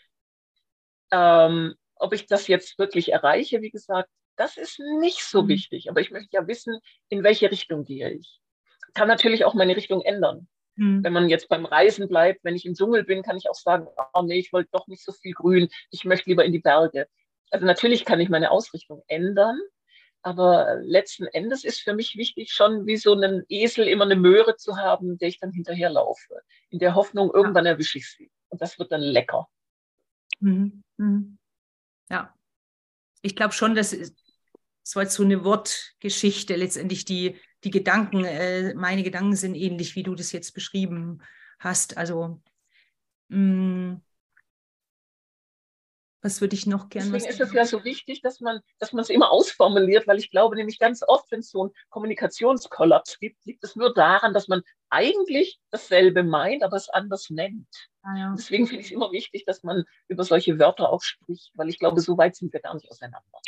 Ähm, 1.11 1.75
ob 1.95 2.13
ich 2.13 2.27
das 2.27 2.47
jetzt 2.47 2.77
wirklich 2.77 3.11
erreiche, 3.11 3.61
wie 3.61 3.71
gesagt, 3.71 4.09
das 4.36 4.57
ist 4.57 4.79
nicht 4.99 5.23
so 5.23 5.43
mhm. 5.43 5.47
wichtig. 5.49 5.89
Aber 5.89 5.99
ich 5.99 6.11
möchte 6.11 6.29
ja 6.32 6.47
wissen, 6.47 6.79
in 7.09 7.23
welche 7.23 7.49
Richtung 7.51 7.86
gehe 7.86 8.11
ich. 8.11 8.39
Kann 8.93 9.07
natürlich 9.07 9.45
auch 9.45 9.53
meine 9.53 9.75
Richtung 9.75 10.01
ändern. 10.01 10.47
Mhm. 10.76 11.03
Wenn 11.03 11.13
man 11.13 11.30
jetzt 11.30 11.49
beim 11.49 11.65
Reisen 11.65 12.07
bleibt, 12.07 12.43
wenn 12.43 12.55
ich 12.55 12.65
im 12.65 12.74
Dschungel 12.74 13.03
bin, 13.03 13.24
kann 13.24 13.38
ich 13.38 13.49
auch 13.49 13.55
sagen, 13.55 13.88
oh 14.13 14.22
nee, 14.22 14.39
ich 14.39 14.53
wollte 14.53 14.69
doch 14.72 14.88
nicht 14.88 15.03
so 15.03 15.11
viel 15.11 15.34
Grün, 15.34 15.69
ich 15.89 16.05
möchte 16.05 16.30
lieber 16.30 16.45
in 16.45 16.51
die 16.51 16.59
Berge. 16.59 17.07
Also 17.49 17.65
natürlich 17.65 18.05
kann 18.05 18.19
ich 18.19 18.30
meine 18.30 18.51
Ausrichtung 18.51 19.03
ändern, 19.07 19.59
aber 20.22 20.78
letzten 20.82 21.26
Endes 21.26 21.63
ist 21.63 21.82
für 21.82 21.93
mich 21.93 22.15
wichtig, 22.15 22.51
schon 22.53 22.86
wie 22.86 22.97
so 22.97 23.13
einen 23.13 23.43
Esel 23.49 23.88
immer 23.88 24.05
eine 24.05 24.15
Möhre 24.15 24.55
zu 24.55 24.78
haben, 24.78 25.17
der 25.17 25.28
ich 25.28 25.39
dann 25.39 25.51
hinterherlaufe. 25.51 26.41
In 26.69 26.80
der 26.80 26.95
Hoffnung, 26.95 27.32
irgendwann 27.34 27.65
erwische 27.65 27.97
ich 27.97 28.09
sie. 28.09 28.32
Und 28.49 28.61
das 28.61 28.80
wird 28.80 28.91
dann 28.91 29.01
lecker. 29.01 29.47
Mhm. 30.39 30.84
Mhm. 30.97 31.38
Ja. 32.09 32.34
Ich 33.22 33.36
glaube 33.36 33.53
schon, 33.53 33.76
dass 33.76 33.93
es 33.93 34.95
war 34.95 35.03
jetzt 35.03 35.15
so 35.15 35.24
eine 35.24 35.43
Wortgeschichte 35.43 36.55
letztendlich, 36.55 37.05
die 37.05 37.39
die 37.64 37.72
Gedanken, 37.72 38.26
äh, 38.26 38.74
meine 38.74 39.03
Gedanken 39.03 39.36
sind 39.36 39.55
ähnlich, 39.55 39.95
wie 39.95 40.03
du 40.03 40.16
das 40.16 40.32
jetzt 40.32 40.53
beschrieben 40.53 41.22
hast. 41.59 41.97
Also 41.97 42.41
mh, 43.30 43.38
mm, 43.38 44.01
Was 46.24 46.39
würde 46.39 46.55
ich 46.55 46.68
noch 46.68 46.89
gerne? 46.89 47.12
Deswegen 47.12 47.32
ist 47.32 47.41
es 47.41 47.53
ja 47.53 47.66
so 47.66 47.84
wichtig, 47.84 48.22
dass 48.22 48.41
man, 48.41 48.59
dass 48.78 48.93
man 48.93 49.01
es 49.01 49.09
immer 49.09 49.32
ausformuliert, 49.32 50.05
weil 50.05 50.20
ich 50.20 50.30
glaube 50.30 50.55
nämlich 50.55 50.78
ganz 50.78 51.01
oft, 51.07 51.32
wenn 51.32 51.39
es 51.39 51.49
so 51.49 51.64
einen 51.64 51.72
Kommunikationskollaps 51.89 53.18
gibt, 53.20 53.43
liegt 53.45 53.64
es 53.64 53.76
nur 53.76 53.91
daran, 53.93 54.34
dass 54.34 54.47
man 54.47 54.62
eigentlich 54.91 55.59
dasselbe 55.72 56.22
meint, 56.24 56.64
aber 56.64 56.78
es 56.78 56.89
anders 56.89 57.32
nennt. 57.32 57.68
Ah, 58.03 58.16
ja. 58.16 58.36
Deswegen 58.38 58.68
finde 58.68 58.82
ich 58.82 58.88
es 58.88 58.91
immer 58.91 59.12
wichtig, 59.12 59.45
dass 59.45 59.64
man 59.64 59.84
über 60.07 60.24
solche 60.24 60.59
Wörter 60.59 60.89
auch 60.91 61.01
spricht, 61.01 61.51
weil 61.55 61.70
ich 61.70 61.80
glaube, 61.80 62.01
so 62.01 62.18
weit 62.20 62.36
sind 62.36 62.53
wir 62.53 62.59
gar 62.59 62.76
nicht 62.76 62.89
auseinander. 62.91 63.41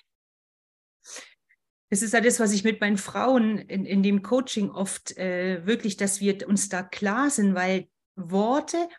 Das 1.94 2.02
ist 2.02 2.14
ja 2.14 2.22
das, 2.22 2.40
was 2.40 2.54
ich 2.54 2.64
mit 2.64 2.82
meinen 2.82 2.98
Frauen 2.98 3.60
in, 3.60 3.86
in 3.86 4.02
dem 4.02 4.24
Coaching 4.24 4.72
oft 4.72 5.16
äh, 5.16 5.64
wirklich, 5.68 5.96
dass 5.96 6.20
wir 6.22 6.48
uns 6.48 6.68
da 6.68 6.82
klar 6.82 7.30
sind, 7.30 7.54
weil 7.54 7.88
Worte 8.16 8.90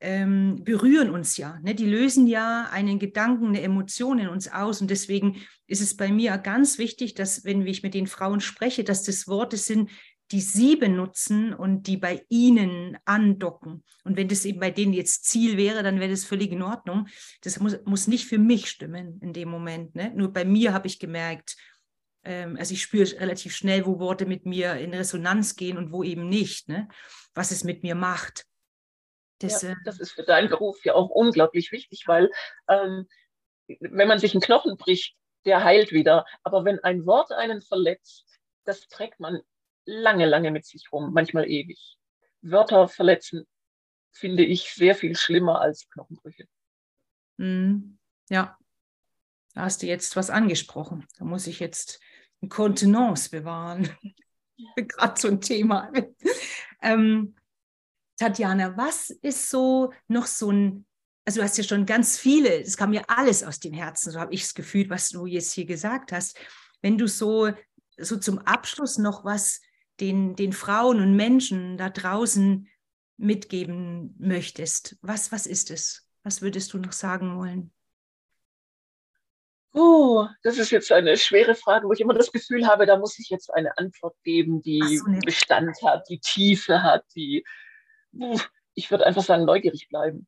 ähm, 0.00 0.62
berühren 0.62 1.08
uns 1.08 1.38
ja. 1.38 1.58
Ne? 1.62 1.74
Die 1.74 1.86
lösen 1.86 2.26
ja 2.26 2.68
einen 2.70 2.98
Gedanken, 2.98 3.46
eine 3.46 3.62
Emotion 3.62 4.18
in 4.18 4.28
uns 4.28 4.52
aus. 4.52 4.82
Und 4.82 4.90
deswegen 4.90 5.40
ist 5.66 5.80
es 5.80 5.96
bei 5.96 6.12
mir 6.12 6.36
ganz 6.36 6.76
wichtig, 6.76 7.14
dass, 7.14 7.46
wenn 7.46 7.66
ich 7.66 7.82
mit 7.82 7.94
den 7.94 8.06
Frauen 8.06 8.42
spreche, 8.42 8.84
dass 8.84 9.04
das 9.04 9.26
Worte 9.26 9.56
sind, 9.56 9.88
die 10.30 10.42
sie 10.42 10.76
benutzen 10.76 11.54
und 11.54 11.86
die 11.86 11.96
bei 11.96 12.26
ihnen 12.28 12.98
andocken. 13.06 13.84
Und 14.04 14.18
wenn 14.18 14.28
das 14.28 14.44
eben 14.44 14.60
bei 14.60 14.70
denen 14.70 14.92
jetzt 14.92 15.24
Ziel 15.24 15.56
wäre, 15.56 15.82
dann 15.82 15.98
wäre 15.98 16.10
das 16.10 16.26
völlig 16.26 16.52
in 16.52 16.60
Ordnung. 16.60 17.08
Das 17.40 17.58
muss, 17.58 17.78
muss 17.86 18.06
nicht 18.06 18.26
für 18.26 18.38
mich 18.38 18.68
stimmen 18.68 19.18
in 19.22 19.32
dem 19.32 19.48
Moment. 19.48 19.94
Ne? 19.94 20.12
Nur 20.14 20.30
bei 20.30 20.44
mir 20.44 20.74
habe 20.74 20.88
ich 20.88 20.98
gemerkt, 20.98 21.56
also 22.24 22.74
ich 22.74 22.82
spüre 22.82 23.20
relativ 23.20 23.54
schnell, 23.54 23.86
wo 23.86 23.98
Worte 23.98 24.26
mit 24.26 24.46
mir 24.46 24.74
in 24.76 24.94
Resonanz 24.94 25.56
gehen 25.56 25.78
und 25.78 25.92
wo 25.92 26.02
eben 26.02 26.28
nicht, 26.28 26.68
ne? 26.68 26.88
was 27.34 27.50
es 27.50 27.64
mit 27.64 27.82
mir 27.82 27.94
macht. 27.94 28.46
Das, 29.38 29.62
ja, 29.62 29.72
äh, 29.72 29.76
das 29.84 30.00
ist 30.00 30.12
für 30.12 30.22
deinen 30.22 30.48
Beruf 30.48 30.84
ja 30.84 30.94
auch 30.94 31.10
unglaublich 31.10 31.72
wichtig, 31.72 32.04
weil 32.06 32.30
ähm, 32.68 33.06
wenn 33.80 34.08
man 34.08 34.18
sich 34.18 34.34
einen 34.34 34.40
Knochen 34.40 34.76
bricht, 34.76 35.16
der 35.44 35.64
heilt 35.64 35.92
wieder. 35.92 36.24
Aber 36.42 36.64
wenn 36.64 36.78
ein 36.80 37.06
Wort 37.06 37.32
einen 37.32 37.60
verletzt, 37.60 38.24
das 38.64 38.88
trägt 38.88 39.20
man 39.20 39.40
lange, 39.84 40.26
lange 40.26 40.50
mit 40.50 40.64
sich 40.64 40.90
rum, 40.92 41.12
manchmal 41.12 41.48
ewig. 41.48 41.96
Wörter 42.40 42.88
verletzen 42.88 43.46
finde 44.12 44.44
ich 44.44 44.72
sehr 44.72 44.94
viel 44.94 45.16
schlimmer 45.16 45.60
als 45.60 45.88
Knochenbrüche. 45.90 46.46
Mm, 47.36 47.98
ja, 48.30 48.56
da 49.54 49.62
hast 49.62 49.82
du 49.82 49.86
jetzt 49.86 50.16
was 50.16 50.30
angesprochen. 50.30 51.06
Da 51.18 51.24
muss 51.24 51.46
ich 51.46 51.60
jetzt 51.60 52.00
Kontenance 52.48 53.30
bewahren. 53.30 53.88
Gerade 54.76 55.20
so 55.20 55.28
ein 55.28 55.40
Thema. 55.40 55.90
ähm, 56.82 57.34
Tatjana, 58.16 58.76
was 58.76 59.10
ist 59.10 59.50
so 59.50 59.92
noch 60.08 60.26
so 60.26 60.50
ein, 60.50 60.86
also 61.24 61.40
du 61.40 61.44
hast 61.44 61.58
ja 61.58 61.64
schon 61.64 61.86
ganz 61.86 62.18
viele, 62.18 62.62
es 62.62 62.76
kam 62.76 62.90
mir 62.90 63.08
alles 63.08 63.42
aus 63.42 63.58
dem 63.58 63.72
Herzen, 63.72 64.12
so 64.12 64.20
habe 64.20 64.32
ich 64.32 64.42
es 64.42 64.54
gefühlt, 64.54 64.90
was 64.90 65.08
du 65.08 65.26
jetzt 65.26 65.52
hier 65.52 65.66
gesagt 65.66 66.12
hast. 66.12 66.38
Wenn 66.80 66.98
du 66.98 67.08
so, 67.08 67.50
so 67.96 68.16
zum 68.16 68.38
Abschluss 68.38 68.98
noch 68.98 69.24
was 69.24 69.60
den, 70.00 70.36
den 70.36 70.52
Frauen 70.52 71.00
und 71.00 71.16
Menschen 71.16 71.76
da 71.76 71.90
draußen 71.90 72.68
mitgeben 73.16 74.14
möchtest, 74.18 74.96
was, 75.02 75.32
was 75.32 75.46
ist 75.46 75.70
es? 75.70 76.08
Was 76.22 76.42
würdest 76.42 76.72
du 76.72 76.78
noch 76.78 76.92
sagen 76.92 77.36
wollen? 77.36 77.73
Oh, 79.76 80.28
das 80.42 80.56
ist 80.56 80.70
jetzt 80.70 80.92
eine 80.92 81.16
schwere 81.16 81.56
Frage, 81.56 81.88
wo 81.88 81.92
ich 81.92 82.00
immer 82.00 82.14
das 82.14 82.30
Gefühl 82.30 82.66
habe, 82.66 82.86
da 82.86 82.96
muss 82.96 83.18
ich 83.18 83.28
jetzt 83.28 83.52
eine 83.52 83.76
Antwort 83.76 84.16
geben, 84.22 84.62
die 84.62 84.98
so, 84.98 85.10
nee. 85.10 85.18
Bestand 85.24 85.76
hat, 85.82 86.08
die 86.08 86.20
Tiefe 86.20 86.82
hat, 86.82 87.04
die 87.16 87.44
ich 88.74 88.90
würde 88.90 89.06
einfach 89.06 89.22
sagen, 89.22 89.44
neugierig 89.44 89.88
bleiben. 89.88 90.26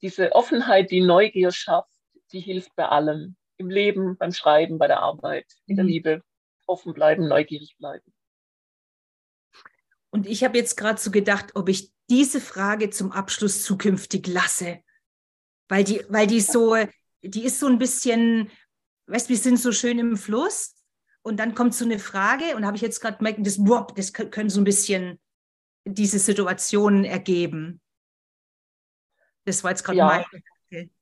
Diese 0.00 0.32
Offenheit, 0.32 0.90
die 0.90 1.00
Neugier 1.00 1.52
schafft, 1.52 1.92
die 2.32 2.40
hilft 2.40 2.74
bei 2.76 2.86
allem. 2.86 3.36
Im 3.56 3.70
Leben, 3.70 4.16
beim 4.16 4.32
Schreiben, 4.32 4.78
bei 4.78 4.88
der 4.88 5.00
Arbeit, 5.00 5.46
in 5.66 5.76
der 5.76 5.84
mhm. 5.84 5.90
Liebe. 5.90 6.22
Offen 6.66 6.94
bleiben, 6.94 7.28
neugierig 7.28 7.76
bleiben. 7.78 8.12
Und 10.10 10.26
ich 10.26 10.44
habe 10.44 10.58
jetzt 10.58 10.76
gerade 10.76 11.00
so 11.00 11.10
gedacht, 11.10 11.54
ob 11.54 11.68
ich 11.68 11.92
diese 12.08 12.40
Frage 12.40 12.90
zum 12.90 13.12
Abschluss 13.12 13.64
zukünftig 13.64 14.26
lasse. 14.26 14.80
Weil 15.68 15.84
die, 15.84 16.04
weil 16.08 16.26
die 16.26 16.40
so, 16.40 16.76
die 17.22 17.44
ist 17.44 17.60
so 17.60 17.66
ein 17.66 17.78
bisschen, 17.78 18.50
weißt 19.06 19.28
du, 19.28 19.30
wir 19.30 19.38
sind 19.38 19.58
so 19.58 19.72
schön 19.72 19.98
im 19.98 20.16
Fluss 20.16 20.74
und 21.22 21.38
dann 21.38 21.54
kommt 21.54 21.74
so 21.74 21.84
eine 21.84 21.98
Frage 21.98 22.56
und 22.56 22.66
habe 22.66 22.76
ich 22.76 22.82
jetzt 22.82 23.00
gerade 23.00 23.18
gemerkt, 23.18 23.46
das, 23.46 23.58
das 23.94 24.12
können 24.12 24.50
so 24.50 24.60
ein 24.60 24.64
bisschen 24.64 25.20
diese 25.84 26.18
Situationen 26.18 27.04
ergeben. 27.04 27.80
Das 29.44 29.64
war 29.64 29.70
jetzt 29.70 29.84
gerade 29.84 29.98
ja. 29.98 30.06
mein 30.06 30.24
Gedanke. 30.24 30.92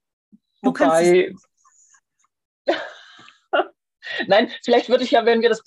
Du 0.63 0.69
Wobei, 0.69 1.35
Nein, 4.27 4.51
vielleicht 4.63 4.89
würde 4.89 5.05
ich 5.05 5.13
ja, 5.13 5.25
wenn 5.25 5.41
wir 5.41 5.49
das 5.49 5.63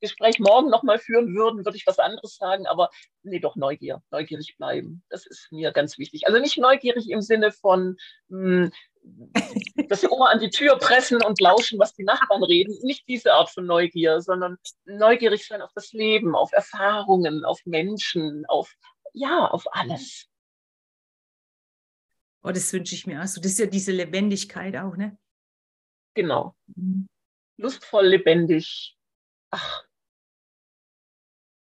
Gespräch 0.00 0.38
morgen 0.38 0.68
nochmal 0.70 0.98
führen 0.98 1.34
würden, 1.34 1.64
würde 1.64 1.76
ich 1.76 1.86
was 1.86 1.98
anderes 1.98 2.36
sagen, 2.36 2.66
aber 2.66 2.90
nee, 3.22 3.38
doch 3.38 3.56
Neugier, 3.56 4.02
neugierig 4.10 4.56
bleiben. 4.56 5.02
Das 5.10 5.26
ist 5.26 5.48
mir 5.52 5.72
ganz 5.72 5.98
wichtig. 5.98 6.26
Also 6.26 6.40
nicht 6.40 6.58
neugierig 6.58 7.08
im 7.10 7.20
Sinne 7.20 7.52
von 7.52 7.96
mh, 8.28 8.64
hm, 8.64 8.72
das 9.88 10.04
Ohr 10.10 10.30
an 10.30 10.40
die 10.40 10.50
Tür 10.50 10.78
pressen 10.78 11.22
und 11.22 11.40
lauschen, 11.40 11.78
was 11.78 11.94
die 11.94 12.04
Nachbarn 12.04 12.42
reden. 12.42 12.76
Nicht 12.82 13.06
diese 13.08 13.34
Art 13.34 13.50
von 13.50 13.66
Neugier, 13.66 14.20
sondern 14.20 14.56
neugierig 14.84 15.46
sein 15.46 15.62
auf 15.62 15.72
das 15.74 15.92
Leben, 15.92 16.34
auf 16.34 16.52
Erfahrungen, 16.52 17.44
auf 17.44 17.60
Menschen, 17.64 18.44
auf, 18.46 18.74
ja, 19.12 19.46
auf 19.46 19.64
alles. 19.72 20.26
Oh, 22.42 22.50
das 22.50 22.72
wünsche 22.72 22.94
ich 22.94 23.06
mir 23.06 23.22
auch 23.22 23.26
so. 23.26 23.40
Das 23.40 23.52
ist 23.52 23.58
ja 23.58 23.66
diese 23.66 23.92
Lebendigkeit 23.92 24.76
auch, 24.76 24.96
ne? 24.96 25.16
Genau. 26.14 26.54
Mhm 26.74 27.08
lustvoll, 27.56 28.06
lebendig. 28.06 28.96
Ach, 29.50 29.84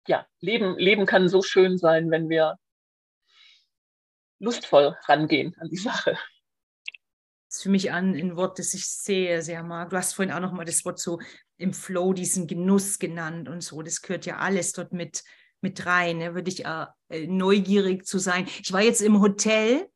ja, 0.07 0.27
Leben, 0.39 0.77
Leben 0.77 1.05
kann 1.05 1.30
so 1.30 1.41
schön 1.41 1.77
sein, 1.77 2.11
wenn 2.11 2.30
wir 2.30 2.57
lustvoll 4.39 4.97
rangehen 5.07 5.55
an 5.59 5.69
die 5.69 5.77
Sache. 5.77 6.17
Für 7.51 7.69
mich 7.69 7.91
an 7.91 8.15
ein 8.15 8.35
Wort, 8.35 8.59
das 8.59 8.73
ich 8.73 8.87
sehr, 8.87 9.41
sehr 9.41 9.63
mag. 9.63 9.89
Du 9.89 9.97
hast 9.97 10.13
vorhin 10.13 10.33
auch 10.33 10.39
noch 10.39 10.51
mal 10.51 10.65
das 10.65 10.85
Wort 10.85 10.99
so 10.99 11.19
im 11.57 11.73
Flow, 11.73 12.13
diesen 12.13 12.47
Genuss 12.47 12.99
genannt 12.99 13.49
und 13.49 13.61
so. 13.61 13.81
Das 13.81 14.01
gehört 14.01 14.25
ja 14.25 14.37
alles 14.37 14.71
dort 14.71 14.93
mit, 14.93 15.23
mit 15.61 15.85
rein. 15.85 16.19
Ne? 16.19 16.35
Würde 16.35 16.49
ich 16.49 16.65
äh, 16.65 16.85
neugierig 17.27 18.05
zu 18.05 18.19
sein. 18.19 18.47
Ich 18.61 18.71
war 18.71 18.81
jetzt 18.81 19.01
im 19.01 19.19
Hotel 19.19 19.87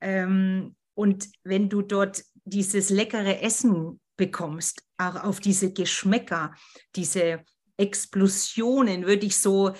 ähm, 0.00 0.76
und 0.94 1.28
wenn 1.44 1.68
du 1.68 1.82
dort 1.82 2.22
dieses 2.44 2.90
leckere 2.90 3.40
Essen 3.40 4.00
bekommst, 4.16 4.82
auch 4.98 5.16
auf 5.24 5.40
diese 5.40 5.72
Geschmäcker, 5.72 6.54
diese 6.94 7.44
Explosionen, 7.76 9.06
würde 9.06 9.26
ich 9.26 9.38
so 9.38 9.72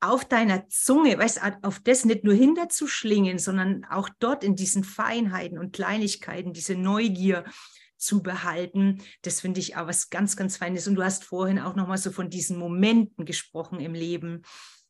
auf 0.00 0.24
deiner 0.24 0.68
Zunge, 0.68 1.18
weißt 1.18 1.40
auf 1.62 1.80
das 1.80 2.04
nicht 2.04 2.24
nur 2.24 2.34
hinterzuschlingen, 2.34 3.38
sondern 3.38 3.84
auch 3.86 4.08
dort 4.18 4.44
in 4.44 4.54
diesen 4.54 4.84
Feinheiten 4.84 5.58
und 5.58 5.72
Kleinigkeiten, 5.72 6.52
diese 6.52 6.74
Neugier 6.74 7.44
zu 7.96 8.22
behalten, 8.22 9.02
das 9.22 9.40
finde 9.40 9.60
ich 9.60 9.76
auch 9.76 9.86
was 9.86 10.10
ganz, 10.10 10.36
ganz 10.36 10.58
Feines. 10.58 10.86
Und 10.86 10.96
du 10.96 11.02
hast 11.02 11.24
vorhin 11.24 11.58
auch 11.58 11.74
nochmal 11.76 11.98
so 11.98 12.10
von 12.10 12.28
diesen 12.28 12.58
Momenten 12.58 13.24
gesprochen 13.24 13.80
im 13.80 13.94
Leben, 13.94 14.42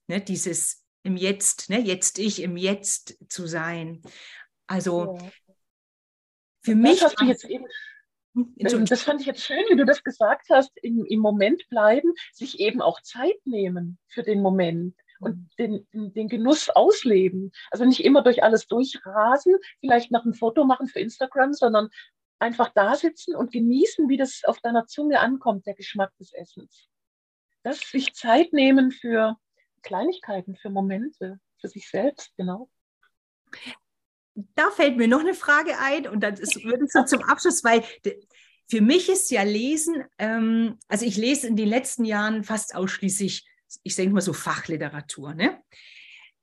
ne? 0.08 0.20
dieses 0.20 0.84
im 1.02 1.16
Jetzt, 1.16 1.70
ne? 1.70 1.80
jetzt 1.80 2.18
ich, 2.18 2.42
im 2.42 2.56
Jetzt 2.56 3.16
zu 3.28 3.46
sein. 3.46 4.02
Also 4.66 5.16
ja. 5.16 5.30
für 6.62 6.72
das 6.72 6.82
mich. 6.82 7.04
Hast 7.04 7.20
du 7.20 7.24
jetzt 7.26 7.44
eben 7.44 7.64
das 8.36 9.02
fand 9.02 9.20
ich 9.20 9.26
jetzt 9.26 9.42
schön, 9.42 9.64
wie 9.70 9.76
du 9.76 9.84
das 9.84 10.04
gesagt 10.04 10.48
hast, 10.50 10.76
im, 10.82 11.04
im 11.04 11.20
Moment 11.20 11.68
bleiben, 11.68 12.12
sich 12.32 12.60
eben 12.60 12.82
auch 12.82 13.00
Zeit 13.00 13.38
nehmen 13.44 13.98
für 14.08 14.22
den 14.22 14.42
Moment 14.42 14.94
und 15.20 15.48
mhm. 15.58 15.86
den, 15.92 16.12
den 16.12 16.28
Genuss 16.28 16.68
ausleben. 16.68 17.52
Also 17.70 17.84
nicht 17.84 18.04
immer 18.04 18.22
durch 18.22 18.42
alles 18.42 18.66
durchrasen, 18.66 19.54
vielleicht 19.80 20.10
noch 20.10 20.24
ein 20.24 20.34
Foto 20.34 20.64
machen 20.64 20.86
für 20.86 21.00
Instagram, 21.00 21.54
sondern 21.54 21.88
einfach 22.38 22.70
da 22.74 22.94
sitzen 22.94 23.34
und 23.34 23.52
genießen, 23.52 24.08
wie 24.08 24.18
das 24.18 24.42
auf 24.44 24.60
deiner 24.60 24.86
Zunge 24.86 25.20
ankommt, 25.20 25.66
der 25.66 25.74
Geschmack 25.74 26.12
des 26.18 26.32
Essens. 26.34 26.88
Das 27.62 27.80
sich 27.80 28.14
Zeit 28.14 28.52
nehmen 28.52 28.90
für 28.90 29.36
Kleinigkeiten, 29.82 30.56
für 30.56 30.70
Momente, 30.70 31.40
für 31.58 31.68
sich 31.68 31.88
selbst, 31.88 32.36
genau. 32.36 32.68
Da 34.54 34.70
fällt 34.70 34.98
mir 34.98 35.08
noch 35.08 35.20
eine 35.20 35.34
Frage 35.34 35.78
ein 35.78 36.06
und 36.06 36.20
das 36.20 36.40
ist, 36.40 36.62
würde 36.62 36.84
ich 36.84 36.92
so 36.92 37.04
zum 37.04 37.22
Abschluss, 37.22 37.64
weil 37.64 37.82
für 38.68 38.80
mich 38.80 39.08
ist 39.08 39.30
ja 39.30 39.42
Lesen, 39.42 40.04
ähm, 40.18 40.78
also 40.88 41.06
ich 41.06 41.16
lese 41.16 41.46
in 41.46 41.56
den 41.56 41.68
letzten 41.68 42.04
Jahren 42.04 42.44
fast 42.44 42.74
ausschließlich, 42.74 43.46
ich 43.82 43.96
denke 43.96 44.14
mal 44.14 44.20
so 44.20 44.32
Fachliteratur, 44.32 45.34
ne? 45.34 45.62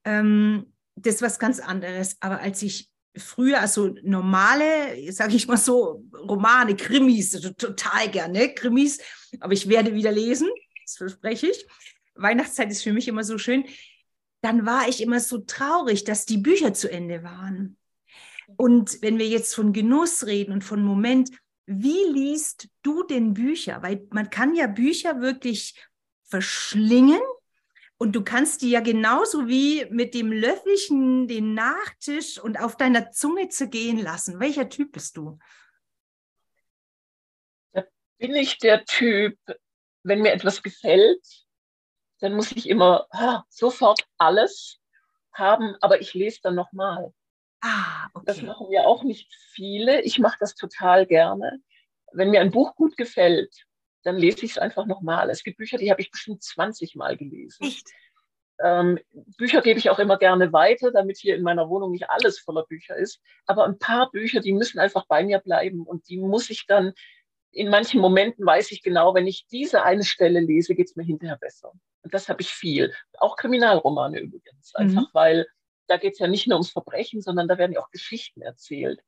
Ähm, 0.06 0.74
das 0.96 1.16
ist 1.16 1.22
was 1.22 1.39
ganz 1.39 1.60
anderes. 1.60 2.18
Aber 2.20 2.39
als 2.39 2.62
ich 2.62 2.89
früher, 3.16 3.60
also 3.60 3.96
normale, 4.04 5.12
sage 5.12 5.36
ich 5.36 5.48
mal 5.48 5.58
so, 5.58 6.04
Romane, 6.14 6.76
Krimis, 6.76 7.36
also 7.36 7.52
total 7.52 8.10
gerne 8.10 8.54
Krimis, 8.54 9.00
aber 9.39 9.54
ich 9.54 9.70
werde 9.70 9.94
wieder 9.94 10.12
lesen, 10.12 10.50
das 10.86 10.98
verspreche 10.98 11.48
ich. 11.48 11.66
Weihnachtszeit 12.16 12.72
ist 12.72 12.84
für 12.84 12.94
mich 12.94 13.08
immer 13.08 13.24
so 13.24 13.38
schön. 13.38 13.66
Dann 14.41 14.66
war 14.66 14.88
ich 14.88 15.02
immer 15.02 15.20
so 15.20 15.39
traurig, 15.39 16.04
dass 16.04 16.26
die 16.26 16.38
Bücher 16.38 16.74
zu 16.74 16.91
Ende 16.91 17.24
waren. 17.24 17.78
Und 18.58 19.02
wenn 19.02 19.18
wir 19.18 19.28
jetzt 19.28 19.56
von 19.56 19.74
Genuss 19.74 20.26
reden 20.26 20.54
und 20.54 20.64
von 20.64 20.84
Moment, 20.84 21.32
wie 21.66 22.04
liest 22.12 22.68
du 22.82 23.04
denn 23.04 23.34
Bücher? 23.34 23.82
Weil 23.82 24.08
man 24.12 24.30
kann 24.30 24.56
ja 24.56 24.68
Bücher 24.68 25.22
wirklich 25.22 25.76
verschlingen 26.24 27.22
und 27.98 28.14
du 28.14 28.24
kannst 28.24 28.62
die 28.62 28.72
ja 28.72 28.82
genauso 28.82 29.48
wie 29.48 29.86
mit 29.89 30.14
dem 30.14 30.32
Löffelchen 30.32 31.28
den 31.28 31.54
Nachtisch 31.54 32.38
und 32.38 32.60
auf 32.60 32.76
deiner 32.76 33.12
Zunge 33.12 33.50
zergehen 33.50 33.98
lassen. 33.98 34.39
Welcher 34.39 34.68
Typ 34.68 34.91
bist 34.91 35.16
du? 35.16 35.39
Da 37.72 37.84
bin 38.18 38.36
ich 38.36 38.58
der 38.58 38.84
Typ, 38.84 39.38
wenn 40.04 40.22
mir 40.22 40.34
etwas 40.34 40.62
gefällt, 40.62 41.26
dann 42.20 42.36
muss 42.36 42.52
ich 42.52 42.68
immer 42.68 43.08
ah, 43.12 43.44
sofort 43.48 44.06
alles 44.18 44.80
haben, 45.32 45.76
aber 45.82 46.02
ich 46.02 46.14
lese 46.14 46.39
dann 46.44 46.56
nochmal. 46.56 47.14
Ah, 47.64 48.09
okay. 48.14 48.26
Das 48.26 48.41
machen 48.41 48.70
ja 48.72 48.84
auch 48.84 49.03
nicht 49.03 49.34
viele. 49.34 50.01
Ich 50.01 50.20
mache 50.20 50.38
das 50.39 50.53
total 50.53 51.05
gerne. 51.05 51.61
Wenn 52.11 52.30
mir 52.30 52.41
ein 52.41 52.51
Buch 52.51 52.76
gut 52.76 52.97
gefällt, 52.97 53.55
dann 54.03 54.18
lese 54.18 54.43
ich 54.45 54.51
es 54.51 54.57
einfach 54.57 54.86
nochmal. 54.86 55.30
Es 55.30 55.43
gibt 55.43 55.57
Bücher, 55.57 55.78
die 55.78 55.89
habe 55.89 56.01
ich 56.01 56.11
bestimmt 56.11 56.43
20 56.43 56.95
Mal 56.95 57.16
gelesen. 57.16 57.64
Echt? 57.64 57.89
Ähm, 58.61 58.99
Bücher 59.38 59.61
gebe 59.61 59.80
ich 59.80 59.89
auch 59.89 59.99
immer 59.99 60.18
gerne 60.18 60.51
weiter, 60.51 60.91
damit 60.91 61.18
hier 61.18 61.38
in 61.38 61.41
meiner 61.41 61.70
Wohnung 61.70 61.91
nicht 61.91 62.09
alles 62.09 62.38
voller 62.38 62.66
Bücher 62.66 62.97
ist. 62.97 63.22
Aber 63.45 63.64
ein 63.64 63.80
paar 63.80 64.11
Bücher, 64.11 64.41
die 64.41 64.51
müssen 64.51 64.80
einfach 64.80 65.07
bei 65.07 65.24
mir 65.24 65.39
bleiben 65.39 65.84
und 65.84 66.09
die 66.09 66.18
muss 66.18 66.49
ich 66.49 66.66
dann, 66.68 66.91
in 67.51 67.70
manchen 67.70 68.01
Momenten 68.01 68.45
weiß 68.45 68.72
ich 68.72 68.84
genau, 68.84 69.16
wenn 69.16 69.28
ich 69.28 69.47
diese 69.47 69.84
eine 69.84 70.03
Stelle 70.03 70.41
lese, 70.41 70.76
geht 70.76 70.89
es 70.89 70.97
mir 70.97 71.03
hinterher 71.03 71.38
besser. 71.38 71.72
Und 72.01 72.14
das 72.14 72.28
habe 72.28 72.41
ich 72.41 72.49
viel. 72.49 72.93
Auch 73.20 73.38
Kriminalromane 73.38 74.20
übrigens. 74.20 74.76
Einfach 74.76 75.03
mhm. 75.03 75.14
weil 75.14 75.47
da 75.88 75.98
geht 75.98 76.14
es 76.14 76.20
ja 76.20 76.28
nicht 76.28 76.48
nur 76.48 76.58
ums 76.58 76.72
Verbrechen, 76.72 77.22
sondern 77.22 77.48
da 77.48 77.58
werden 77.58 77.74
ja 77.74 77.82
auch 77.82 77.92
Geschichten 77.92 78.42
erzählt. 78.42 79.00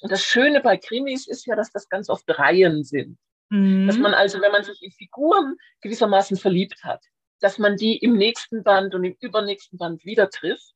Und 0.00 0.10
das 0.10 0.22
Schöne 0.22 0.60
bei 0.60 0.76
Krimis 0.76 1.28
ist 1.28 1.46
ja, 1.46 1.54
dass 1.54 1.70
das 1.70 1.88
ganz 1.88 2.08
oft 2.08 2.24
Reihen 2.28 2.84
sind. 2.84 3.18
Mhm. 3.50 3.86
Dass 3.86 3.98
man 3.98 4.14
also, 4.14 4.40
wenn 4.40 4.52
man 4.52 4.64
sich 4.64 4.82
in 4.82 4.90
Figuren 4.90 5.56
gewissermaßen 5.80 6.36
verliebt 6.36 6.82
hat, 6.82 7.04
dass 7.40 7.58
man 7.58 7.76
die 7.76 7.98
im 7.98 8.16
nächsten 8.16 8.62
Band 8.62 8.94
und 8.94 9.04
im 9.04 9.16
übernächsten 9.20 9.78
Band 9.78 10.04
wieder 10.04 10.30
trifft. 10.30 10.74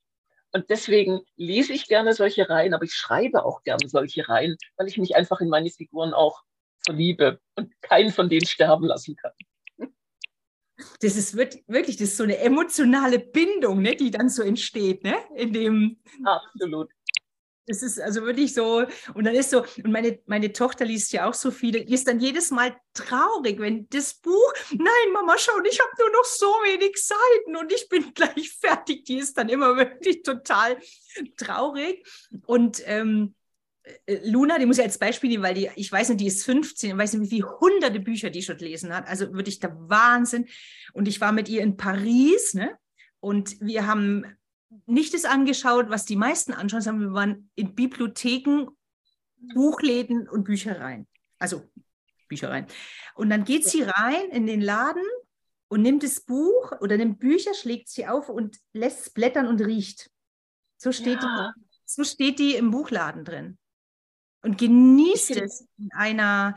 Und 0.53 0.69
deswegen 0.69 1.21
lese 1.35 1.73
ich 1.73 1.87
gerne 1.87 2.13
solche 2.13 2.49
Reihen, 2.49 2.73
aber 2.73 2.85
ich 2.85 2.93
schreibe 2.93 3.43
auch 3.43 3.63
gerne 3.63 3.89
solche 3.89 4.27
Reihen, 4.29 4.57
weil 4.77 4.87
ich 4.87 4.97
mich 4.97 5.15
einfach 5.15 5.41
in 5.41 5.49
meine 5.49 5.69
Figuren 5.69 6.13
auch 6.13 6.43
verliebe 6.85 7.39
und 7.55 7.73
keinen 7.81 8.11
von 8.11 8.29
denen 8.29 8.45
sterben 8.45 8.85
lassen 8.85 9.15
kann 9.15 9.33
das 11.01 11.15
ist 11.15 11.35
wirklich, 11.35 11.97
das 11.97 12.09
ist 12.09 12.17
so 12.17 12.23
eine 12.23 12.37
emotionale 12.37 13.19
Bindung, 13.19 13.81
ne, 13.81 13.95
die 13.95 14.11
dann 14.11 14.29
so 14.29 14.43
entsteht, 14.43 15.03
ne, 15.03 15.15
in 15.35 15.53
dem. 15.53 15.97
Absolut. 16.23 16.89
Das 17.69 17.83
ist 17.83 17.99
also 17.99 18.21
wirklich 18.21 18.53
so, 18.53 18.85
und 19.13 19.25
dann 19.25 19.35
ist 19.35 19.49
so, 19.49 19.65
und 19.83 19.91
meine, 19.91 20.19
meine 20.25 20.53
Tochter 20.53 20.85
liest 20.85 21.11
ja 21.11 21.27
auch 21.27 21.33
so 21.33 21.51
viele, 21.51 21.83
die 21.83 21.93
ist 21.93 22.07
dann 22.07 22.21
jedes 22.21 22.49
Mal 22.49 22.77
traurig, 22.93 23.59
wenn 23.59 23.89
das 23.89 24.13
Buch, 24.13 24.53
nein, 24.71 25.11
Mama, 25.11 25.35
schau, 25.37 25.51
ich 25.69 25.77
habe 25.77 25.91
nur 25.99 26.11
noch 26.11 26.23
so 26.23 26.45
wenig 26.45 26.95
Seiten 26.95 27.57
und 27.57 27.73
ich 27.73 27.89
bin 27.89 28.13
gleich 28.15 28.51
fertig. 28.51 29.03
Die 29.03 29.17
ist 29.17 29.37
dann 29.37 29.49
immer 29.49 29.75
wirklich 29.75 30.23
total 30.23 30.77
traurig. 31.35 32.07
Und 32.45 32.81
ähm, 32.85 33.35
äh, 33.35 33.46
Luna, 34.23 34.57
die 34.57 34.65
muss 34.65 34.77
ich 34.77 34.83
als 34.83 34.97
Beispiel 34.97 35.29
nehmen, 35.29 35.43
weil 35.43 35.53
die, 35.53 35.69
ich 35.75 35.91
weiß 35.91 36.09
nicht, 36.09 36.21
die 36.21 36.27
ist 36.27 36.45
15, 36.45 36.91
ich 36.91 36.97
weiß 36.97 37.13
nicht, 37.13 37.31
wie 37.31 37.35
viele 37.37 37.59
hunderte 37.59 37.99
Bücher 37.99 38.29
die 38.29 38.41
schon 38.41 38.57
gelesen 38.57 38.93
hat. 38.95 39.07
Also 39.07 39.33
wirklich 39.33 39.59
der 39.59 39.75
Wahnsinn. 39.89 40.47
Und 40.93 41.07
ich 41.07 41.21
war 41.21 41.31
mit 41.31 41.49
ihr 41.49 41.61
in 41.61 41.77
Paris, 41.77 42.53
ne? 42.53 42.77
Und 43.19 43.59
wir 43.59 43.87
haben 43.87 44.25
nicht 44.85 45.13
das 45.13 45.25
angeschaut, 45.25 45.89
was 45.89 46.05
die 46.05 46.15
meisten 46.15 46.53
anschauen, 46.53 46.81
sondern 46.81 47.09
wir 47.09 47.13
waren 47.13 47.49
in 47.55 47.75
Bibliotheken, 47.75 48.67
Buchläden 49.53 50.27
und 50.27 50.43
Büchereien. 50.43 51.07
Also 51.39 51.63
Büchereien. 52.27 52.67
Und 53.15 53.29
dann 53.29 53.43
geht 53.43 53.65
sie 53.65 53.83
rein 53.83 54.29
in 54.31 54.45
den 54.45 54.61
Laden 54.61 55.03
und 55.67 55.81
nimmt 55.81 56.03
das 56.03 56.21
Buch 56.21 56.71
oder 56.79 56.97
nimmt 56.97 57.19
Bücher, 57.19 57.53
schlägt 57.53 57.89
sie 57.89 58.07
auf 58.07 58.29
und 58.29 58.57
lässt 58.73 59.07
es 59.07 59.09
blättern 59.09 59.47
und 59.47 59.61
riecht. 59.61 60.09
So 60.77 60.91
steht, 60.91 61.21
ja. 61.21 61.53
die, 61.55 61.79
so 61.85 62.03
steht 62.03 62.39
die 62.39 62.55
im 62.55 62.71
Buchladen 62.71 63.25
drin 63.25 63.57
und 64.41 64.57
genießt 64.57 65.31
es 65.37 65.67
in 65.77 65.89
einer. 65.93 66.55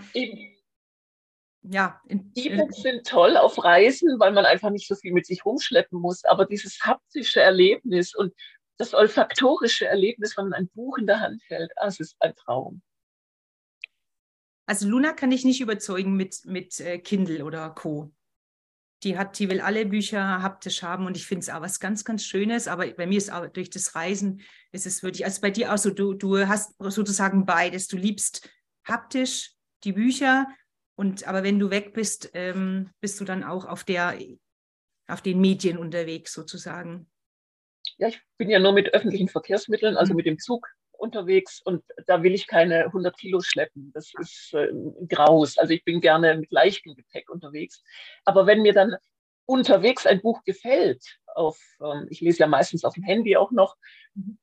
Ja, 1.62 2.01
E-Books 2.09 2.81
sind 2.81 3.07
toll 3.07 3.37
auf 3.37 3.62
Reisen, 3.62 4.18
weil 4.18 4.33
man 4.33 4.47
einfach 4.47 4.70
nicht 4.70 4.89
so 4.89 4.95
viel 4.95 5.12
mit 5.12 5.26
sich 5.26 5.45
rumschleppen 5.45 6.01
muss. 6.01 6.24
Aber 6.24 6.47
dieses 6.47 6.81
haptische 6.81 7.41
Erlebnis 7.43 8.14
und 8.14 8.33
das 8.78 8.95
olfaktorische 8.95 9.87
Erlebnis, 9.87 10.39
wenn 10.39 10.49
man 10.49 10.55
ein 10.55 10.68
Buch 10.68 10.97
in 10.97 11.07
der 11.07 11.20
Hand 11.20 11.43
hält, 11.49 11.70
das 11.76 12.01
ist 12.01 12.16
ein 12.20 12.35
Traum. 12.35 12.81
Also 14.64 14.89
Luna 14.89 15.12
kann 15.12 15.33
ich 15.33 15.45
nicht 15.45 15.61
überzeugen 15.61 16.16
mit, 16.16 16.41
mit 16.47 16.81
äh, 16.81 16.99
Kindle 16.99 17.45
oder 17.45 17.68
Co 17.70 18.11
die 19.03 19.17
hat, 19.17 19.39
die 19.39 19.49
will 19.49 19.61
alle 19.61 19.87
Bücher 19.87 20.43
haptisch 20.43 20.83
haben 20.83 21.07
und 21.07 21.17
ich 21.17 21.27
finde 21.27 21.43
es 21.43 21.49
auch 21.49 21.61
was 21.61 21.81
ganz, 21.81 22.05
ganz 22.05 22.25
Schönes. 22.25 22.69
Aber 22.69 22.87
bei 22.89 23.07
mir 23.07 23.19
ist 23.19 23.33
auch 23.33 23.47
durch 23.49 23.71
das 23.71 23.95
Reisen 23.95 24.43
ist 24.73 24.87
es 24.87 25.03
wirklich, 25.03 25.25
also 25.25 25.41
bei 25.41 25.51
dir 25.51 25.73
auch 25.73 25.79
so, 25.79 25.91
du, 25.91 26.15
du 26.15 26.47
hast 26.49 26.75
sozusagen 26.79 27.47
beides. 27.47 27.89
Du 27.89 27.97
liebst 27.97 28.49
haptisch 28.85 29.53
die 29.85 29.93
Bücher 29.93 30.47
und 30.97 31.27
aber 31.27 31.43
wenn 31.43 31.59
du 31.59 31.71
weg 31.71 31.95
bist, 31.95 32.31
ähm, 32.35 32.91
bist 33.01 33.19
du 33.21 33.25
dann 33.25 33.43
auch 33.43 33.65
auf 33.65 33.85
der, 33.85 34.19
auf 35.09 35.23
den 35.23 35.41
Medien 35.41 35.79
unterwegs 35.79 36.35
sozusagen. 36.35 37.11
Ja, 37.97 38.09
ich 38.09 38.21
bin 38.37 38.51
ja 38.51 38.59
nur 38.59 38.73
mit 38.73 38.93
öffentlichen 38.93 39.29
Verkehrsmitteln, 39.29 39.97
also 39.97 40.13
mhm. 40.13 40.17
mit 40.19 40.27
dem 40.27 40.39
Zug 40.39 40.69
unterwegs 41.01 41.61
und 41.65 41.83
da 42.07 42.23
will 42.23 42.35
ich 42.35 42.47
keine 42.47 42.85
100 42.87 43.17
Kilo 43.17 43.41
schleppen. 43.41 43.91
Das 43.93 44.13
ist 44.19 44.55
äh, 44.55 44.69
Graus. 45.09 45.59
Also 45.59 45.73
ich 45.73 45.85
bin 45.85 46.01
gerne 46.01 46.37
mit 46.37 46.53
leichtem 46.53 46.95
Gepäck 46.95 47.31
unterwegs. 47.31 47.83
Aber 48.25 48.47
wenn 48.47 48.63
mir 48.63 48.73
dann 48.73 48.97
unterwegs 49.47 50.07
ein 50.07 50.21
Buch 50.21 50.45
gefällt, 50.45 51.03
auf, 51.35 51.59
ähm, 51.83 52.07
ich 52.11 52.21
lese 52.21 52.41
ja 52.41 52.47
meistens 52.47 52.85
auf 52.85 52.95
dem 52.95 53.03
Handy 53.03 53.37
auch 53.37 53.51
noch, 53.51 53.77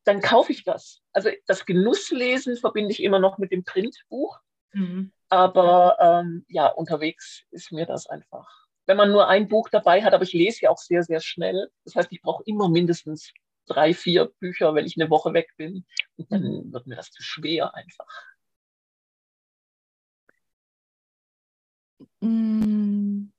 dann 0.03 0.21
kaufe 0.21 0.51
ich 0.51 0.63
das. 0.63 1.01
Also 1.13 1.29
das 1.45 1.65
Genusslesen 1.65 2.57
verbinde 2.57 2.91
ich 2.91 3.03
immer 3.03 3.19
noch 3.19 3.37
mit 3.37 3.51
dem 3.51 3.63
Printbuch. 3.63 4.39
Mhm. 4.73 5.11
Aber 5.29 5.97
ähm, 5.99 6.45
ja, 6.47 6.67
unterwegs 6.67 7.43
ist 7.51 7.71
mir 7.71 7.85
das 7.85 8.07
einfach. 8.07 8.47
Wenn 8.85 8.97
man 8.97 9.11
nur 9.11 9.27
ein 9.27 9.47
Buch 9.47 9.69
dabei 9.69 10.03
hat, 10.03 10.13
aber 10.13 10.23
ich 10.23 10.33
lese 10.33 10.61
ja 10.63 10.69
auch 10.69 10.77
sehr, 10.77 11.03
sehr 11.03 11.19
schnell. 11.19 11.69
Das 11.83 11.95
heißt, 11.95 12.11
ich 12.11 12.21
brauche 12.21 12.43
immer 12.45 12.69
mindestens 12.69 13.33
drei, 13.67 13.93
vier 13.93 14.31
Bücher, 14.39 14.73
wenn 14.75 14.85
ich 14.85 14.99
eine 14.99 15.09
Woche 15.09 15.33
weg 15.33 15.53
bin. 15.57 15.85
Und 16.17 16.31
dann 16.31 16.41
mhm. 16.41 16.73
wird 16.73 16.87
mir 16.87 16.95
das 16.95 17.11
zu 17.11 17.23
schwer 17.23 17.73
einfach. 17.75 18.07
Mm. 22.21 23.31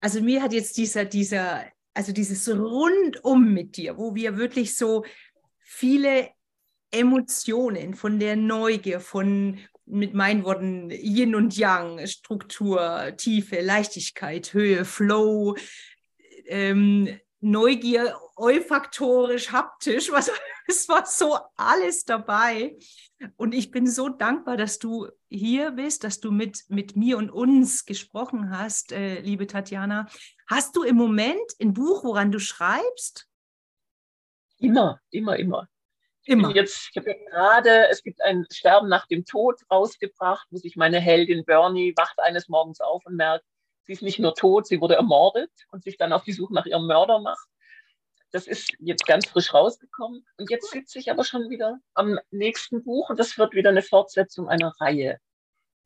Also 0.00 0.22
mir 0.22 0.42
hat 0.42 0.52
jetzt 0.52 0.76
dieser, 0.78 1.04
dieser, 1.04 1.66
also 1.94 2.12
dieses 2.12 2.48
Rundum 2.48 3.52
mit 3.52 3.76
dir, 3.76 3.98
wo 3.98 4.14
wir 4.14 4.38
wirklich 4.38 4.76
so 4.76 5.04
viele 5.60 6.30
Emotionen 6.90 7.94
von 7.94 8.18
der 8.18 8.36
Neugier, 8.36 9.00
von 9.00 9.58
mit 9.84 10.14
meinen 10.14 10.44
Worten 10.44 10.90
Yin 10.90 11.34
und 11.34 11.56
Yang, 11.56 12.06
Struktur, 12.06 13.12
Tiefe, 13.16 13.60
Leichtigkeit, 13.60 14.52
Höhe, 14.54 14.84
Flow, 14.84 15.56
ähm, 16.46 17.18
Neugier, 17.40 18.18
olfaktorisch, 18.36 19.50
haptisch, 19.50 20.10
was, 20.12 20.30
es 20.66 20.88
war 20.88 21.06
so 21.06 21.38
alles 21.56 22.04
dabei. 22.04 22.76
Und 23.36 23.54
ich 23.54 23.70
bin 23.70 23.86
so 23.86 24.08
dankbar, 24.08 24.56
dass 24.56 24.78
du 24.78 25.08
hier 25.28 25.72
bist, 25.72 26.04
dass 26.04 26.20
du 26.20 26.30
mit, 26.30 26.64
mit 26.68 26.96
mir 26.96 27.18
und 27.18 27.30
uns 27.30 27.84
gesprochen 27.84 28.56
hast, 28.56 28.92
äh, 28.92 29.20
liebe 29.20 29.46
Tatjana. 29.46 30.06
Hast 30.48 30.76
du 30.76 30.82
im 30.82 30.96
Moment 30.96 31.52
ein 31.60 31.74
Buch, 31.74 32.04
woran 32.04 32.30
du 32.30 32.38
schreibst? 32.38 33.26
Immer, 34.58 35.00
immer, 35.10 35.36
immer. 35.36 35.68
Immer. 36.24 36.54
Jetzt, 36.54 36.90
ich 36.90 36.96
habe 36.96 37.10
ja 37.10 37.30
gerade, 37.30 37.88
es 37.88 38.02
gibt 38.02 38.22
ein 38.22 38.46
Sterben 38.52 38.88
nach 38.88 39.06
dem 39.06 39.24
Tod 39.24 39.60
rausgebracht, 39.70 40.46
wo 40.50 40.58
sich 40.58 40.76
meine 40.76 41.00
Heldin 41.00 41.44
Bernie 41.44 41.94
wacht 41.96 42.20
eines 42.20 42.48
Morgens 42.48 42.80
auf 42.80 43.04
und 43.06 43.16
merkt, 43.16 43.44
sie 43.90 43.94
ist 43.94 44.02
nicht 44.02 44.20
nur 44.20 44.36
tot, 44.36 44.68
sie 44.68 44.80
wurde 44.80 44.94
ermordet 44.94 45.50
und 45.72 45.82
sich 45.82 45.96
dann 45.96 46.12
auf 46.12 46.22
die 46.22 46.32
Suche 46.32 46.54
nach 46.54 46.64
ihrem 46.64 46.86
Mörder 46.86 47.18
macht. 47.18 47.48
Das 48.30 48.46
ist 48.46 48.72
jetzt 48.78 49.04
ganz 49.04 49.26
frisch 49.26 49.52
rausgekommen. 49.52 50.24
Und 50.36 50.48
jetzt 50.48 50.70
sitze 50.70 51.00
ich 51.00 51.10
aber 51.10 51.24
schon 51.24 51.50
wieder 51.50 51.80
am 51.94 52.20
nächsten 52.30 52.84
Buch 52.84 53.10
und 53.10 53.18
das 53.18 53.36
wird 53.36 53.52
wieder 53.52 53.70
eine 53.70 53.82
Fortsetzung 53.82 54.48
einer 54.48 54.72
Reihe. 54.78 55.18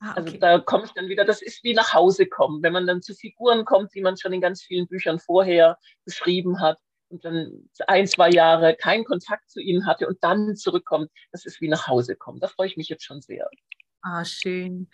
Ah, 0.01 0.13
also 0.13 0.21
okay. 0.21 0.33
Also 0.33 0.39
da 0.39 0.59
komme 0.59 0.85
ich 0.85 0.93
dann 0.93 1.09
wieder, 1.09 1.25
das 1.25 1.41
ist 1.41 1.65
wie 1.65 1.73
nach 1.73 1.95
Hause 1.95 2.27
kommen, 2.27 2.63
wenn 2.63 2.75
man 2.75 2.87
dann 2.87 3.01
zu 3.01 3.15
Figuren 3.15 3.65
kommt, 3.65 3.95
die 3.95 4.03
man 4.03 4.19
schon 4.19 4.35
in 4.35 4.43
ganz 4.43 4.63
vielen 4.63 4.87
Büchern 4.87 5.19
vorher 5.19 5.79
beschrieben 6.05 6.61
hat 6.61 6.77
und 7.09 7.25
dann 7.25 7.71
ein, 7.87 8.07
zwei 8.07 8.29
Jahre 8.29 8.77
keinen 8.77 9.07
Kontakt 9.07 9.49
zu 9.49 9.61
ihnen 9.61 9.87
hatte 9.87 10.07
und 10.07 10.23
dann 10.23 10.57
zurückkommt. 10.57 11.11
Das 11.33 11.47
ist 11.47 11.63
wie 11.63 11.69
nach 11.69 11.89
Hause 11.89 12.17
kommen. 12.17 12.41
Da 12.41 12.49
freue 12.49 12.67
ich 12.67 12.77
mich 12.77 12.91
jetzt 12.91 13.05
schon 13.05 13.23
sehr. 13.23 13.49
Ah, 14.03 14.27
schön. 14.27 14.91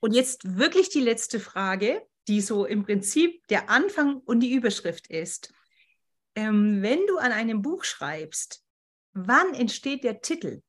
Und 0.00 0.14
jetzt 0.14 0.58
wirklich 0.58 0.90
die 0.90 1.00
letzte 1.00 1.40
Frage, 1.40 2.06
die 2.28 2.40
so 2.40 2.66
im 2.66 2.84
Prinzip 2.84 3.46
der 3.48 3.70
Anfang 3.70 4.18
und 4.18 4.40
die 4.40 4.52
Überschrift 4.52 5.08
ist. 5.08 5.52
Ähm, 6.34 6.82
wenn 6.82 7.06
du 7.06 7.18
an 7.18 7.32
einem 7.32 7.62
Buch 7.62 7.84
schreibst, 7.84 8.62
wann 9.12 9.54
entsteht 9.54 10.04
der 10.04 10.20
Titel? 10.20 10.62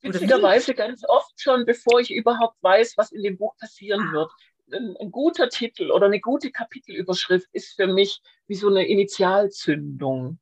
Witzigerweise 0.00 0.74
ganz 0.74 1.02
oft 1.08 1.40
schon, 1.40 1.64
bevor 1.64 1.98
ich 1.98 2.12
überhaupt 2.12 2.62
weiß, 2.62 2.96
was 2.96 3.10
in 3.10 3.22
dem 3.22 3.36
Buch 3.36 3.56
passieren 3.56 4.08
ah. 4.10 4.12
wird. 4.12 4.30
Ein, 4.70 4.96
ein, 5.00 5.10
guter 5.10 5.48
Titel 5.48 5.90
oder 5.90 6.06
eine 6.06 6.20
gute 6.20 6.52
Kapitelüberschrift 6.52 7.48
ist 7.52 7.74
für 7.74 7.86
mich 7.86 8.20
wie 8.46 8.54
so 8.54 8.68
eine 8.68 8.86
Initialzündung. 8.86 10.38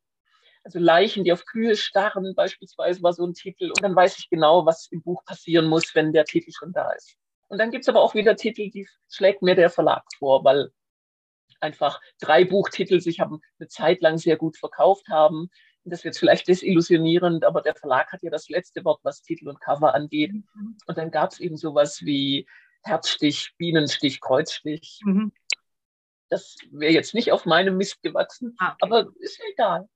Also 0.65 0.81
Leichen, 0.81 1.23
die 1.23 1.33
auf 1.33 1.47
Kühe 1.47 1.77
starren, 1.77 2.35
beispielsweise 2.35 3.01
war 3.03 3.13
so 3.13 3.25
ein 3.25 3.35
Titel. 3.35 3.67
Und 3.69 3.83
dann 3.83 3.95
weiß 3.95 4.19
ich 4.19 4.29
genau, 4.29 4.67
was 4.67 4.89
im 4.91 5.01
Buch 5.01 5.25
passieren 5.25 5.69
muss, 5.69 5.95
wenn 5.95 6.13
der 6.13 6.25
Titel 6.25 6.51
schon 6.51 6.73
da 6.73 6.91
ist. 6.91 7.17
Und 7.49 7.59
dann 7.59 7.71
gibt 7.71 7.83
es 7.83 7.89
aber 7.89 8.03
auch 8.03 8.15
wieder 8.15 8.37
Titel, 8.37 8.71
die 8.71 8.89
schlägt 9.09 9.43
mir 9.43 9.55
der 9.55 9.71
Verlag 9.71 10.03
vor, 10.19 10.45
weil 10.45 10.71
einfach 11.61 12.01
drei 12.21 12.45
Buchtitel 12.45 13.01
sich 13.01 13.21
haben 13.21 13.41
eine 13.59 13.69
Zeit 13.69 14.01
lang 14.03 14.19
sehr 14.19 14.37
gut 14.37 14.57
verkauft 14.57 15.09
haben. 15.09 15.51
Das 15.85 16.03
wird 16.03 16.17
vielleicht 16.17 16.49
desillusionierend, 16.49 17.45
aber 17.45 17.63
der 17.63 17.77
Verlag 17.77 18.13
hat 18.13 18.23
ja 18.23 18.31
das 18.31 18.49
letzte 18.49 18.85
Wort, 18.85 19.01
was 19.05 19.23
Titel 19.23 19.49
und 19.49 19.61
Cover 19.61 19.95
angeht. 19.95 20.33
Mhm. 20.33 20.77
Und 20.87 20.99
dann 20.99 21.13
gab 21.13 21.31
es 21.31 21.39
eben 21.39 21.57
sowas 21.57 22.03
wie 22.03 22.49
Herzstich, 22.83 23.55
Bienenstich, 23.57 24.21
Kreuzstich. 24.21 25.01
Mhm. 25.05 25.33
Das 26.29 26.57
wäre 26.73 26.93
jetzt 26.93 27.15
nicht 27.15 27.31
auf 27.31 27.47
meinem 27.47 27.77
Mist 27.77 28.03
gewachsen, 28.03 28.57
ah, 28.59 28.73
okay. 28.73 28.77
aber 28.81 29.13
ist 29.21 29.41
egal. 29.53 29.89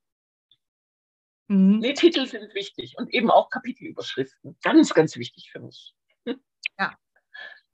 Mhm. 1.49 1.81
Nee, 1.81 1.95
Titel 1.95 2.25
sind 2.27 2.55
wichtig 2.55 2.97
und 2.97 3.13
eben 3.13 3.29
auch 3.29 3.51
Kapitelüberschriften. 3.51 4.57
Ganz, 4.63 4.95
ganz 4.95 5.17
wichtig 5.17 5.51
für 5.51 5.59
mich. 5.59 5.93
Ja, 6.79 6.97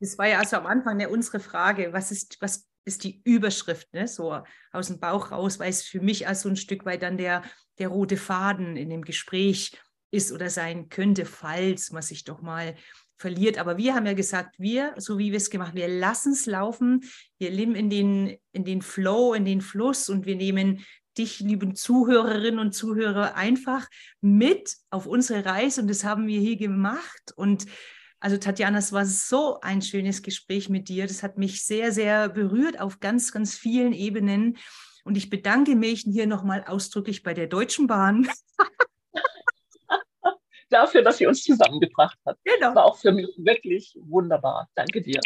das 0.01 0.19
war 0.19 0.29
ja 0.29 0.39
also 0.39 0.57
am 0.57 0.67
Anfang 0.67 0.97
ne, 0.97 1.09
unsere 1.09 1.41
Frage, 1.41 1.93
was 1.93 2.11
ist, 2.11 2.37
was 2.41 2.67
ist 2.85 3.05
die 3.05 3.21
Überschrift, 3.25 3.93
ne? 3.93 4.07
so 4.07 4.41
aus 4.73 4.87
dem 4.89 5.01
Bauch 5.01 5.33
raus, 5.33 5.59
weil 5.59 5.71
es 5.71 5.83
für 5.83 6.01
mich 6.01 6.29
also 6.29 6.49
ein 6.49 6.57
Stück 6.57 6.85
weit 6.85 7.03
dann 7.03 7.19
der, 7.19 7.43
der 7.79 7.89
rote 7.89 8.17
Faden 8.17 8.77
in 8.77 8.91
dem 8.91 9.03
Gespräch 9.03 9.73
ist 10.11 10.33
oder 10.33 10.51
sein 10.51 10.89
könnte, 10.89 11.27
falls 11.27 11.91
man 11.91 12.03
sich 12.03 12.25
doch 12.25 12.43
mal 12.43 12.77
verliert. 13.19 13.59
Aber 13.59 13.77
wir 13.77 13.95
haben 13.95 14.07
ja 14.07 14.13
gesagt, 14.13 14.57
wir, 14.59 14.95
so 14.99 15.19
wie 15.19 15.33
wir 15.33 15.39
es 15.39 15.51
gemacht 15.51 15.71
haben, 15.71 15.79
wir 15.79 15.89
lassen 15.89 16.33
es 16.33 16.47
laufen, 16.47 17.03
wir 17.39 17.51
leben 17.51 17.75
in 17.75 17.91
den, 17.91 18.37
in 18.53 18.65
den 18.65 18.83
Flow, 18.83 19.35
in 19.35 19.45
den 19.45 19.61
Fluss 19.61 20.09
und 20.09 20.27
wir 20.27 20.37
nehmen 20.37 20.85
dich, 21.19 21.41
lieben 21.41 21.75
Zuhörerinnen 21.75 22.61
und 22.61 22.73
Zuhörer, 22.73 23.35
einfach 23.35 23.89
mit 24.21 24.77
auf 24.91 25.07
unsere 25.07 25.45
Reise 25.45 25.81
und 25.81 25.89
das 25.89 26.05
haben 26.05 26.27
wir 26.27 26.41
hier 26.41 26.57
gemacht 26.57 27.33
und 27.37 27.67
also 28.27 28.39
Tatjana, 28.39 28.79
es 28.79 28.93
war 28.93 29.07
so 29.07 29.61
ein 29.61 29.83
schönes 29.83 30.21
Gespräch 30.21 30.69
mit 30.69 30.89
dir. 30.89 31.07
Das 31.07 31.23
hat 31.23 31.39
mich 31.39 31.65
sehr, 31.65 31.93
sehr 31.93 32.29
berührt 32.29 32.81
auf 32.81 32.99
ganz, 32.99 33.31
ganz 33.31 33.57
vielen 33.57 33.93
Ebenen. 33.93 34.57
Und 35.05 35.17
ich 35.17 35.31
bedanke 35.31 35.77
mich 35.77 36.01
hier 36.01 36.27
nochmal 36.27 36.65
ausdrücklich 36.67 37.23
bei 37.23 37.35
der 37.35 37.47
Deutschen 37.47 37.87
Bahn. 37.87 38.29
Dafür, 40.71 41.03
dass 41.03 41.19
sie 41.19 41.29
uns 41.29 41.45
zusammengebracht 41.45 42.19
hat. 42.27 42.37
Genau. 42.43 42.75
War 42.75 42.87
auch 42.87 42.99
für 42.99 43.13
mich 43.13 43.29
wirklich 43.37 43.97
wunderbar. 44.01 44.69
Danke 44.75 45.03
dir. 45.03 45.21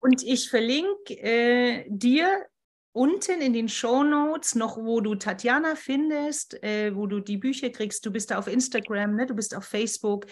Und 0.00 0.22
ich 0.22 0.50
verlinke 0.50 1.14
äh, 1.14 1.86
dir 1.88 2.44
unten 2.92 3.40
in 3.40 3.54
den 3.54 3.70
Show 3.70 4.02
Notes 4.04 4.54
noch, 4.54 4.76
wo 4.76 5.00
du 5.00 5.14
Tatjana 5.14 5.76
findest, 5.76 6.62
äh, 6.62 6.94
wo 6.94 7.06
du 7.06 7.20
die 7.20 7.38
Bücher 7.38 7.70
kriegst. 7.70 8.04
Du 8.04 8.10
bist 8.10 8.30
da 8.30 8.38
auf 8.38 8.48
Instagram, 8.48 9.16
ne? 9.16 9.24
du 9.24 9.32
bist 9.32 9.56
auf 9.56 9.64
Facebook, 9.64 10.26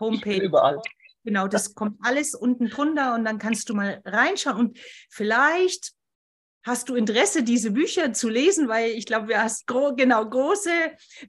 Homepage. 0.00 0.42
überall. 0.42 0.80
Genau, 1.28 1.46
das 1.46 1.74
kommt 1.74 1.98
alles 2.00 2.34
unten 2.34 2.70
drunter 2.70 3.14
und 3.14 3.22
dann 3.26 3.38
kannst 3.38 3.68
du 3.68 3.74
mal 3.74 4.00
reinschauen. 4.06 4.56
Und 4.56 4.78
vielleicht 5.10 5.92
hast 6.62 6.88
du 6.88 6.94
Interesse, 6.94 7.42
diese 7.42 7.72
Bücher 7.72 8.14
zu 8.14 8.30
lesen, 8.30 8.66
weil 8.66 8.92
ich 8.92 9.04
glaube, 9.04 9.26
du 9.26 9.38
hast 9.38 9.66
gro 9.66 9.94
genau 9.94 10.26
große 10.26 10.70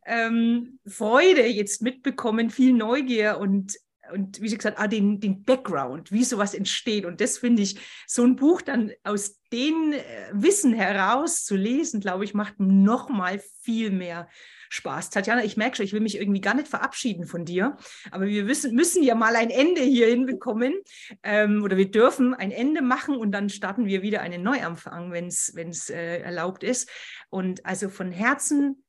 ähm, 0.06 0.80
Freude 0.88 1.46
jetzt 1.48 1.82
mitbekommen, 1.82 2.50
viel 2.50 2.72
Neugier 2.72 3.40
und 3.40 3.76
und 4.14 4.42
wie 4.42 4.56
gesagt, 4.56 4.80
ah, 4.80 4.88
den, 4.88 5.20
den 5.20 5.44
Background, 5.44 6.12
wie 6.12 6.24
sowas 6.24 6.54
entsteht. 6.54 7.06
Und 7.06 7.22
das 7.22 7.38
finde 7.38 7.62
ich, 7.62 7.80
so 8.08 8.24
ein 8.24 8.36
Buch 8.36 8.62
dann 8.62 8.92
aus 9.04 9.40
dem 9.52 9.94
äh, 9.94 10.02
Wissen 10.32 10.74
heraus 10.74 11.44
zu 11.44 11.56
lesen, 11.56 12.00
glaube 12.00 12.24
ich, 12.24 12.34
macht 12.34 12.60
noch 12.60 13.10
mal 13.10 13.42
viel 13.62 13.92
mehr 13.92 14.28
Spaß. 14.70 15.10
Tatjana, 15.10 15.44
ich 15.44 15.58
merke 15.58 15.78
schon, 15.78 15.86
ich 15.86 15.94
will 15.94 16.00
mich 16.00 16.18
irgendwie 16.18 16.42
gar 16.42 16.54
nicht 16.54 16.68
verabschieden 16.68 17.26
von 17.26 17.44
dir, 17.44 17.76
aber 18.12 18.28
wir 18.28 18.48
wissen, 18.48 18.76
müssen 18.76 19.04
ja 19.04 19.16
mal 19.16 19.36
ein 19.36 19.50
Ende 19.50 19.82
hier 19.82 20.08
hinbekommen 20.08 20.76
ähm, 21.24 21.64
oder 21.64 21.76
wir 21.76 21.90
dürfen 21.90 22.36
ein 22.36 22.52
Ende 22.52 22.82
machen 22.82 23.16
und 23.16 23.32
dann 23.32 23.50
starten 23.50 23.86
wir 23.86 24.02
wieder 24.02 24.22
einen 24.22 24.44
Neuanfang, 24.44 25.12
wenn 25.12 25.28
es 25.28 25.90
äh, 25.90 26.20
erlaubt 26.20 26.64
ist. 26.64 26.90
Und 27.30 27.66
also 27.66 27.90
von 27.90 28.12
Herzen 28.12 28.84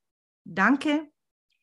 danke. 0.45 1.09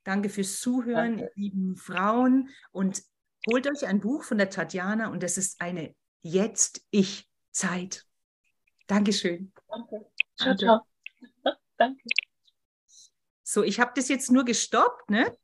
Danke 0.04 0.30
fürs 0.30 0.60
Zuhören, 0.62 1.18
danke. 1.18 1.32
lieben 1.36 1.76
Frauen. 1.76 2.50
Und 2.72 3.04
holt 3.48 3.68
euch 3.68 3.88
ein 3.88 4.00
Buch 4.00 4.24
von 4.24 4.38
der 4.38 4.50
Tatjana 4.50 5.10
und 5.10 5.24
das 5.24 5.38
ist 5.38 5.62
eine 5.62 5.96
Jetzt-Ich-Zeit. 6.22 8.06
Dankeschön. 8.88 9.54
Danke. 9.68 10.06
Ciao, 10.36 10.56
ciao. 10.56 10.88
Danke. 11.78 12.04
So, 13.44 13.64
ich 13.64 13.80
habe 13.80 13.92
das 13.96 14.10
jetzt 14.10 14.30
nur 14.30 14.44
gestoppt, 14.44 15.10
ne? 15.10 15.38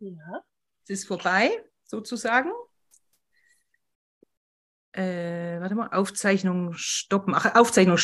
Ja. 0.00 0.44
Es 0.82 0.90
ist 0.90 1.06
vorbei, 1.06 1.64
sozusagen. 1.84 2.50
Äh, 4.92 5.60
warte 5.60 5.74
mal, 5.74 5.88
Aufzeichnung 5.88 6.72
stoppen. 6.74 7.34
Ach, 7.34 7.54
Aufzeichnung 7.54 7.92